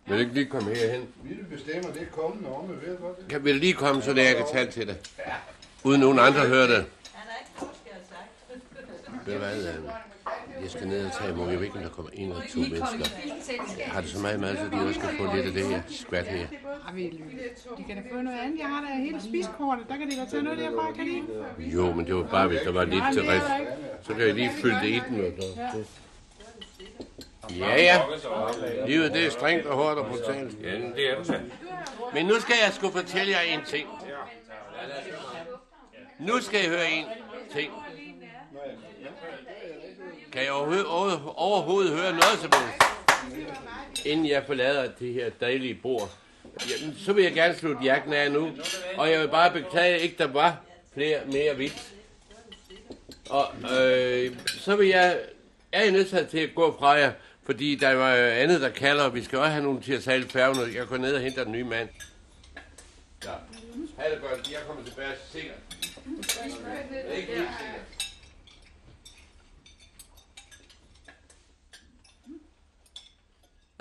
vil 0.06 0.16
du 0.16 0.20
ikke 0.20 0.34
lige 0.34 0.46
komme 0.46 0.76
herhen? 0.76 1.08
Vi 1.24 1.36
bestemmer 1.56 1.94
det 1.94 2.12
kommende 2.12 2.50
om, 2.50 2.70
ved 2.70 2.98
du 2.98 3.04
godt 3.04 3.20
det? 3.20 3.28
Kan, 3.30 3.46
vil 3.46 3.54
du 3.54 3.60
lige 3.60 3.74
komme, 3.74 4.02
så 4.02 4.14
det 4.14 4.26
jeg 4.26 4.36
kan 4.36 4.46
tale 4.54 4.72
til 4.72 4.88
dig? 4.88 4.96
Uden 5.84 6.02
nogen 6.02 6.20
andre 6.20 6.48
hører 6.48 6.68
det. 6.68 6.86
Ved 9.26 9.34
du 9.34 9.40
hvad, 9.40 9.58
øh, 9.58 9.66
jeg 9.66 9.74
skal 10.70 10.88
ned 10.88 11.06
og 11.06 11.12
tage 11.12 11.32
imod. 11.32 11.50
Jeg 11.50 11.58
ved 11.60 11.66
ikke, 11.66 11.78
om 11.78 11.84
der 11.84 11.90
kommer 11.90 12.12
en 12.14 12.30
eller 12.30 12.44
to 12.54 12.60
mennesker. 12.60 13.06
Har 13.86 14.02
det 14.02 14.10
så 14.10 14.20
meget 14.20 14.40
mad, 14.40 14.58
så 14.58 14.64
de 14.78 14.88
også 14.88 15.00
skal 15.00 15.18
få 15.18 15.36
lidt 15.36 15.46
af 15.46 15.52
det 15.54 15.66
her 15.68 15.82
skvat 15.90 16.28
her? 16.28 16.48
Ej, 16.88 16.94
vi 16.94 17.04
De 17.78 17.84
kan 17.88 17.96
da 17.96 18.04
få 18.16 18.22
noget 18.22 18.40
andet. 18.40 18.60
Jeg 18.60 18.68
har 18.68 18.82
da 18.82 18.88
hele 18.96 19.22
spiskortet. 19.22 19.86
Der 19.90 19.98
kan 19.98 20.12
de 20.12 20.16
da 20.16 20.26
tage 20.32 20.44
noget 20.44 20.60
derfra, 20.60 20.92
kan 20.92 21.06
de 21.06 21.16
ikke? 21.16 21.28
Jo, 21.76 21.94
men 21.94 22.06
det 22.06 22.16
var 22.16 22.24
bare, 22.24 22.48
hvis 22.48 22.60
der 22.62 22.72
var 22.72 22.86
lidt 22.86 23.04
til 23.14 23.22
rest. 23.22 23.46
Så 24.02 24.14
kan 24.14 24.28
jeg 24.28 24.34
lige 24.34 24.52
fylde 24.62 24.80
det 24.82 24.90
i 24.90 25.02
den. 25.10 25.20
Og 25.26 25.32
så. 25.38 25.84
Ja, 27.60 27.82
ja. 27.82 28.02
Livet 28.88 29.14
det 29.14 29.26
er 29.26 29.30
strengt 29.30 29.66
og 29.66 29.76
hårdt 29.76 30.00
og 30.00 30.06
brutalt. 30.06 30.58
Ja, 30.64 30.72
det 30.72 31.12
er 31.12 31.24
det. 31.24 31.42
Men 32.14 32.26
nu 32.26 32.34
skal 32.40 32.56
jeg 32.66 32.74
sgu 32.74 32.90
fortælle 32.90 33.32
jer 33.32 33.40
en 33.40 33.60
ting. 33.66 33.88
Nu 36.20 36.40
skal 36.42 36.66
I 36.66 36.68
høre 36.68 36.92
en 36.92 37.06
ting. 37.54 37.72
Kan 40.34 40.44
jeg 40.44 40.52
overhovedet, 40.52 40.86
overhovedet 41.36 41.92
høre 41.98 42.12
noget 42.12 42.40
som 42.42 42.52
helst? 42.54 44.06
Inden 44.06 44.28
jeg 44.28 44.44
forlader 44.46 44.92
det 45.00 45.14
her 45.14 45.30
dejlige 45.42 45.76
bord. 45.76 46.10
jamen, 46.70 46.96
så 46.98 47.14
vil 47.14 47.24
jeg 47.24 47.34
gerne 47.34 47.56
slutte 47.56 47.84
jakken 47.84 48.14
af 48.14 48.32
nu. 48.32 48.52
Og 48.98 49.12
jeg 49.12 49.22
vil 49.22 49.28
bare 49.28 49.52
beklage, 49.52 50.00
ikke 50.00 50.16
der 50.18 50.28
var 50.28 50.58
flere 50.94 51.20
mere 51.26 51.58
vidt. 51.58 51.94
Og 53.30 53.46
øh, 53.78 54.32
så 54.48 54.76
vil 54.76 54.88
jeg... 54.88 55.20
Jeg 55.74 55.88
er 55.88 55.92
nødt 55.92 56.30
til 56.30 56.40
at 56.40 56.56
gå 56.56 56.76
fra 56.80 56.90
jer, 56.90 57.12
fordi 57.46 57.76
der 57.76 57.94
var 57.94 58.14
andet, 58.16 58.62
der 58.62 58.70
kalder, 58.70 59.04
og 59.04 59.16
vi 59.16 59.24
skal 59.24 59.40
også 59.40 59.52
have 59.52 59.64
nogen 59.64 59.82
til 59.82 59.94
at 59.94 60.04
sejle 60.04 60.30
færgen, 60.30 60.60
og 60.60 60.74
jeg 60.74 60.88
går 60.88 60.98
ned 60.98 61.16
og 61.16 61.22
henter 61.22 61.44
den 61.44 61.52
nye 61.52 61.64
mand. 61.64 61.90
Ja. 63.26 63.30
Ha' 63.98 64.10
det 64.12 64.22
godt. 64.22 64.52
Jeg 64.52 64.60
kommer 64.68 64.84
tilbage 64.84 65.12
sikkert. 65.32 65.58
Ikke 67.16 67.28
helt 67.28 67.50
sikkert. 67.60 67.93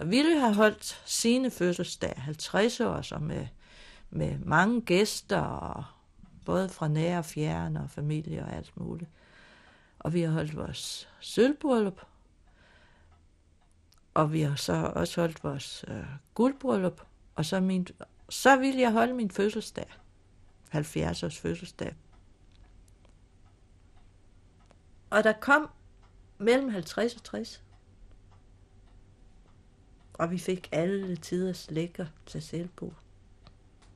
Og 0.02 0.10
Ville 0.10 0.40
have 0.40 0.54
holdt 0.54 1.02
sine 1.04 1.50
fødselsdag 1.50 2.14
50 2.16 2.80
år, 2.80 3.02
så 3.02 3.18
med, 3.18 3.46
med 4.10 4.38
mange 4.38 4.80
gæster, 4.80 5.40
og 5.40 5.84
både 6.44 6.68
fra 6.68 6.88
nære 6.88 7.18
og 7.18 7.24
fjerne 7.24 7.82
og 7.82 7.90
familie 7.90 8.44
og 8.44 8.52
alt 8.52 8.76
muligt. 8.76 9.10
Og 9.98 10.12
vi 10.12 10.20
har 10.22 10.32
holdt 10.32 10.56
vores 10.56 11.08
sølvbryllup, 11.20 12.00
og 14.14 14.32
vi 14.32 14.40
har 14.40 14.56
så 14.56 14.92
også 14.94 15.20
holdt 15.20 15.44
vores 15.44 15.84
øh, 15.88 16.04
guldbryllup, 16.34 17.00
og 17.34 17.44
så, 17.44 17.60
min, 17.60 17.86
så 18.28 18.56
ville 18.56 18.80
jeg 18.80 18.92
holde 18.92 19.14
min 19.14 19.30
fødselsdag, 19.30 19.92
70 20.68 21.22
års 21.22 21.38
fødselsdag. 21.38 21.94
Og 25.10 25.24
der 25.24 25.32
kom 25.32 25.70
mellem 26.38 26.68
50 26.68 27.14
og 27.14 27.22
60. 27.22 27.61
Og 30.12 30.30
vi 30.30 30.38
fik 30.38 30.68
alle 30.72 31.16
tiders 31.16 31.70
lækker 31.70 32.06
til 32.26 32.42
selvbord. 32.42 32.94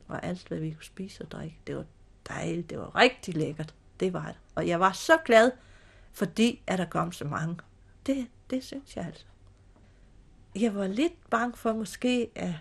Og 0.09 0.25
alt, 0.25 0.49
hvad 0.49 0.59
vi 0.59 0.71
kunne 0.71 0.85
spise 0.85 1.25
og 1.25 1.31
drikke. 1.31 1.59
Det 1.67 1.77
var 1.77 1.85
dejligt. 2.29 2.71
Det 2.71 2.79
var 2.79 2.97
rigtig 2.97 3.35
lækkert. 3.35 3.75
Det 4.01 4.12
var 4.12 4.27
det. 4.27 4.39
Og 4.55 4.69
jeg 4.69 4.81
var 4.81 4.93
så 4.93 5.19
glad, 5.25 5.51
fordi 6.12 6.62
at 6.67 6.79
der 6.79 6.87
kom 6.87 7.12
så 7.12 7.25
mange. 7.25 7.57
Det, 8.07 8.27
det 8.51 8.64
synes 8.64 8.97
jeg 8.97 9.07
altså. 9.07 9.27
Jeg 10.55 10.75
var 10.75 10.87
lidt 10.87 11.31
bange 11.31 11.57
for 11.57 11.73
måske, 11.73 12.31
at 12.35 12.55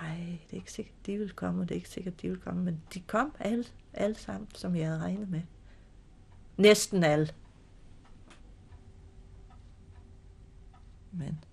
ej, 0.00 0.16
det 0.16 0.50
er 0.50 0.56
ikke 0.56 0.72
sikkert, 0.72 1.06
de 1.06 1.18
vil 1.18 1.32
komme, 1.32 1.62
og 1.62 1.68
det 1.68 1.74
er 1.74 1.76
ikke 1.76 1.88
sikkert, 1.88 2.22
de 2.22 2.28
vil 2.28 2.40
komme. 2.40 2.64
Men 2.64 2.82
de 2.94 3.00
kom 3.00 3.34
alle, 3.38 3.64
alle 3.92 4.14
sammen, 4.14 4.48
som 4.54 4.76
jeg 4.76 4.86
havde 4.86 5.00
regnet 5.00 5.28
med. 5.28 5.42
Næsten 6.56 7.04
alle. 7.04 7.28
Men 11.12 11.43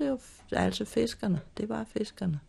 det 0.00 0.20
var 0.50 0.58
altså 0.58 0.84
fiskerne. 0.84 1.40
Det 1.56 1.68
var 1.68 1.84
fiskerne. 1.84 2.40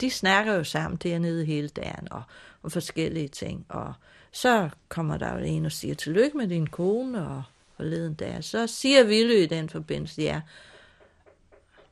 De 0.00 0.10
snakker 0.10 0.52
jo 0.52 0.64
sammen 0.64 0.96
dernede 0.96 1.44
hele 1.44 1.68
dagen 1.68 2.12
og, 2.12 2.22
og 2.62 2.72
forskellige 2.72 3.28
ting. 3.28 3.66
Og 3.68 3.94
så 4.32 4.70
kommer 4.88 5.16
der 5.16 5.32
jo 5.32 5.38
en 5.38 5.66
og 5.66 5.72
siger, 5.72 5.94
tillykke 5.94 6.36
med 6.36 6.48
din 6.48 6.66
kone 6.66 7.28
og 7.28 7.42
forleden 7.76 8.14
dag. 8.14 8.44
Så 8.44 8.66
siger 8.66 9.04
Ville 9.04 9.42
i 9.42 9.46
den 9.46 9.68
forbindelse, 9.68 10.22
ja, 10.22 10.40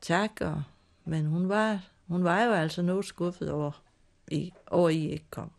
tak. 0.01 0.31
Og, 0.41 0.63
men 1.05 1.25
hun 1.25 1.49
var, 1.49 1.79
hun 2.07 2.23
var 2.23 2.43
jo 2.43 2.51
altså 2.51 2.81
noget 2.81 3.05
skuffet 3.05 3.51
over, 3.51 3.81
I, 4.27 4.53
over 4.67 4.89
I 4.89 5.09
ikke 5.09 5.25
kom. 5.29 5.51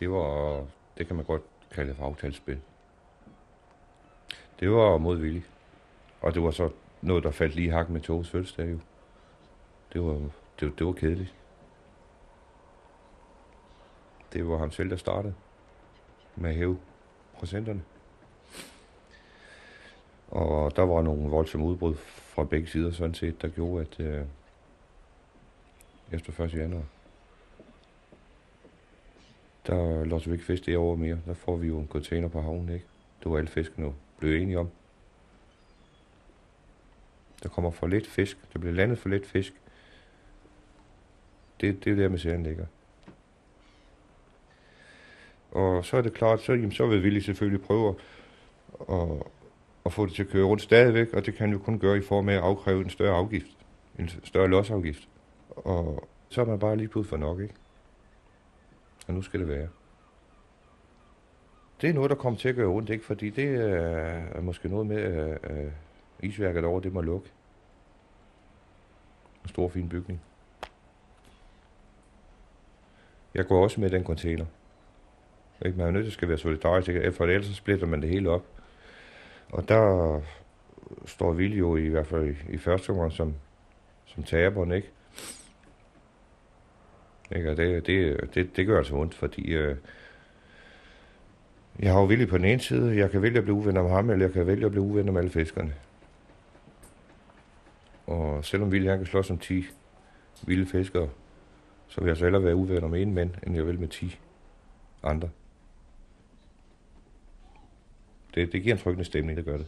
Det 0.00 0.10
var, 0.10 0.64
det 0.98 1.06
kan 1.06 1.16
man 1.16 1.24
godt 1.24 1.42
kalde 1.70 1.94
for 1.94 2.04
aftalespil. 2.04 2.60
Det 4.60 4.70
var 4.70 4.98
modvilligt. 4.98 5.50
Og 6.20 6.34
det 6.34 6.42
var 6.42 6.50
så 6.50 6.70
noget, 7.02 7.24
der 7.24 7.30
faldt 7.30 7.54
lige 7.54 7.70
hak 7.70 7.88
med 7.90 8.00
Toges 8.00 8.30
fødselsdag 8.30 8.70
jo. 8.72 8.78
Det 9.92 10.00
var, 10.02 10.12
det, 10.60 10.68
var- 10.68 10.74
det 10.78 10.86
var 10.86 10.92
kedeligt. 10.92 11.34
Det 14.32 14.48
var 14.48 14.58
ham 14.58 14.70
selv, 14.70 14.90
der 14.90 14.96
startede 14.96 15.34
med 16.36 16.50
at 16.50 16.56
hæve 16.56 16.78
procenterne. 17.38 17.82
Og 20.28 20.76
der 20.76 20.82
var 20.82 21.02
nogle 21.02 21.30
voldsomme 21.30 21.66
udbrud 21.66 21.94
fra 22.34 22.44
begge 22.44 22.66
sider, 22.66 22.92
sådan 22.92 23.14
set, 23.14 23.42
der 23.42 23.48
gjorde, 23.48 23.80
at 23.90 24.00
øh, 24.00 24.24
efter 26.12 26.44
1. 26.44 26.54
januar, 26.54 26.82
der 29.66 30.04
låser 30.04 30.30
vi 30.30 30.34
ikke 30.34 30.44
fisk 30.44 30.66
det 30.66 30.76
år 30.76 30.96
mere. 30.96 31.18
Der 31.26 31.34
får 31.34 31.56
vi 31.56 31.66
jo 31.66 31.78
en 31.78 31.88
container 31.88 32.28
på 32.28 32.40
havnen, 32.40 32.68
ikke? 32.68 32.84
Det 33.22 33.32
var 33.32 33.38
alle 33.38 33.50
fiskene 33.50 33.86
jo 33.86 33.92
blevet 34.18 34.42
enige 34.42 34.58
om. 34.58 34.68
Der 37.42 37.48
kommer 37.48 37.70
for 37.70 37.86
lidt 37.86 38.06
fisk. 38.06 38.38
Der 38.52 38.58
bliver 38.58 38.74
landet 38.74 38.98
for 38.98 39.08
lidt 39.08 39.26
fisk. 39.26 39.52
Det, 41.60 41.84
det 41.84 41.92
er 41.92 41.96
der, 41.96 42.08
misæren 42.08 42.42
ligger. 42.42 42.66
Og 45.50 45.84
så 45.84 45.96
er 45.96 46.02
det 46.02 46.14
klart, 46.14 46.42
så, 46.42 46.52
jamen, 46.52 46.72
så 46.72 46.86
vil 46.86 47.02
Willy 47.02 47.18
selvfølgelig 47.18 47.62
prøve 47.62 47.88
at, 47.88 47.96
at, 48.94 49.22
at 49.86 49.92
få 49.92 50.06
det 50.06 50.14
til 50.14 50.22
at 50.22 50.28
køre 50.28 50.44
rundt 50.44 50.62
stadigvæk, 50.62 51.12
og 51.12 51.26
det 51.26 51.34
kan 51.34 51.52
jo 51.52 51.58
kun 51.58 51.78
gøre 51.78 51.98
i 51.98 52.02
form 52.02 52.28
af 52.28 52.34
at 52.34 52.40
afkræve 52.40 52.84
en 52.84 52.90
større 52.90 53.16
afgift. 53.16 53.46
En 53.98 54.10
større 54.24 54.48
losafgift. 54.48 55.08
Og 55.50 56.08
så 56.28 56.40
er 56.40 56.44
man 56.44 56.58
bare 56.58 56.76
lige 56.76 56.88
pludselig 56.88 57.10
for 57.10 57.16
nok, 57.16 57.40
ikke? 57.40 57.54
Og 59.06 59.14
nu 59.14 59.22
skal 59.22 59.40
det 59.40 59.48
være. 59.48 59.68
Det 61.80 61.90
er 61.90 61.94
noget, 61.94 62.10
der 62.10 62.16
kommer 62.16 62.38
til 62.38 62.48
at 62.48 62.54
gøre 62.54 62.66
ondt, 62.66 62.90
ikke? 62.90 63.04
Fordi 63.04 63.30
det 63.30 63.44
er, 63.44 63.66
er 64.34 64.40
måske 64.40 64.68
noget 64.68 64.86
med, 64.86 65.02
at 65.42 65.72
isværket 66.20 66.64
over, 66.64 66.80
det 66.80 66.92
må 66.92 67.00
lukke. 67.00 67.30
En 69.42 69.48
stor, 69.48 69.68
fin 69.68 69.88
bygning. 69.88 70.20
Jeg 73.34 73.46
går 73.46 73.62
også 73.62 73.80
med 73.80 73.90
den 73.90 74.04
container. 74.04 74.46
Ikke? 75.64 75.78
Man 75.78 75.86
er 75.86 75.90
nødt 75.90 76.12
til 76.12 76.18
at 76.22 76.28
være 76.28 76.38
solidarisk, 76.38 76.88
ikke? 76.88 77.12
for 77.12 77.24
ellers 77.24 77.46
så 77.46 77.54
splitter 77.54 77.86
man 77.86 78.02
det 78.02 78.10
hele 78.10 78.30
op. 78.30 78.44
Og 79.52 79.68
der 79.68 80.20
står 81.06 81.32
Viljo 81.32 81.76
jo 81.76 81.76
i 81.76 81.88
hvert 81.88 82.06
fald 82.06 82.36
i, 82.36 82.52
i 82.52 82.58
første 82.58 82.90
omgang 82.90 83.12
som, 83.12 83.34
som 84.06 84.22
taberen, 84.22 84.72
ikke? 84.72 84.90
Ikke? 87.34 87.50
Og 87.50 87.56
det, 87.56 87.86
det, 87.86 88.34
det, 88.34 88.56
det 88.56 88.66
gør 88.66 88.78
altså 88.78 88.94
ondt, 88.94 89.14
fordi 89.14 89.54
øh, 89.54 89.76
jeg 91.78 91.92
har 91.92 92.00
jo 92.00 92.06
Willy 92.06 92.26
på 92.26 92.38
den 92.38 92.44
ene 92.44 92.60
side, 92.60 92.96
jeg 92.96 93.10
kan 93.10 93.22
vælge 93.22 93.38
at 93.38 93.44
blive 93.44 93.56
uvenner 93.56 93.82
med 93.82 93.90
ham, 93.90 94.10
eller 94.10 94.26
jeg 94.26 94.32
kan 94.32 94.46
vælge 94.46 94.66
at 94.66 94.70
blive 94.70 94.84
uvenner 94.84 95.12
med 95.12 95.20
alle 95.20 95.30
fiskerne. 95.30 95.74
Og 98.06 98.44
selvom 98.44 98.72
Ville 98.72 98.90
han 98.90 98.98
kan 98.98 99.06
slås 99.06 99.26
som 99.26 99.38
10 99.38 99.64
vilde 100.46 100.66
fiskere, 100.66 101.08
så 101.88 102.00
vil 102.00 102.08
jeg 102.08 102.16
så 102.16 102.24
hellere 102.24 102.44
være 102.44 102.56
uvenner 102.56 102.88
med 102.88 103.02
en 103.02 103.14
mand, 103.14 103.30
end 103.46 103.54
jeg 103.54 103.66
vil 103.66 103.80
med 103.80 103.88
10 103.88 104.18
andre. 105.02 105.28
Det, 108.34 108.52
det 108.52 108.62
giver 108.62 108.74
en 108.74 108.80
tryggende 108.80 109.04
stemning, 109.04 109.36
det 109.36 109.44
gør 109.44 109.56
det. 109.56 109.66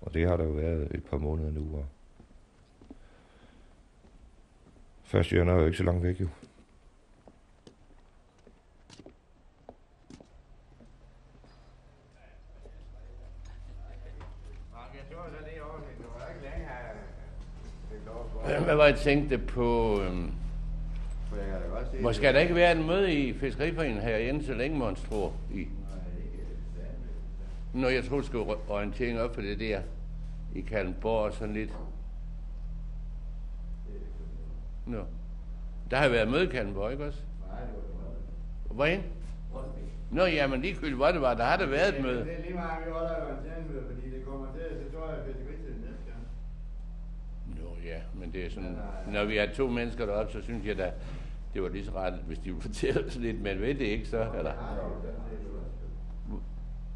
Og 0.00 0.14
det 0.14 0.28
har 0.28 0.36
der 0.36 0.44
jo 0.44 0.50
været 0.50 0.88
et 0.94 1.04
par 1.04 1.16
måneder 1.16 1.50
nu. 1.50 1.76
Og 1.76 1.86
1. 5.20 5.32
januar 5.32 5.56
er 5.56 5.60
jo 5.60 5.66
ikke 5.66 5.78
så 5.78 5.84
langt 5.84 6.02
væk, 6.02 6.20
jo. 6.20 6.28
Hvad 18.64 18.76
var 18.76 18.86
jeg 18.86 18.96
tænkte 18.96 19.38
på? 19.38 20.00
Øhm, 20.02 20.32
skal 22.12 22.34
der 22.34 22.40
ikke 22.40 22.54
være 22.54 22.72
en 22.72 22.86
møde 22.86 23.14
i 23.14 23.32
Fiskeriforeningen 23.32 24.02
herinde, 24.02 24.46
så 24.46 24.54
længe 24.54 24.78
Måns 24.78 25.00
tror 25.00 25.32
i? 25.54 25.68
Når 27.74 27.88
jeg 27.88 28.04
tror, 28.04 28.16
du 28.16 28.26
skal 28.26 28.38
orientere 28.68 29.20
op 29.20 29.34
for 29.34 29.40
det 29.42 29.60
der 29.60 29.80
i 30.54 30.60
Kalmborg 30.60 31.24
og 31.24 31.32
sådan 31.32 31.54
lidt. 31.54 31.70
Nå. 34.86 35.04
Der 35.90 35.96
har 35.96 36.08
været 36.08 36.28
møde 36.28 36.44
i 36.44 36.46
Kalmborg, 36.46 36.92
ikke 36.92 37.04
også? 37.04 37.18
Hvorhen? 38.70 39.02
Nå, 40.10 40.24
jamen 40.24 40.60
ligegyldigt, 40.60 40.96
hvor 40.96 41.06
det 41.06 41.20
var, 41.20 41.34
der 41.34 41.44
har 41.44 41.56
der 41.56 41.66
været 41.66 41.96
et 41.96 42.02
møde. 42.02 42.24
Det 42.24 42.38
er 42.38 42.42
lige 42.42 42.54
meget, 42.54 42.86
vi 42.86 42.90
holder 42.92 43.10
jo 43.10 43.28
en 43.28 43.74
møde, 43.74 43.84
fordi 43.94 44.10
det 44.16 44.24
kommer 44.26 44.46
til, 44.52 44.84
det 44.84 44.92
tror 44.94 45.08
jeg, 45.08 45.18
fiskeritiden 45.26 45.80
næste 45.80 46.04
gang. 46.06 46.22
Nå 47.46 47.76
ja, 47.84 47.98
men 48.14 48.32
det 48.32 48.46
er 48.46 48.50
sådan, 48.50 48.78
når 49.12 49.24
vi 49.24 49.36
har 49.36 49.46
to 49.46 49.68
mennesker 49.68 50.06
deroppe, 50.06 50.32
så 50.32 50.42
synes 50.42 50.66
jeg 50.66 50.78
da, 50.78 50.92
det 51.54 51.62
var 51.62 51.68
lige 51.68 51.84
så 51.84 51.92
ret, 51.92 52.14
hvis 52.14 52.38
de 52.38 52.44
ville 52.50 52.60
fortælle 52.62 53.06
os 53.06 53.16
lidt, 53.16 53.42
men 53.42 53.60
ved 53.60 53.74
det 53.74 53.80
ikke 53.84 54.06
så, 54.06 54.26
eller? 54.38 54.52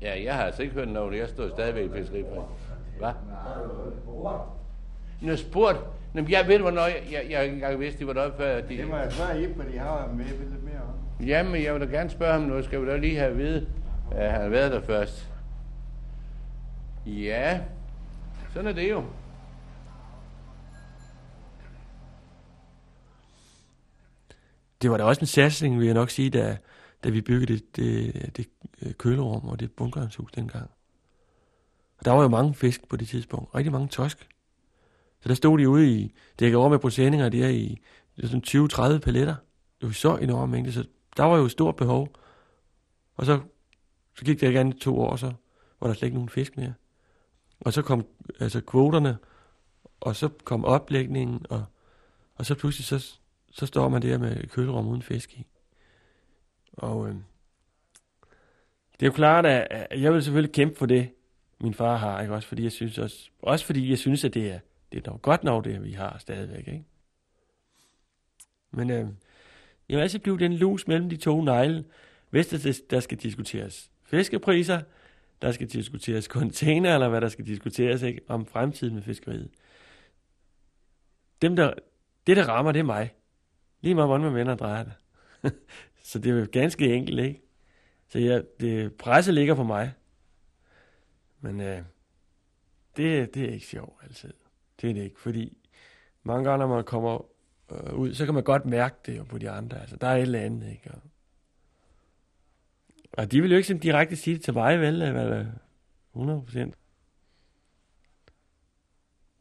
Ja, 0.02 0.22
jeg 0.24 0.34
har 0.34 0.42
altså 0.44 0.62
ikke 0.62 0.74
hørt 0.74 0.88
noget, 0.88 1.18
jeg 1.18 1.28
står 1.28 1.48
stadigvæk 1.48 1.90
i 1.90 1.92
fiskeriforeningen. 1.92 2.54
Hvad? 2.98 3.12
Nå, 5.22 5.36
spurgt. 5.36 5.78
Nå, 6.14 6.22
men 6.22 6.30
jeg 6.30 6.48
ved, 6.48 6.58
hvornår 6.58 6.82
jeg, 6.82 7.02
jeg, 7.10 7.26
jeg 7.30 7.38
har 7.38 7.42
ikke 7.42 7.54
engang 7.54 7.80
vidst, 7.80 7.98
de 7.98 8.06
var 8.06 8.12
deroppe 8.12 8.36
før. 8.36 8.60
De... 8.60 8.76
Det 8.76 8.88
må 8.88 8.96
jeg 8.96 9.12
spørge 9.12 9.42
Ip, 9.42 9.56
fordi 9.56 9.74
jeg 9.74 9.82
har 9.82 10.12
med 10.16 10.24
lidt 10.24 10.64
mere 10.64 10.82
om. 10.82 11.26
Jamen, 11.26 11.62
jeg 11.62 11.74
vil 11.74 11.80
da 11.80 11.86
gerne 11.86 12.10
spørge 12.10 12.32
ham 12.32 12.42
noget. 12.42 12.64
Skal 12.64 12.82
vi 12.82 12.86
da 12.86 12.96
lige 12.96 13.16
have 13.18 13.30
at 13.30 13.38
vide, 13.38 13.68
at 14.12 14.30
han 14.30 14.40
har 14.40 14.48
været 14.48 14.72
der 14.72 14.80
først. 14.80 15.28
Ja, 17.06 17.60
sådan 18.52 18.66
er 18.66 18.72
det 18.72 18.90
jo. 18.90 19.04
Det 24.82 24.90
var 24.90 24.96
da 24.96 25.04
også 25.04 25.20
en 25.20 25.26
satsning, 25.26 25.78
vil 25.78 25.86
jeg 25.86 25.94
nok 25.94 26.10
sige, 26.10 26.30
da, 26.30 26.56
da 27.04 27.08
vi 27.08 27.20
byggede 27.20 27.52
det, 27.52 27.76
det, 27.76 28.36
det 28.36 28.48
øh, 28.82 28.92
kølerum 28.92 29.48
og 29.48 29.60
det 29.60 29.72
bunkerhus 29.72 30.32
dengang. 30.32 30.70
Og 31.98 32.04
der 32.04 32.12
var 32.12 32.22
jo 32.22 32.28
mange 32.28 32.54
fisk 32.54 32.88
på 32.88 32.96
det 32.96 33.08
tidspunkt. 33.08 33.54
Rigtig 33.54 33.72
mange 33.72 33.88
tosk. 33.88 34.28
Så 35.20 35.28
der 35.28 35.34
stod 35.34 35.58
de 35.58 35.68
ude 35.68 35.90
i, 35.90 36.14
det 36.38 36.56
over 36.56 36.68
med 36.68 36.78
procentinger 36.78 37.28
der 37.28 37.48
i 37.48 37.80
det 38.16 38.30
sådan 38.30 38.96
20-30 38.96 38.98
paletter. 38.98 39.36
Det 39.80 39.86
var 39.86 39.92
så 39.92 40.16
enormt 40.16 40.52
mængde, 40.52 40.72
så 40.72 40.84
der 41.16 41.24
var 41.24 41.36
jo 41.36 41.44
et 41.44 41.50
stort 41.50 41.76
behov. 41.76 42.08
Og 43.14 43.26
så, 43.26 43.40
så 44.16 44.24
gik 44.24 44.40
det 44.40 44.50
igen 44.50 44.78
to 44.78 45.00
år, 45.00 45.16
så 45.16 45.32
var 45.80 45.86
der 45.86 45.94
slet 45.94 46.06
ikke 46.06 46.16
nogen 46.16 46.28
fisk 46.28 46.56
mere. 46.56 46.74
Og 47.60 47.72
så 47.72 47.82
kom 47.82 48.06
altså 48.40 48.60
kvoterne, 48.60 49.18
og 50.00 50.16
så 50.16 50.28
kom 50.44 50.64
oplægningen, 50.64 51.46
og, 51.50 51.64
og 52.34 52.46
så 52.46 52.54
pludselig 52.54 52.84
så, 52.84 53.18
så 53.50 53.66
står 53.66 53.88
man 53.88 54.02
der 54.02 54.18
med 54.18 54.46
kølerum 54.46 54.88
uden 54.88 55.02
fisk 55.02 55.34
i. 55.34 55.46
Og 56.72 57.08
øh, 57.08 57.14
det 58.92 59.02
er 59.02 59.06
jo 59.06 59.12
klart, 59.12 59.46
at 59.46 60.00
jeg 60.02 60.12
vil 60.14 60.22
selvfølgelig 60.22 60.54
kæmpe 60.54 60.76
for 60.76 60.86
det, 60.86 61.10
min 61.60 61.74
far 61.74 61.96
har, 61.96 62.20
ikke? 62.20 62.34
Også 62.34 62.48
fordi 62.48 62.62
jeg 62.62 62.72
synes 62.72 62.98
også, 62.98 63.30
også 63.42 63.66
fordi 63.66 63.90
jeg 63.90 63.98
synes, 63.98 64.24
at 64.24 64.34
det 64.34 64.50
er, 64.52 64.58
det 64.92 64.98
er 64.98 65.02
dog 65.02 65.22
godt 65.22 65.44
nok 65.44 65.64
det, 65.64 65.84
vi 65.84 65.92
har 65.92 66.18
stadigvæk, 66.18 66.68
ikke? 66.68 66.84
Men 68.70 68.90
øh, 68.90 69.06
jeg 69.88 69.96
vil 69.96 70.02
altid 70.02 70.18
blive 70.18 70.38
den 70.38 70.52
lus 70.52 70.86
mellem 70.86 71.08
de 71.08 71.16
to 71.16 71.42
negle, 71.42 71.84
hvis 72.30 72.46
der, 72.46 72.80
der 72.90 73.00
skal 73.00 73.18
diskuteres 73.18 73.90
fiskepriser, 74.02 74.82
der 75.42 75.52
skal 75.52 75.66
diskuteres 75.66 76.24
container, 76.38 76.94
eller 76.94 77.08
hvad 77.08 77.20
der 77.20 77.28
skal 77.28 77.46
diskuteres 77.46 78.02
ikke, 78.02 78.20
om 78.28 78.46
fremtiden 78.46 78.94
med 78.94 79.02
fiskeriet. 79.02 79.50
Dem, 81.42 81.56
der, 81.56 81.74
det, 82.26 82.36
der 82.36 82.48
rammer, 82.48 82.72
det 82.72 82.78
er 82.78 82.84
mig. 82.84 83.14
Lige 83.80 83.94
meget, 83.94 84.08
hvordan 84.08 84.24
man 84.24 84.34
vender 84.34 84.52
og 84.52 84.58
drejer 84.58 84.84
det. 84.84 84.92
så 86.02 86.18
det 86.18 86.30
er 86.32 86.40
jo 86.40 86.46
ganske 86.52 86.94
enkelt, 86.94 87.20
ikke? 87.20 87.42
Så 88.08 88.18
ja, 88.18 88.40
det, 88.60 88.94
presset 88.94 89.34
ligger 89.34 89.54
på 89.54 89.62
mig. 89.62 89.92
Men 91.40 91.60
øh, 91.60 91.82
det, 92.96 93.34
det 93.34 93.44
er 93.44 93.52
ikke 93.52 93.66
sjovt 93.66 94.02
altid. 94.02 94.34
Det 94.80 94.90
er 94.90 94.94
det 94.94 95.02
ikke, 95.02 95.20
fordi 95.20 95.56
mange 96.22 96.44
gange, 96.50 96.66
når 96.66 96.74
man 96.74 96.84
kommer 96.84 97.24
øh, 97.72 97.94
ud, 97.94 98.14
så 98.14 98.24
kan 98.24 98.34
man 98.34 98.42
godt 98.42 98.66
mærke 98.66 98.96
det 99.06 99.18
jo 99.18 99.24
på 99.24 99.38
de 99.38 99.50
andre. 99.50 99.80
Altså, 99.80 99.96
der 99.96 100.06
er 100.06 100.16
et 100.16 100.22
eller 100.22 100.40
andet, 100.40 100.70
ikke? 100.70 100.90
Og, 100.90 101.00
og 103.12 103.32
de 103.32 103.40
vil 103.40 103.50
jo 103.50 103.56
ikke 103.56 103.66
sådan 103.66 103.80
direkte 103.80 104.16
sige 104.16 104.34
det 104.34 104.44
til 104.44 104.54
mig, 104.54 104.80
vel? 104.80 105.02
Øh, 105.02 105.08
eller 105.08 105.46
100 106.12 106.42
procent. 106.42 106.74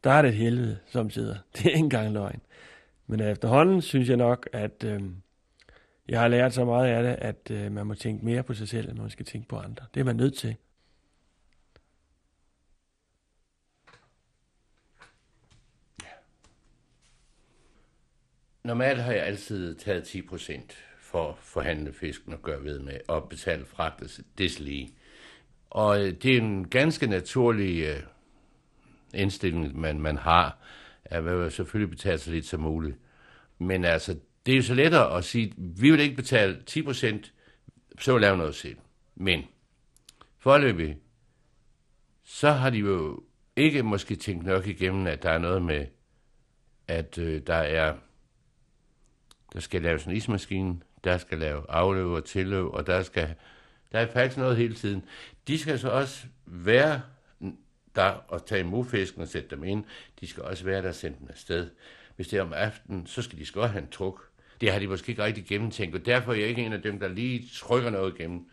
Der 0.04 0.10
er 0.10 0.22
det 0.22 0.28
et 0.28 0.36
helvede, 0.36 0.78
som 0.86 1.10
sidder. 1.10 1.36
Det 1.56 1.66
er 1.66 1.70
ikke 1.70 1.78
engang 1.78 2.12
løgn. 2.12 2.40
Men 3.06 3.20
efterhånden 3.20 3.82
synes 3.82 4.08
jeg 4.08 4.16
nok, 4.16 4.48
at 4.52 4.84
øh, 4.84 5.02
jeg 6.08 6.20
har 6.20 6.28
lært 6.28 6.54
så 6.54 6.64
meget 6.64 6.88
af 6.88 7.02
det, 7.02 7.16
at 7.18 7.50
øh, 7.50 7.72
man 7.72 7.86
må 7.86 7.94
tænke 7.94 8.24
mere 8.24 8.42
på 8.42 8.54
sig 8.54 8.68
selv, 8.68 8.90
end 8.90 8.98
man 8.98 9.10
skal 9.10 9.26
tænke 9.26 9.48
på 9.48 9.56
andre. 9.56 9.86
Det 9.94 10.00
er 10.00 10.04
man 10.04 10.16
nødt 10.16 10.34
til. 10.34 10.56
Normalt 18.68 19.02
har 19.02 19.12
jeg 19.12 19.22
altid 19.22 19.74
taget 19.74 20.04
10 20.04 20.22
procent 20.22 20.76
for 21.00 21.28
at 21.28 21.38
forhandle 21.38 21.92
fisken 21.92 22.32
og 22.32 22.42
gøre 22.42 22.64
ved 22.64 22.78
med 22.78 23.00
og 23.08 23.28
betale 23.28 23.64
fragtet 23.64 24.20
deslige. 24.38 24.90
Og 25.70 26.00
øh, 26.00 26.12
det 26.12 26.32
er 26.32 26.40
en 26.40 26.68
ganske 26.68 27.06
naturlig 27.06 27.82
øh, 27.82 28.02
indstilling, 29.14 29.80
man, 29.80 30.00
man 30.00 30.16
har, 30.16 30.58
at 31.04 31.24
man 31.24 31.40
vil 31.40 31.50
selvfølgelig 31.50 31.90
betale 31.90 32.18
så 32.18 32.30
lidt 32.30 32.46
som 32.46 32.60
muligt. 32.60 32.96
Men 33.58 33.84
altså, 33.84 34.16
det 34.46 34.52
er 34.52 34.56
jo 34.56 34.62
så 34.62 34.74
lettere 34.74 35.16
at 35.16 35.24
sige, 35.24 35.54
vi 35.56 35.90
vil 35.90 36.00
ikke 36.00 36.16
betale 36.16 36.62
10 36.66 36.82
procent, 36.82 37.32
så 37.98 38.12
vil 38.12 38.20
lave 38.20 38.36
noget 38.36 38.54
selv. 38.54 38.76
Men 39.14 39.44
forløbig, 40.38 40.96
så 42.24 42.50
har 42.50 42.70
de 42.70 42.78
jo 42.78 43.22
ikke 43.56 43.82
måske 43.82 44.16
tænkt 44.16 44.46
nok 44.46 44.66
igennem, 44.66 45.06
at 45.06 45.22
der 45.22 45.30
er 45.30 45.38
noget 45.38 45.62
med, 45.62 45.86
at 46.88 47.18
øh, 47.18 47.42
der 47.46 47.54
er 47.54 47.94
der 49.52 49.60
skal 49.60 49.82
laves 49.82 50.04
en 50.04 50.12
ismaskine, 50.12 50.80
der 51.04 51.18
skal 51.18 51.38
lave 51.38 51.62
afløb 51.68 52.06
og 52.06 52.24
tilløb, 52.24 52.66
og 52.66 52.86
der 52.86 53.02
skal, 53.02 53.34
der 53.92 53.98
er 53.98 54.06
faktisk 54.06 54.38
noget 54.38 54.56
hele 54.56 54.74
tiden. 54.74 55.04
De 55.48 55.58
skal 55.58 55.78
så 55.78 55.88
også 55.88 56.26
være 56.46 57.00
der 57.94 58.24
og 58.28 58.46
tage 58.46 58.60
imod 58.60 58.84
fisken 58.84 59.22
og 59.22 59.28
sætte 59.28 59.50
dem 59.50 59.64
ind. 59.64 59.84
De 60.20 60.26
skal 60.26 60.42
også 60.42 60.64
være 60.64 60.82
der 60.82 60.88
og 60.88 60.94
sende 60.94 61.18
dem 61.20 61.28
afsted. 61.30 61.70
Hvis 62.16 62.28
det 62.28 62.38
er 62.38 62.42
om 62.42 62.52
aftenen, 62.52 63.06
så 63.06 63.22
skal 63.22 63.38
de 63.38 63.46
skal 63.46 63.62
have 63.62 63.82
en 63.82 63.90
truk. 63.90 64.28
Det 64.60 64.72
har 64.72 64.78
de 64.78 64.86
måske 64.86 65.10
ikke 65.10 65.24
rigtig 65.24 65.44
gennemtænkt, 65.44 65.94
og 65.94 66.06
derfor 66.06 66.32
er 66.32 66.36
jeg 66.36 66.48
ikke 66.48 66.66
en 66.66 66.72
af 66.72 66.82
dem, 66.82 67.00
der 67.00 67.08
lige 67.08 67.48
trykker 67.54 67.90
noget 67.90 68.14
igennem. 68.18 68.50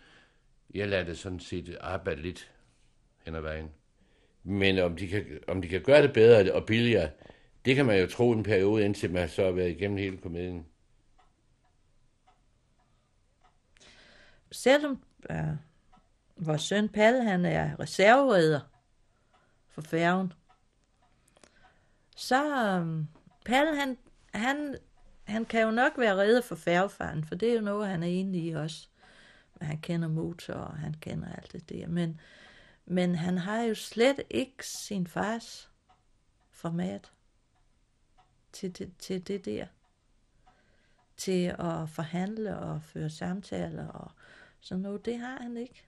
Jeg 0.73 0.87
lader 0.87 1.03
det 1.03 1.17
sådan 1.17 1.39
set 1.39 1.77
arbejde 1.81 2.21
lidt 2.21 2.51
hen 3.25 3.35
ad 3.35 3.41
vejen. 3.41 3.69
Men 4.43 4.79
om 4.79 4.95
de, 4.95 5.07
kan, 5.07 5.25
om 5.47 5.61
de 5.61 5.67
kan 5.67 5.81
gøre 5.81 6.01
det 6.01 6.13
bedre 6.13 6.53
og 6.53 6.65
billigere, 6.65 7.09
det 7.65 7.75
kan 7.75 7.85
man 7.85 7.99
jo 7.99 8.07
tro 8.07 8.31
en 8.31 8.43
periode, 8.43 8.85
indtil 8.85 9.11
man 9.11 9.29
så 9.29 9.43
har 9.43 9.51
været 9.51 9.69
igennem 9.69 9.97
hele 9.97 10.17
komedien. 10.17 10.65
Selvom 14.51 15.03
øh, 15.29 15.55
vores 16.35 16.61
søn 16.61 16.89
Palle, 16.89 17.23
han 17.23 17.45
er 17.45 17.79
reserveredder 17.79 18.59
for 19.69 19.81
færgen, 19.81 20.33
så 22.15 22.45
øh, 22.65 23.05
Palle, 23.45 23.79
han, 23.79 23.97
han, 24.33 24.77
han 25.23 25.45
kan 25.45 25.61
jo 25.61 25.71
nok 25.71 25.97
være 25.97 26.15
redder 26.15 26.41
for 26.41 26.55
færgefaren, 26.55 27.23
for 27.23 27.35
det 27.35 27.49
er 27.49 27.53
jo 27.53 27.61
noget, 27.61 27.89
han 27.89 28.03
er 28.03 28.07
enig 28.07 28.43
i 28.43 28.51
også. 28.51 28.87
Han 29.61 29.77
kender 29.77 30.07
motor, 30.07 30.53
og 30.53 30.77
han 30.77 30.93
kender 30.93 31.33
alt 31.33 31.51
det 31.51 31.69
der. 31.69 31.87
Men, 31.87 32.21
men 32.85 33.15
han 33.15 33.37
har 33.37 33.61
jo 33.61 33.75
slet 33.75 34.21
ikke 34.29 34.67
sin 34.67 35.07
fars 35.07 35.71
format 36.51 37.11
til 38.53 38.77
det, 38.77 38.97
til 38.99 39.27
det 39.27 39.45
der. 39.45 39.67
Til 41.17 41.55
at 41.59 41.89
forhandle 41.89 42.57
og 42.59 42.83
føre 42.83 43.09
samtaler 43.09 43.87
og 43.87 44.11
så 44.65 44.77
nu, 44.77 44.97
Det 44.97 45.19
har 45.19 45.37
han 45.41 45.57
ikke. 45.57 45.87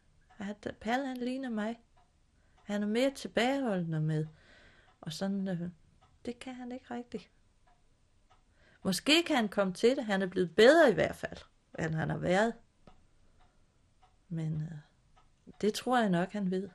Palle 0.82 1.07
han 1.07 1.17
ligner 1.17 1.49
mig. 1.49 1.80
Han 2.63 2.84
er 2.84 2.88
mere 2.88 3.11
tilbageholdende 3.11 4.01
med. 4.01 4.28
Og 5.01 5.13
sådan, 5.13 5.47
øh, 5.47 5.69
det 6.25 6.39
kan 6.39 6.53
han 6.55 6.71
ikke 6.71 6.93
rigtigt. 6.93 7.30
Måske 8.84 9.23
kan 9.23 9.36
han 9.36 9.49
komme 9.49 9.73
til 9.73 9.95
det. 9.95 10.05
Han 10.05 10.21
er 10.21 10.28
blevet 10.28 10.55
bedre 10.55 10.89
i 10.89 10.93
hvert 10.93 11.15
fald, 11.15 11.38
end 11.80 11.95
han 11.95 12.09
har 12.09 12.17
været. 12.17 12.53
Men 14.30 14.61
øh, 14.61 14.78
det 15.61 15.73
tror 15.73 15.99
jeg 15.99 16.09
nok, 16.09 16.32
han 16.32 16.51
ved. 16.51 16.69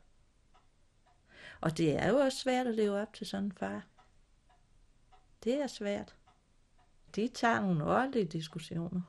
Og 1.60 1.78
det 1.78 1.96
er 1.96 2.08
jo 2.08 2.16
også 2.16 2.38
svært 2.38 2.66
at 2.66 2.74
leve 2.74 3.00
op 3.00 3.12
til 3.12 3.26
sådan 3.26 3.44
en 3.44 3.52
far. 3.52 3.86
Det 5.44 5.62
er 5.62 5.66
svært. 5.66 6.16
De 7.16 7.28
tager 7.28 7.60
nogle 7.60 7.84
ordentlige 7.84 8.26
diskussioner. 8.26 9.00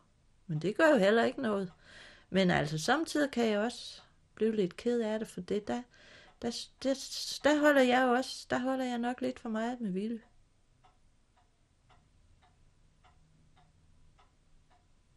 Men 0.47 0.59
det 0.59 0.77
gør 0.77 0.89
jo 0.89 0.97
heller 0.97 1.23
ikke 1.23 1.41
noget. 1.41 1.71
Men 2.33 2.51
altså, 2.51 2.77
samtidig 2.77 3.31
kan 3.31 3.45
jeg 3.45 3.59
også 3.59 4.01
blive 4.35 4.55
lidt 4.55 4.77
ked 4.77 5.01
af 5.01 5.19
det, 5.19 5.27
for 5.27 5.41
det 5.41 5.67
der, 5.67 5.83
der, 6.41 6.65
der, 6.83 6.93
der 7.43 7.59
holder 7.59 7.81
jeg 7.81 8.05
også, 8.05 8.47
der 8.49 8.59
holder 8.59 8.85
jeg 8.85 8.97
nok 8.97 9.21
lidt 9.21 9.39
for 9.39 9.49
meget 9.49 9.81
med 9.81 9.91
Ville. 9.91 10.21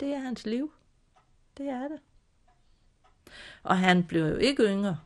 Det 0.01 0.09
er 0.09 0.19
hans 0.19 0.47
liv. 0.47 0.73
Det 1.57 1.69
er 1.69 1.89
det. 1.89 2.01
Og 3.63 3.79
han 3.79 4.07
blev 4.07 4.27
jo 4.27 4.37
ikke 4.37 4.63
yngre. 4.63 5.01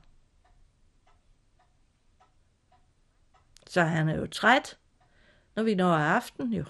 Så 3.66 3.82
han 3.82 4.08
er 4.08 4.16
jo 4.16 4.26
træt, 4.26 4.78
når 5.54 5.62
vi 5.62 5.74
når 5.74 5.94
aften 5.94 6.52
jo. 6.52 6.64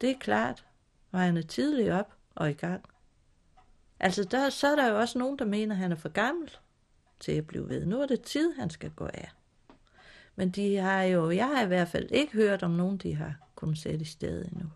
Det 0.00 0.10
er 0.10 0.18
klart, 0.18 0.66
og 1.10 1.20
han 1.20 1.36
er 1.36 1.42
tidligt 1.42 1.90
op 1.90 2.14
og 2.34 2.50
i 2.50 2.54
gang. 2.54 2.91
Altså, 4.02 4.24
der, 4.24 4.50
så 4.50 4.66
er 4.66 4.76
der 4.76 4.90
jo 4.90 4.98
også 4.98 5.18
nogen, 5.18 5.38
der 5.38 5.44
mener, 5.44 5.74
at 5.74 5.78
han 5.78 5.92
er 5.92 5.96
for 5.96 6.08
gammel 6.08 6.50
til 7.20 7.32
at 7.32 7.46
blive 7.46 7.68
ved. 7.68 7.86
Nu 7.86 8.00
er 8.00 8.06
det 8.06 8.22
tid, 8.22 8.52
han 8.58 8.70
skal 8.70 8.90
gå 8.90 9.06
af. 9.06 9.30
Men 10.36 10.50
de 10.50 10.76
har 10.76 11.02
jo, 11.02 11.30
jeg 11.30 11.46
har 11.46 11.64
i 11.64 11.66
hvert 11.66 11.88
fald 11.88 12.08
ikke 12.10 12.32
hørt 12.32 12.62
om 12.62 12.70
nogen, 12.70 12.96
de 12.96 13.14
har 13.14 13.34
kunnet 13.54 13.78
sætte 13.78 14.02
i 14.02 14.04
stedet 14.04 14.48
endnu. 14.52 14.70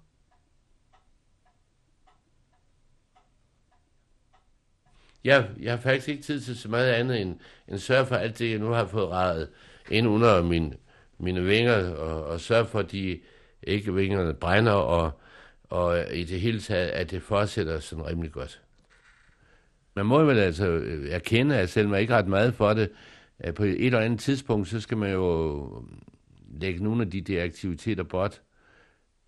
Jeg, 5.24 5.51
jeg 5.61 5.72
har 5.72 5.81
faktisk 5.81 6.09
ikke 6.09 6.22
tid 6.22 6.41
til 6.41 6.59
så 6.59 6.68
meget 6.68 6.93
andet 6.93 7.20
end, 7.20 7.39
end 7.68 7.79
sørge 7.79 8.07
for 8.07 8.16
alt 8.16 8.39
det, 8.39 8.51
jeg 8.51 8.59
nu 8.59 8.70
har 8.70 8.87
fået 8.87 9.09
rejet 9.09 9.51
ind 9.91 10.09
under 10.09 10.43
min, 10.43 10.74
mine 11.18 11.43
vinger, 11.43 11.95
og, 11.95 12.24
og 12.24 12.41
sørge 12.41 12.66
for, 12.66 12.79
at 12.79 12.93
de 12.93 13.20
ikke 13.62 13.95
vingerne 13.95 14.35
brænder, 14.35 14.72
og, 14.72 15.20
og 15.70 16.14
i 16.14 16.24
det 16.24 16.41
hele 16.41 16.61
taget, 16.61 16.89
at 16.89 17.11
det 17.11 17.22
fortsætter 17.22 17.81
sådan 17.81 18.07
rimelig 18.07 18.33
godt. 18.33 18.62
Man 19.97 20.07
må 20.07 20.24
vel 20.24 20.38
altså 20.38 20.66
øh, 20.66 21.09
erkende, 21.09 21.57
at 21.57 21.70
selvom 21.70 21.90
man 21.90 22.01
ikke 22.01 22.12
har 22.12 22.18
ret 22.18 22.28
meget 22.28 22.55
for 22.55 22.74
det, 22.74 22.90
at 23.38 23.55
på 23.55 23.64
et 23.64 23.86
eller 23.86 24.01
andet 24.01 24.20
tidspunkt, 24.20 24.68
så 24.68 24.80
skal 24.80 24.97
man 24.97 25.12
jo 25.12 25.64
øh, 25.76 26.61
lægge 26.61 26.84
nogle 26.84 27.03
af 27.03 27.11
de 27.11 27.20
der 27.20 27.44
aktiviteter 27.44 28.03
bort. 28.03 28.42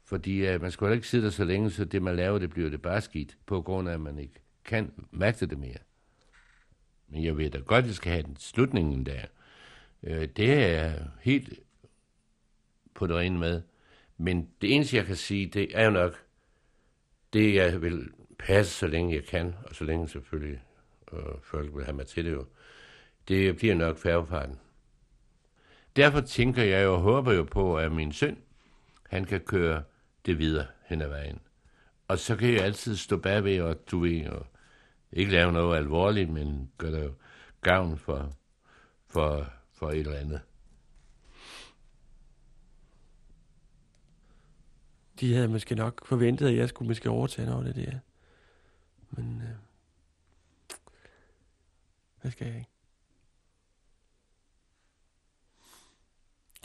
Fordi 0.04 0.54
uh, 0.54 0.62
man 0.62 0.70
skal 0.70 0.84
jo 0.84 0.92
ikke 0.92 1.08
sidde 1.08 1.24
der 1.24 1.30
så 1.30 1.44
længe, 1.44 1.70
så 1.70 1.84
det 1.84 2.02
man 2.02 2.16
laver, 2.16 2.38
det 2.38 2.50
bliver 2.50 2.70
det 2.70 2.82
bare 2.82 3.00
skidt, 3.00 3.38
på 3.46 3.62
grund 3.62 3.88
af, 3.88 3.92
at 3.92 4.00
man 4.00 4.18
ikke 4.18 4.34
kan 4.64 4.92
magte 5.10 5.46
det 5.46 5.58
mere. 5.58 5.78
Men 7.08 7.24
jeg 7.24 7.36
ved 7.36 7.50
da 7.50 7.58
godt, 7.58 7.82
at 7.82 7.86
jeg 7.86 7.94
skal 7.94 8.12
have 8.12 8.22
den 8.22 8.36
slutningen 8.36 9.06
der. 9.06 9.20
Uh, 10.02 10.24
det 10.36 10.52
er 10.52 10.92
helt 11.20 11.52
på 12.94 13.06
det 13.06 13.16
rene 13.16 13.38
med. 13.38 13.62
Men 14.18 14.48
det 14.60 14.74
eneste, 14.74 14.96
jeg 14.96 15.06
kan 15.06 15.16
sige, 15.16 15.46
det 15.46 15.68
er 15.74 15.84
jo 15.84 15.90
nok, 15.90 16.24
det 17.32 17.54
jeg 17.54 17.82
vil 17.82 18.08
passe, 18.38 18.72
så 18.72 18.86
længe 18.86 19.14
jeg 19.14 19.24
kan, 19.24 19.54
og 19.64 19.74
så 19.74 19.84
længe 19.84 20.08
selvfølgelig 20.08 20.62
øh, 21.12 21.40
folk 21.42 21.74
vil 21.74 21.84
have 21.84 21.96
mig 21.96 22.06
til 22.06 22.24
det 22.24 22.32
jo, 22.32 22.46
det 23.28 23.56
bliver 23.56 23.74
nok 23.74 23.98
færgefarten. 23.98 24.58
Derfor 25.96 26.20
tænker 26.20 26.62
jeg 26.62 26.84
jo 26.84 26.94
og 26.94 27.00
håber 27.00 27.32
jo 27.32 27.42
på, 27.42 27.78
at 27.78 27.92
min 27.92 28.12
søn, 28.12 28.38
han 29.08 29.24
kan 29.24 29.40
køre 29.40 29.82
det 30.26 30.38
videre 30.38 30.66
hen 30.86 31.02
ad 31.02 31.08
vejen. 31.08 31.40
Og 32.08 32.18
så 32.18 32.36
kan 32.36 32.52
jeg 32.52 32.60
altid 32.60 32.96
stå 32.96 33.16
bagved 33.16 33.60
og 33.60 33.90
du 33.90 33.98
ved, 33.98 34.26
og 34.26 34.46
ikke 35.12 35.32
lave 35.32 35.52
noget 35.52 35.76
alvorligt, 35.78 36.30
men 36.30 36.70
gør 36.78 36.90
det 36.90 37.14
gavn 37.60 37.98
for, 37.98 38.32
for, 39.06 39.52
for 39.72 39.90
et 39.90 39.98
eller 39.98 40.16
andet. 40.16 40.40
De 45.20 45.34
havde 45.34 45.48
måske 45.48 45.74
nok 45.74 46.06
forventet, 46.06 46.48
at 46.48 46.56
jeg 46.56 46.68
skulle 46.68 46.88
måske 46.88 47.10
overtage 47.10 47.46
noget 47.46 47.68
af 47.68 47.74
det 47.74 47.86
der. 47.86 47.98
Men 49.10 49.42
øh, 49.42 49.56
hvad 52.20 52.30
skal 52.30 52.46
jeg 52.46 52.56
ikke? 52.56 52.70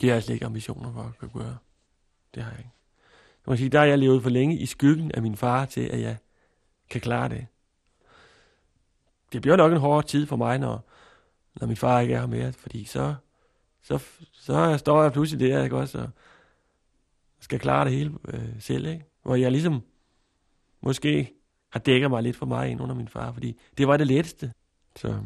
Det 0.00 0.08
har 0.08 0.14
jeg 0.14 0.22
slet 0.22 0.34
ikke 0.34 0.46
ambitioner 0.46 0.92
for 0.92 1.02
at 1.02 1.18
kunne 1.18 1.44
gøre. 1.44 1.58
Det 2.34 2.42
har 2.42 2.50
jeg 2.50 2.58
ikke. 2.58 2.70
Jeg 3.46 3.50
må 3.52 3.56
sige, 3.56 3.68
der 3.68 3.78
har 3.78 3.86
jeg 3.86 3.98
levet 3.98 4.22
for 4.22 4.30
længe 4.30 4.58
i 4.58 4.66
skyggen 4.66 5.12
af 5.12 5.22
min 5.22 5.36
far 5.36 5.64
til, 5.64 5.80
at 5.80 6.00
jeg 6.00 6.16
kan 6.90 7.00
klare 7.00 7.28
det. 7.28 7.46
Det 9.32 9.42
bliver 9.42 9.56
nok 9.56 9.72
en 9.72 9.78
hård 9.78 10.04
tid 10.04 10.26
for 10.26 10.36
mig, 10.36 10.58
når, 10.58 10.90
når 11.54 11.66
min 11.66 11.76
far 11.76 12.00
ikke 12.00 12.14
er 12.14 12.20
her 12.20 12.26
mere, 12.26 12.52
fordi 12.52 12.84
så, 12.84 13.14
så, 13.82 13.98
så 14.32 14.76
står 14.78 15.02
jeg 15.02 15.12
pludselig 15.12 15.48
der, 15.48 15.64
ikke 15.64 15.76
også, 15.76 15.98
og 15.98 16.10
skal 17.40 17.60
klare 17.60 17.84
det 17.84 17.92
hele 17.92 18.14
øh, 18.28 18.60
selv, 18.60 18.86
ikke? 18.86 19.04
Hvor 19.22 19.34
jeg 19.36 19.50
ligesom 19.50 19.82
måske 20.80 21.32
har 21.74 21.80
dækket 21.80 22.10
mig 22.10 22.22
lidt 22.22 22.36
for 22.36 22.46
meget 22.46 22.70
ind 22.70 22.80
under 22.80 22.94
min 22.94 23.08
far, 23.08 23.32
fordi 23.32 23.56
det 23.78 23.88
var 23.88 23.96
det 23.96 24.06
letteste. 24.06 24.52
Så 24.96 25.16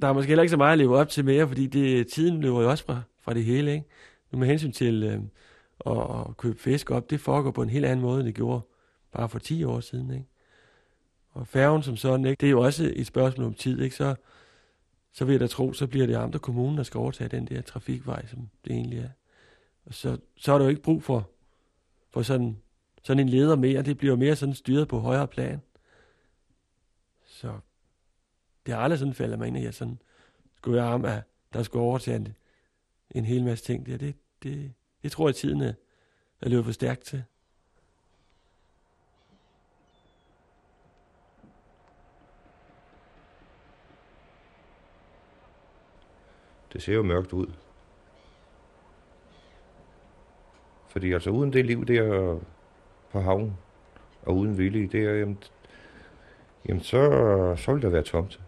der 0.00 0.08
er 0.08 0.12
måske 0.12 0.28
heller 0.28 0.42
ikke 0.42 0.50
så 0.50 0.56
meget 0.56 0.72
at 0.72 0.78
leve 0.78 0.98
op 0.98 1.08
til 1.08 1.24
mere, 1.24 1.48
fordi 1.48 1.66
det, 1.66 2.06
tiden 2.06 2.40
løber 2.40 2.62
jo 2.62 2.70
også 2.70 2.84
fra, 2.84 3.02
fra 3.20 3.34
det 3.34 3.44
hele, 3.44 3.72
ikke? 3.72 3.86
Nu 4.30 4.38
med 4.38 4.46
hensyn 4.46 4.72
til 4.72 5.02
øh, 5.02 5.20
at, 5.86 6.20
at 6.20 6.36
købe 6.36 6.58
fisk 6.58 6.90
op, 6.90 7.10
det 7.10 7.20
foregår 7.20 7.50
på 7.50 7.62
en 7.62 7.70
helt 7.70 7.84
anden 7.84 8.00
måde, 8.00 8.18
end 8.18 8.26
det 8.26 8.34
gjorde 8.34 8.60
bare 9.12 9.28
for 9.28 9.38
10 9.38 9.64
år 9.64 9.80
siden, 9.80 10.10
ikke? 10.10 10.26
Og 11.32 11.46
færgen 11.46 11.82
som 11.82 11.96
sådan, 11.96 12.26
ikke? 12.26 12.40
det 12.40 12.46
er 12.46 12.50
jo 12.50 12.60
også 12.60 12.92
et 12.96 13.06
spørgsmål 13.06 13.46
om 13.46 13.54
tid, 13.54 13.80
ikke? 13.80 13.96
Så, 13.96 14.14
så 15.12 15.24
vil 15.24 15.32
jeg 15.32 15.40
da 15.40 15.46
tro, 15.46 15.72
så 15.72 15.86
bliver 15.86 16.06
det 16.06 16.14
andre 16.14 16.38
kommunen, 16.38 16.76
der 16.76 16.84
skal 16.84 16.98
overtage 16.98 17.28
den 17.28 17.46
der 17.46 17.62
trafikvej, 17.62 18.26
som 18.26 18.48
det 18.64 18.72
egentlig 18.72 18.98
er. 18.98 19.10
Og 19.86 19.94
så, 19.94 20.18
så 20.36 20.52
er 20.52 20.58
der 20.58 20.64
jo 20.64 20.70
ikke 20.70 20.82
brug 20.82 21.02
for, 21.02 21.30
for 22.10 22.22
sådan, 22.22 22.56
sådan 23.06 23.20
en 23.20 23.28
leder 23.28 23.56
mere. 23.56 23.82
Det 23.82 23.98
bliver 23.98 24.16
mere 24.16 24.36
sådan 24.36 24.54
styret 24.54 24.88
på 24.88 24.98
højere 24.98 25.28
plan. 25.28 25.60
Så 27.24 27.58
det 28.66 28.74
har 28.74 28.80
aldrig 28.80 28.98
sådan 28.98 29.14
faldet 29.14 29.38
mig 29.38 29.48
ind, 29.48 29.56
at 29.56 29.62
jeg 29.62 29.74
sådan 29.74 29.98
skulle 30.56 30.76
være 30.76 30.92
om, 30.92 31.04
at 31.04 31.22
der 31.52 31.62
skulle 31.62 31.82
overtage 31.82 32.16
en, 32.16 32.36
en 33.10 33.24
hel 33.24 33.44
masse 33.44 33.64
ting 33.64 33.86
der. 33.86 33.96
Det, 33.96 34.16
det, 34.42 34.72
det 35.02 35.12
tror 35.12 35.28
jeg, 35.28 35.34
tiden 35.34 35.60
er, 35.60 35.72
er 36.40 36.48
løbet 36.48 36.64
for 36.64 36.72
stærkt 36.72 37.00
til. 37.00 37.24
Det 46.72 46.82
ser 46.82 46.94
jo 46.94 47.02
mørkt 47.02 47.32
ud. 47.32 47.52
Fordi 50.88 51.12
altså 51.12 51.30
uden 51.30 51.52
det 51.52 51.66
liv 51.66 51.86
der 51.86 52.40
på 53.16 53.22
havnen, 53.22 53.56
og 54.22 54.36
uden 54.36 54.58
vilje, 54.58 54.86
det 54.86 55.04
jamen, 55.18 55.38
jamen 56.68 56.82
så, 56.82 57.00
så 57.56 57.72
vil 57.72 57.82
der 57.82 57.88
være 57.88 58.02
tomt. 58.02 58.40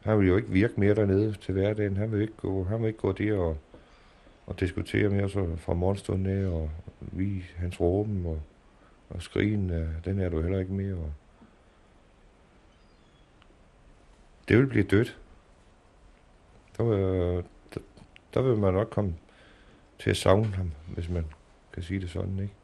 Han 0.00 0.18
vil 0.18 0.28
jo 0.28 0.36
ikke 0.36 0.48
virke 0.48 0.80
mere 0.80 0.94
dernede 0.94 1.34
til 1.34 1.54
hverdagen. 1.54 1.96
Han 1.96 2.12
vil 2.12 2.20
ikke 2.20 2.36
gå, 2.36 2.64
han 2.64 2.80
vil 2.80 2.88
ikke 2.88 2.98
gå 2.98 3.12
der 3.12 3.38
og, 3.38 3.56
og 4.46 4.60
diskutere 4.60 5.08
mere 5.08 5.28
så 5.28 5.56
fra 5.56 5.74
morgenstunden 5.74 6.26
af, 6.26 6.46
og 6.46 6.70
vi 7.00 7.44
hans 7.56 7.80
råben 7.80 8.26
og, 8.26 8.40
og 9.10 9.22
skrigen, 9.22 9.70
den 10.04 10.20
er 10.20 10.28
du 10.28 10.42
heller 10.42 10.58
ikke 10.58 10.72
mere. 10.72 10.94
Og 10.94 11.12
det 14.48 14.58
vil 14.58 14.66
blive 14.66 14.84
dødt. 14.84 15.18
Der 16.76 16.84
vil, 16.84 16.98
der, 17.74 17.80
der 18.34 18.42
vil 18.42 18.56
man 18.56 18.74
nok 18.74 18.90
komme 18.90 19.14
til 19.98 20.10
at 20.10 20.16
savne 20.16 20.54
ham, 20.54 20.70
hvis 20.86 21.08
man 21.08 21.24
kan 21.80 21.86
sige 21.86 22.00
det 22.00 22.10
sådan, 22.10 22.38
ikke? 22.38 22.54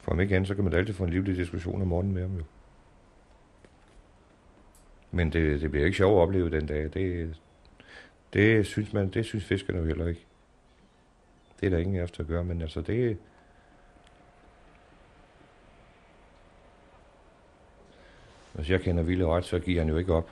For 0.00 0.12
om 0.12 0.20
ikke 0.20 0.36
andet, 0.36 0.48
så 0.48 0.54
kan 0.54 0.64
man 0.64 0.72
da 0.72 0.78
altid 0.78 0.94
få 0.94 1.04
en 1.04 1.10
livlig 1.10 1.36
diskussion 1.36 1.82
om 1.82 1.88
morgenen 1.88 2.14
med 2.14 2.22
ham 2.22 2.36
jo. 2.36 2.44
Men 5.10 5.32
det, 5.32 5.60
det 5.60 5.70
bliver 5.70 5.86
ikke 5.86 5.96
sjovt 5.96 6.16
at 6.16 6.22
opleve 6.22 6.50
den 6.50 6.66
dag. 6.66 6.90
Det, 6.94 7.36
det 8.32 8.66
synes 8.66 8.92
man, 8.92 9.08
det 9.08 9.24
synes 9.24 9.44
fiskerne 9.44 9.78
jo 9.78 9.84
heller 9.84 10.06
ikke. 10.06 10.26
Det 11.60 11.66
er 11.66 11.70
der 11.70 11.78
ingen 11.78 11.96
af 11.96 12.02
os, 12.02 12.10
der 12.10 12.24
gør, 12.24 12.42
men 12.42 12.62
altså 12.62 12.80
det... 12.80 13.18
Hvis 18.52 18.70
jeg 18.70 18.80
kender 18.80 19.02
Ville 19.02 19.26
ret, 19.26 19.44
så 19.44 19.58
giver 19.58 19.80
han 19.80 19.88
jo 19.88 19.96
ikke 19.96 20.14
op. 20.14 20.30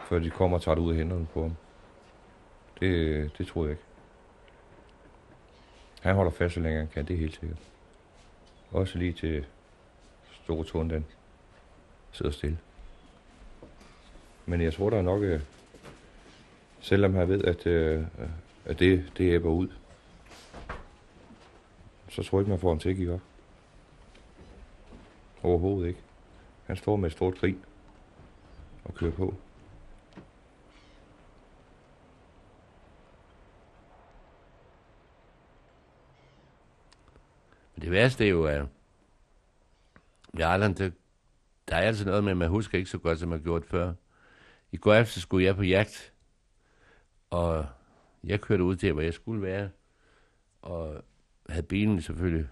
Før 0.00 0.18
de 0.18 0.30
kommer 0.30 0.56
og 0.56 0.62
tager 0.62 0.74
det 0.74 0.82
ud 0.82 0.90
af 0.90 0.96
hænderne 0.96 1.26
på 1.26 1.42
ham. 1.42 1.56
Det, 2.80 3.38
det 3.38 3.46
tror 3.46 3.62
jeg 3.62 3.70
ikke. 3.70 3.85
Han 6.06 6.14
holder 6.14 6.30
fast, 6.30 6.54
så 6.54 6.60
længe 6.60 6.78
han 6.78 6.88
kan, 6.88 7.06
det 7.06 7.14
er 7.14 7.18
helt 7.18 7.34
sikkert. 7.40 7.58
Også 8.70 8.98
lige 8.98 9.12
til 9.12 9.46
store 10.44 10.64
tårn, 10.64 10.90
den 10.90 11.06
sidder 12.12 12.30
stille. 12.30 12.58
Men 14.46 14.60
jeg 14.60 14.74
tror, 14.74 14.90
der 14.90 14.98
er 14.98 15.02
nok, 15.02 15.22
øh, 15.22 15.40
selvom 16.80 17.14
han 17.14 17.28
ved, 17.28 17.44
at, 17.44 17.66
øh, 17.66 18.04
at 18.64 18.78
det, 18.78 19.12
det 19.18 19.32
æbber 19.32 19.50
ud, 19.50 19.68
så 22.08 22.22
tror 22.22 22.38
jeg 22.38 22.42
ikke, 22.42 22.50
man 22.50 22.60
får 22.60 22.68
ham 22.68 22.78
til 22.78 22.90
at 22.90 22.96
give 22.96 23.14
op. 23.14 23.20
Overhovedet 25.42 25.88
ikke. 25.88 26.00
Han 26.66 26.76
står 26.76 26.96
med 26.96 27.06
et 27.06 27.12
stort 27.12 27.38
grin 27.38 27.64
og 28.84 28.94
kører 28.94 29.12
på. 29.12 29.34
Men 37.76 37.82
det 37.82 37.90
værste 37.90 38.24
er 38.24 38.28
jo, 38.28 38.44
at 38.44 38.66
Jarland, 40.38 40.74
det, 40.74 40.92
der 41.68 41.76
er 41.76 41.80
altså 41.80 42.04
noget 42.04 42.24
med, 42.24 42.30
at 42.30 42.36
man 42.36 42.48
husker 42.48 42.78
ikke 42.78 42.90
så 42.90 42.98
godt, 42.98 43.18
som 43.18 43.28
man 43.28 43.42
gjort 43.42 43.64
før. 43.64 43.92
I 44.72 44.76
går 44.76 44.94
efter 44.94 45.20
skulle 45.20 45.44
jeg 45.44 45.56
på 45.56 45.62
jagt, 45.62 46.12
og 47.30 47.66
jeg 48.24 48.40
kørte 48.40 48.64
ud 48.64 48.76
til, 48.76 48.92
hvor 48.92 49.02
jeg 49.02 49.14
skulle 49.14 49.42
være, 49.42 49.70
og 50.62 51.04
havde 51.48 51.66
bilen 51.66 52.02
selvfølgelig, 52.02 52.48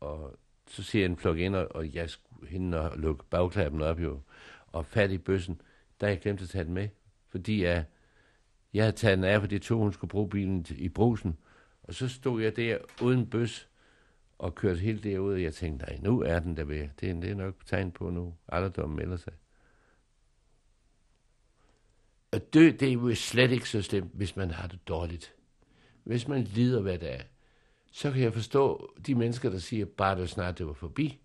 og 0.00 0.38
så 0.66 0.82
ser 0.82 1.00
jeg 1.00 1.06
en 1.06 1.16
flok 1.16 1.38
ind, 1.38 1.56
og 1.56 1.94
jeg 1.94 2.10
skulle 2.10 2.48
hen 2.48 2.74
og 2.74 2.92
lukke 2.96 3.24
bagklappen 3.30 3.80
op 3.82 4.00
jo, 4.00 4.20
og 4.66 4.86
fat 4.86 5.10
i 5.10 5.18
bøssen, 5.18 5.60
der 6.00 6.08
jeg 6.08 6.20
glemt 6.20 6.42
at 6.42 6.48
tage 6.48 6.64
den 6.64 6.74
med, 6.74 6.88
fordi 7.28 7.64
jeg, 7.64 7.84
jeg 8.74 8.84
havde 8.84 8.96
taget 8.96 9.16
den 9.16 9.24
af, 9.24 9.40
fordi 9.40 9.58
to 9.58 9.78
hun 9.78 9.92
skulle 9.92 10.10
bruge 10.10 10.28
bilen 10.28 10.66
i 10.70 10.88
brusen, 10.88 11.38
og 11.82 11.94
så 11.94 12.08
stod 12.08 12.42
jeg 12.42 12.56
der 12.56 12.78
uden 13.02 13.30
bøs, 13.30 13.68
og 14.44 14.54
kørte 14.54 14.80
helt 14.80 15.04
derud, 15.04 15.32
og 15.32 15.42
jeg 15.42 15.54
tænkte, 15.54 15.86
nej, 15.86 15.98
nu 16.02 16.20
er 16.22 16.38
den 16.38 16.56
der 16.56 16.64
ved. 16.64 16.88
Det, 17.00 17.10
er- 17.10 17.20
det 17.20 17.30
er 17.30 17.34
nok 17.34 17.54
tegn 17.66 17.92
på 17.92 18.10
nu. 18.10 18.34
Alderdommen 18.48 18.96
melder 18.96 19.16
sig. 19.16 19.32
At 22.32 22.54
dø, 22.54 22.72
det 22.80 22.88
er 22.88 22.92
jo 22.92 23.14
slet 23.14 23.50
ikke 23.50 23.68
så 23.68 23.82
slemt, 23.82 24.10
hvis 24.14 24.36
man 24.36 24.50
har 24.50 24.68
det 24.68 24.88
dårligt. 24.88 25.34
Hvis 26.04 26.28
man 26.28 26.42
lider, 26.42 26.80
hvad 26.80 26.98
det 26.98 27.14
er, 27.14 27.22
så 27.92 28.12
kan 28.12 28.22
jeg 28.22 28.32
forstå 28.32 28.94
de 29.06 29.14
mennesker, 29.14 29.50
der 29.50 29.58
siger, 29.58 29.84
bare 29.86 30.20
det 30.20 30.30
snart 30.30 30.58
det 30.58 30.66
var 30.66 30.72
forbi. 30.72 31.20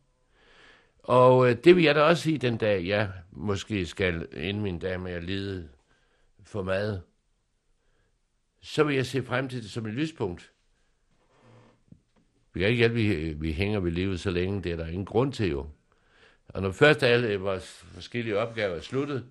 Og 1.04 1.50
øh, 1.50 1.58
det 1.64 1.76
vil 1.76 1.84
jeg 1.84 1.96
da 1.96 2.02
også 2.02 2.24
sige 2.24 2.38
den 2.38 2.58
dag, 2.58 2.88
jeg 2.88 3.12
måske 3.32 3.86
skal 3.86 4.28
ende 4.34 4.62
min 4.62 4.80
dag 4.80 5.00
med 5.02 5.12
at 5.12 5.24
lide 5.24 5.70
for 6.44 6.64
mad. 6.64 7.00
Så 8.62 8.84
vil 8.84 8.96
jeg 8.96 9.06
se 9.06 9.24
frem 9.24 9.50
til 9.50 9.62
det 9.64 9.72
som 9.72 9.86
et 9.86 9.94
lyspunkt. 9.94 10.52
Vi 12.54 12.60
kan 12.60 12.70
ikke 12.70 12.78
hjælpe, 12.78 12.96
vi, 12.96 13.34
vi 13.34 13.54
hænger 13.54 13.80
ved 13.80 13.92
livet 13.92 14.20
så 14.20 14.30
længe. 14.30 14.64
Det 14.64 14.72
er 14.72 14.76
der 14.76 14.88
ingen 14.88 15.06
grund 15.06 15.34
til 15.34 15.50
jo. 15.50 15.70
Og 16.48 16.62
når 16.62 16.72
først 16.72 17.04
alle 17.04 17.38
vores 17.38 17.86
forskellige 17.94 18.38
opgaver 18.38 18.76
er 18.76 18.82
sluttet, 18.82 19.26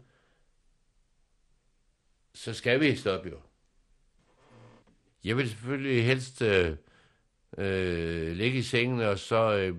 så 2.34 2.54
skal 2.54 2.80
vi 2.80 2.96
stoppe 2.96 3.28
jo. 3.28 3.40
Jeg 5.24 5.36
vil 5.36 5.48
selvfølgelig 5.48 6.04
helst 6.04 6.42
øh, 6.42 6.76
øh, 7.58 8.32
ligge 8.36 8.58
i 8.58 8.62
sengen, 8.62 9.00
og 9.00 9.18
så 9.18 9.56
øh, 9.56 9.74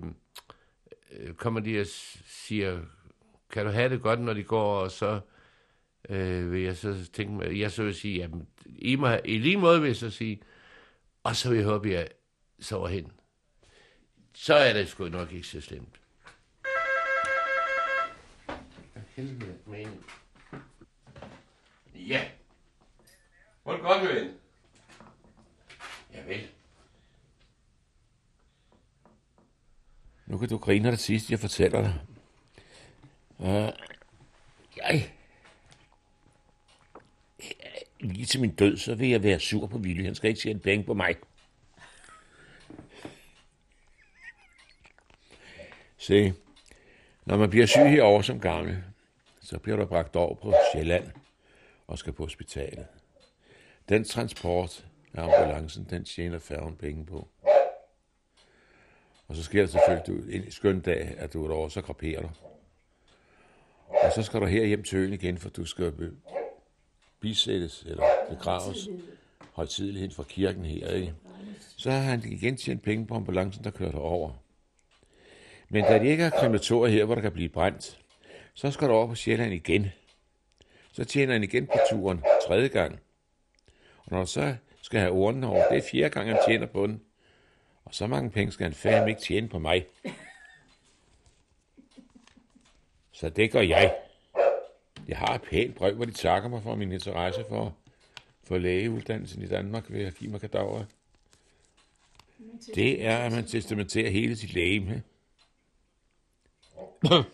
øh 1.10 1.34
kommer 1.34 1.60
de 1.60 1.80
og 1.80 1.86
siger, 2.26 2.80
kan 3.50 3.66
du 3.66 3.72
have 3.72 3.88
det 3.88 4.02
godt, 4.02 4.20
når 4.20 4.32
de 4.32 4.44
går, 4.44 4.80
og 4.80 4.90
så 4.90 5.20
øh, 6.08 6.52
vil 6.52 6.62
jeg 6.62 6.76
så 6.76 7.10
tænke 7.12 7.32
mig, 7.32 7.58
jeg 7.58 7.70
så 7.70 7.82
vil 7.82 7.94
sige, 7.94 8.18
jamen, 8.18 8.48
i, 8.66 8.96
mig, 8.96 9.20
i 9.24 9.38
lige 9.38 9.56
måde 9.56 9.80
vil 9.80 9.88
jeg 9.88 9.96
så 9.96 10.10
sige, 10.10 10.40
og 11.22 11.36
så 11.36 11.48
vil 11.48 11.58
jeg 11.58 11.66
håbe, 11.66 11.90
jeg 11.90 12.08
sover 12.60 12.88
hen. 12.88 13.12
Så 14.32 14.54
er 14.54 14.72
det 14.72 14.88
sgu 14.88 15.08
nok 15.08 15.32
ikke 15.32 15.46
så 15.46 15.60
slemt. 15.60 16.00
Helvede 19.16 19.58
med 19.66 19.80
en. 19.80 20.04
Ja. 21.94 22.30
Må 23.66 23.72
du 23.72 23.82
godt 23.82 24.02
med 24.02 24.22
ind? 24.22 24.34
Ja 26.14 26.22
vel. 26.22 26.48
Nu 30.26 30.38
kan 30.38 30.48
du 30.48 30.58
grine 30.58 30.88
af 30.88 30.92
det 30.92 31.00
sidste, 31.00 31.32
jeg 31.32 31.40
fortæller 31.40 31.80
dig. 31.82 32.00
Uh, 33.38 33.72
jeg... 34.76 35.14
Lige 38.00 38.26
til 38.26 38.40
min 38.40 38.54
død, 38.54 38.76
så 38.76 38.94
vil 38.94 39.08
jeg 39.08 39.22
være 39.22 39.40
sur 39.40 39.66
på 39.66 39.78
Willy. 39.78 40.04
Han 40.04 40.14
skal 40.14 40.28
ikke 40.28 40.40
tjene 40.40 40.60
penge 40.60 40.84
på 40.84 40.94
mig. 40.94 41.16
Se, 46.10 46.34
når 47.24 47.36
man 47.36 47.50
bliver 47.50 47.66
syg 47.66 47.80
herovre 47.80 48.24
som 48.24 48.40
gammel, 48.40 48.76
så 49.42 49.58
bliver 49.58 49.76
du 49.76 49.84
bragt 49.84 50.16
over 50.16 50.34
på 50.34 50.54
Sjælland 50.72 51.04
og 51.86 51.98
skal 51.98 52.12
på 52.12 52.22
hospitalet. 52.22 52.86
Den 53.88 54.04
transport 54.04 54.86
af 55.14 55.22
ambulancen, 55.22 55.86
den 55.90 56.04
tjener 56.04 56.38
færgen 56.38 56.76
penge 56.76 57.06
på. 57.06 57.28
Og 59.28 59.36
så 59.36 59.42
sker 59.42 59.60
der 59.60 59.66
selvfølgelig 59.66 60.06
du, 60.06 60.12
en 60.30 60.50
skøn 60.50 60.80
dag, 60.80 61.14
at 61.18 61.32
du 61.32 61.44
er 61.44 61.48
derovre, 61.48 61.70
så 61.70 61.82
kraperer 61.82 62.22
du. 62.22 62.28
Og 63.88 64.12
så 64.14 64.22
skal 64.22 64.40
du 64.40 64.46
her 64.46 64.64
hjem 64.64 64.82
til 64.82 64.98
øen 64.98 65.12
igen, 65.12 65.38
for 65.38 65.48
du 65.48 65.64
skal 65.64 66.12
bisættes 67.20 67.82
eller 67.82 68.04
begraves 68.28 68.88
højtidligheden 69.52 70.14
fra 70.14 70.22
kirken 70.22 70.64
her, 70.64 70.88
ikke? 70.88 71.14
Så 71.76 71.90
har 71.90 72.00
han 72.00 72.22
igen 72.24 72.56
tjent 72.56 72.82
penge 72.82 73.06
på 73.06 73.14
ambulancen, 73.14 73.64
der 73.64 73.70
kører 73.70 73.98
over. 73.98 74.32
Men 75.72 75.84
da 75.84 75.98
de 75.98 76.06
ikke 76.08 76.22
har 76.22 76.30
krematorier 76.30 76.92
her, 76.92 77.04
hvor 77.04 77.14
der 77.14 77.22
kan 77.22 77.32
blive 77.32 77.48
brændt, 77.48 77.98
så 78.54 78.70
skal 78.70 78.88
du 78.88 78.92
over 78.92 79.06
på 79.06 79.14
Sjælland 79.14 79.52
igen. 79.52 79.86
Så 80.92 81.04
tjener 81.04 81.32
han 81.32 81.42
igen 81.42 81.66
på 81.66 81.78
turen 81.90 82.22
tredje 82.46 82.68
gang. 82.68 83.00
Og 83.96 84.10
når 84.10 84.20
du 84.20 84.26
så 84.26 84.56
skal 84.82 85.00
have 85.00 85.12
ordene 85.12 85.46
over, 85.46 85.68
det 85.68 85.78
er 85.78 85.88
fjerde 85.90 86.10
gang, 86.10 86.28
han 86.28 86.38
tjener 86.48 86.66
på 86.66 86.86
den. 86.86 87.00
Og 87.84 87.94
så 87.94 88.06
mange 88.06 88.30
penge 88.30 88.52
skal 88.52 88.64
han 88.64 88.74
fandme 88.74 89.10
ikke 89.10 89.20
tjene 89.20 89.48
på 89.48 89.58
mig. 89.58 89.86
Så 93.12 93.28
det 93.28 93.50
gør 93.50 93.60
jeg. 93.60 93.96
Jeg 95.08 95.18
har 95.18 95.34
et 95.34 95.42
pænt 95.42 95.74
brev, 95.74 95.94
hvor 95.94 96.04
de 96.04 96.12
takker 96.12 96.48
mig 96.48 96.62
for 96.62 96.74
min 96.74 96.92
interesse 96.92 97.44
for, 97.48 97.76
for 98.44 98.58
lægeuddannelsen 98.58 99.42
i 99.42 99.46
Danmark 99.46 99.84
ved 99.88 100.04
at 100.04 100.14
give 100.14 100.30
mig 100.30 100.40
kadaver. 100.40 100.84
Det 102.74 103.04
er, 103.04 103.18
at 103.18 103.32
man 103.32 103.46
testamenterer 103.46 104.10
hele 104.10 104.36
sit 104.36 104.54
læge 104.54 105.02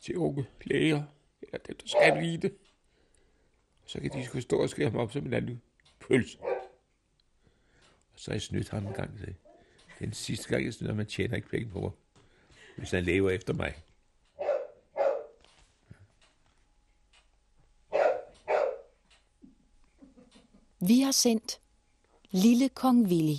til 0.00 0.16
unge 0.16 0.46
læger, 0.64 1.02
eller 1.42 1.58
dem, 1.58 1.76
der 1.76 1.86
skal 1.86 2.20
vide. 2.20 2.50
Så 3.86 4.00
kan 4.00 4.12
de 4.12 4.24
sgu 4.24 4.40
stå 4.40 4.62
og 4.62 4.70
skære 4.70 4.90
mig 4.90 5.00
op 5.00 5.12
som 5.12 5.26
en 5.26 5.34
anden 5.34 5.62
pølse. 6.00 6.38
Og 8.12 8.20
så 8.20 8.30
har 8.30 8.34
jeg 8.34 8.42
snydt 8.42 8.68
ham 8.68 8.86
en 8.86 8.92
gang 8.92 9.18
til. 9.18 9.34
Den 9.98 10.12
sidste 10.12 10.48
gang, 10.48 10.64
jeg 10.64 10.74
snyder, 10.74 10.94
man 10.94 11.06
tjener 11.06 11.36
ikke 11.36 11.48
penge 11.48 11.70
på 11.70 11.80
mig, 11.80 11.90
hvis 12.76 12.90
han 12.90 13.04
lever 13.04 13.30
efter 13.30 13.52
mig. 13.52 13.74
Vi 20.80 21.00
har 21.00 21.12
sendt 21.12 21.60
Lille 22.30 22.68
Kong 22.68 23.06
Willy. 23.06 23.36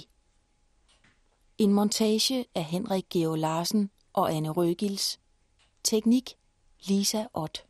En 1.57 1.73
montage 1.73 2.45
af 2.55 2.63
Henrik 2.63 3.05
Georg 3.09 3.37
Larsen 3.37 3.89
og 4.15 4.33
Anne 4.33 4.49
Røgils. 4.49 5.19
Teknik 5.83 6.37
Lisa 6.87 7.25
Ott. 7.33 7.65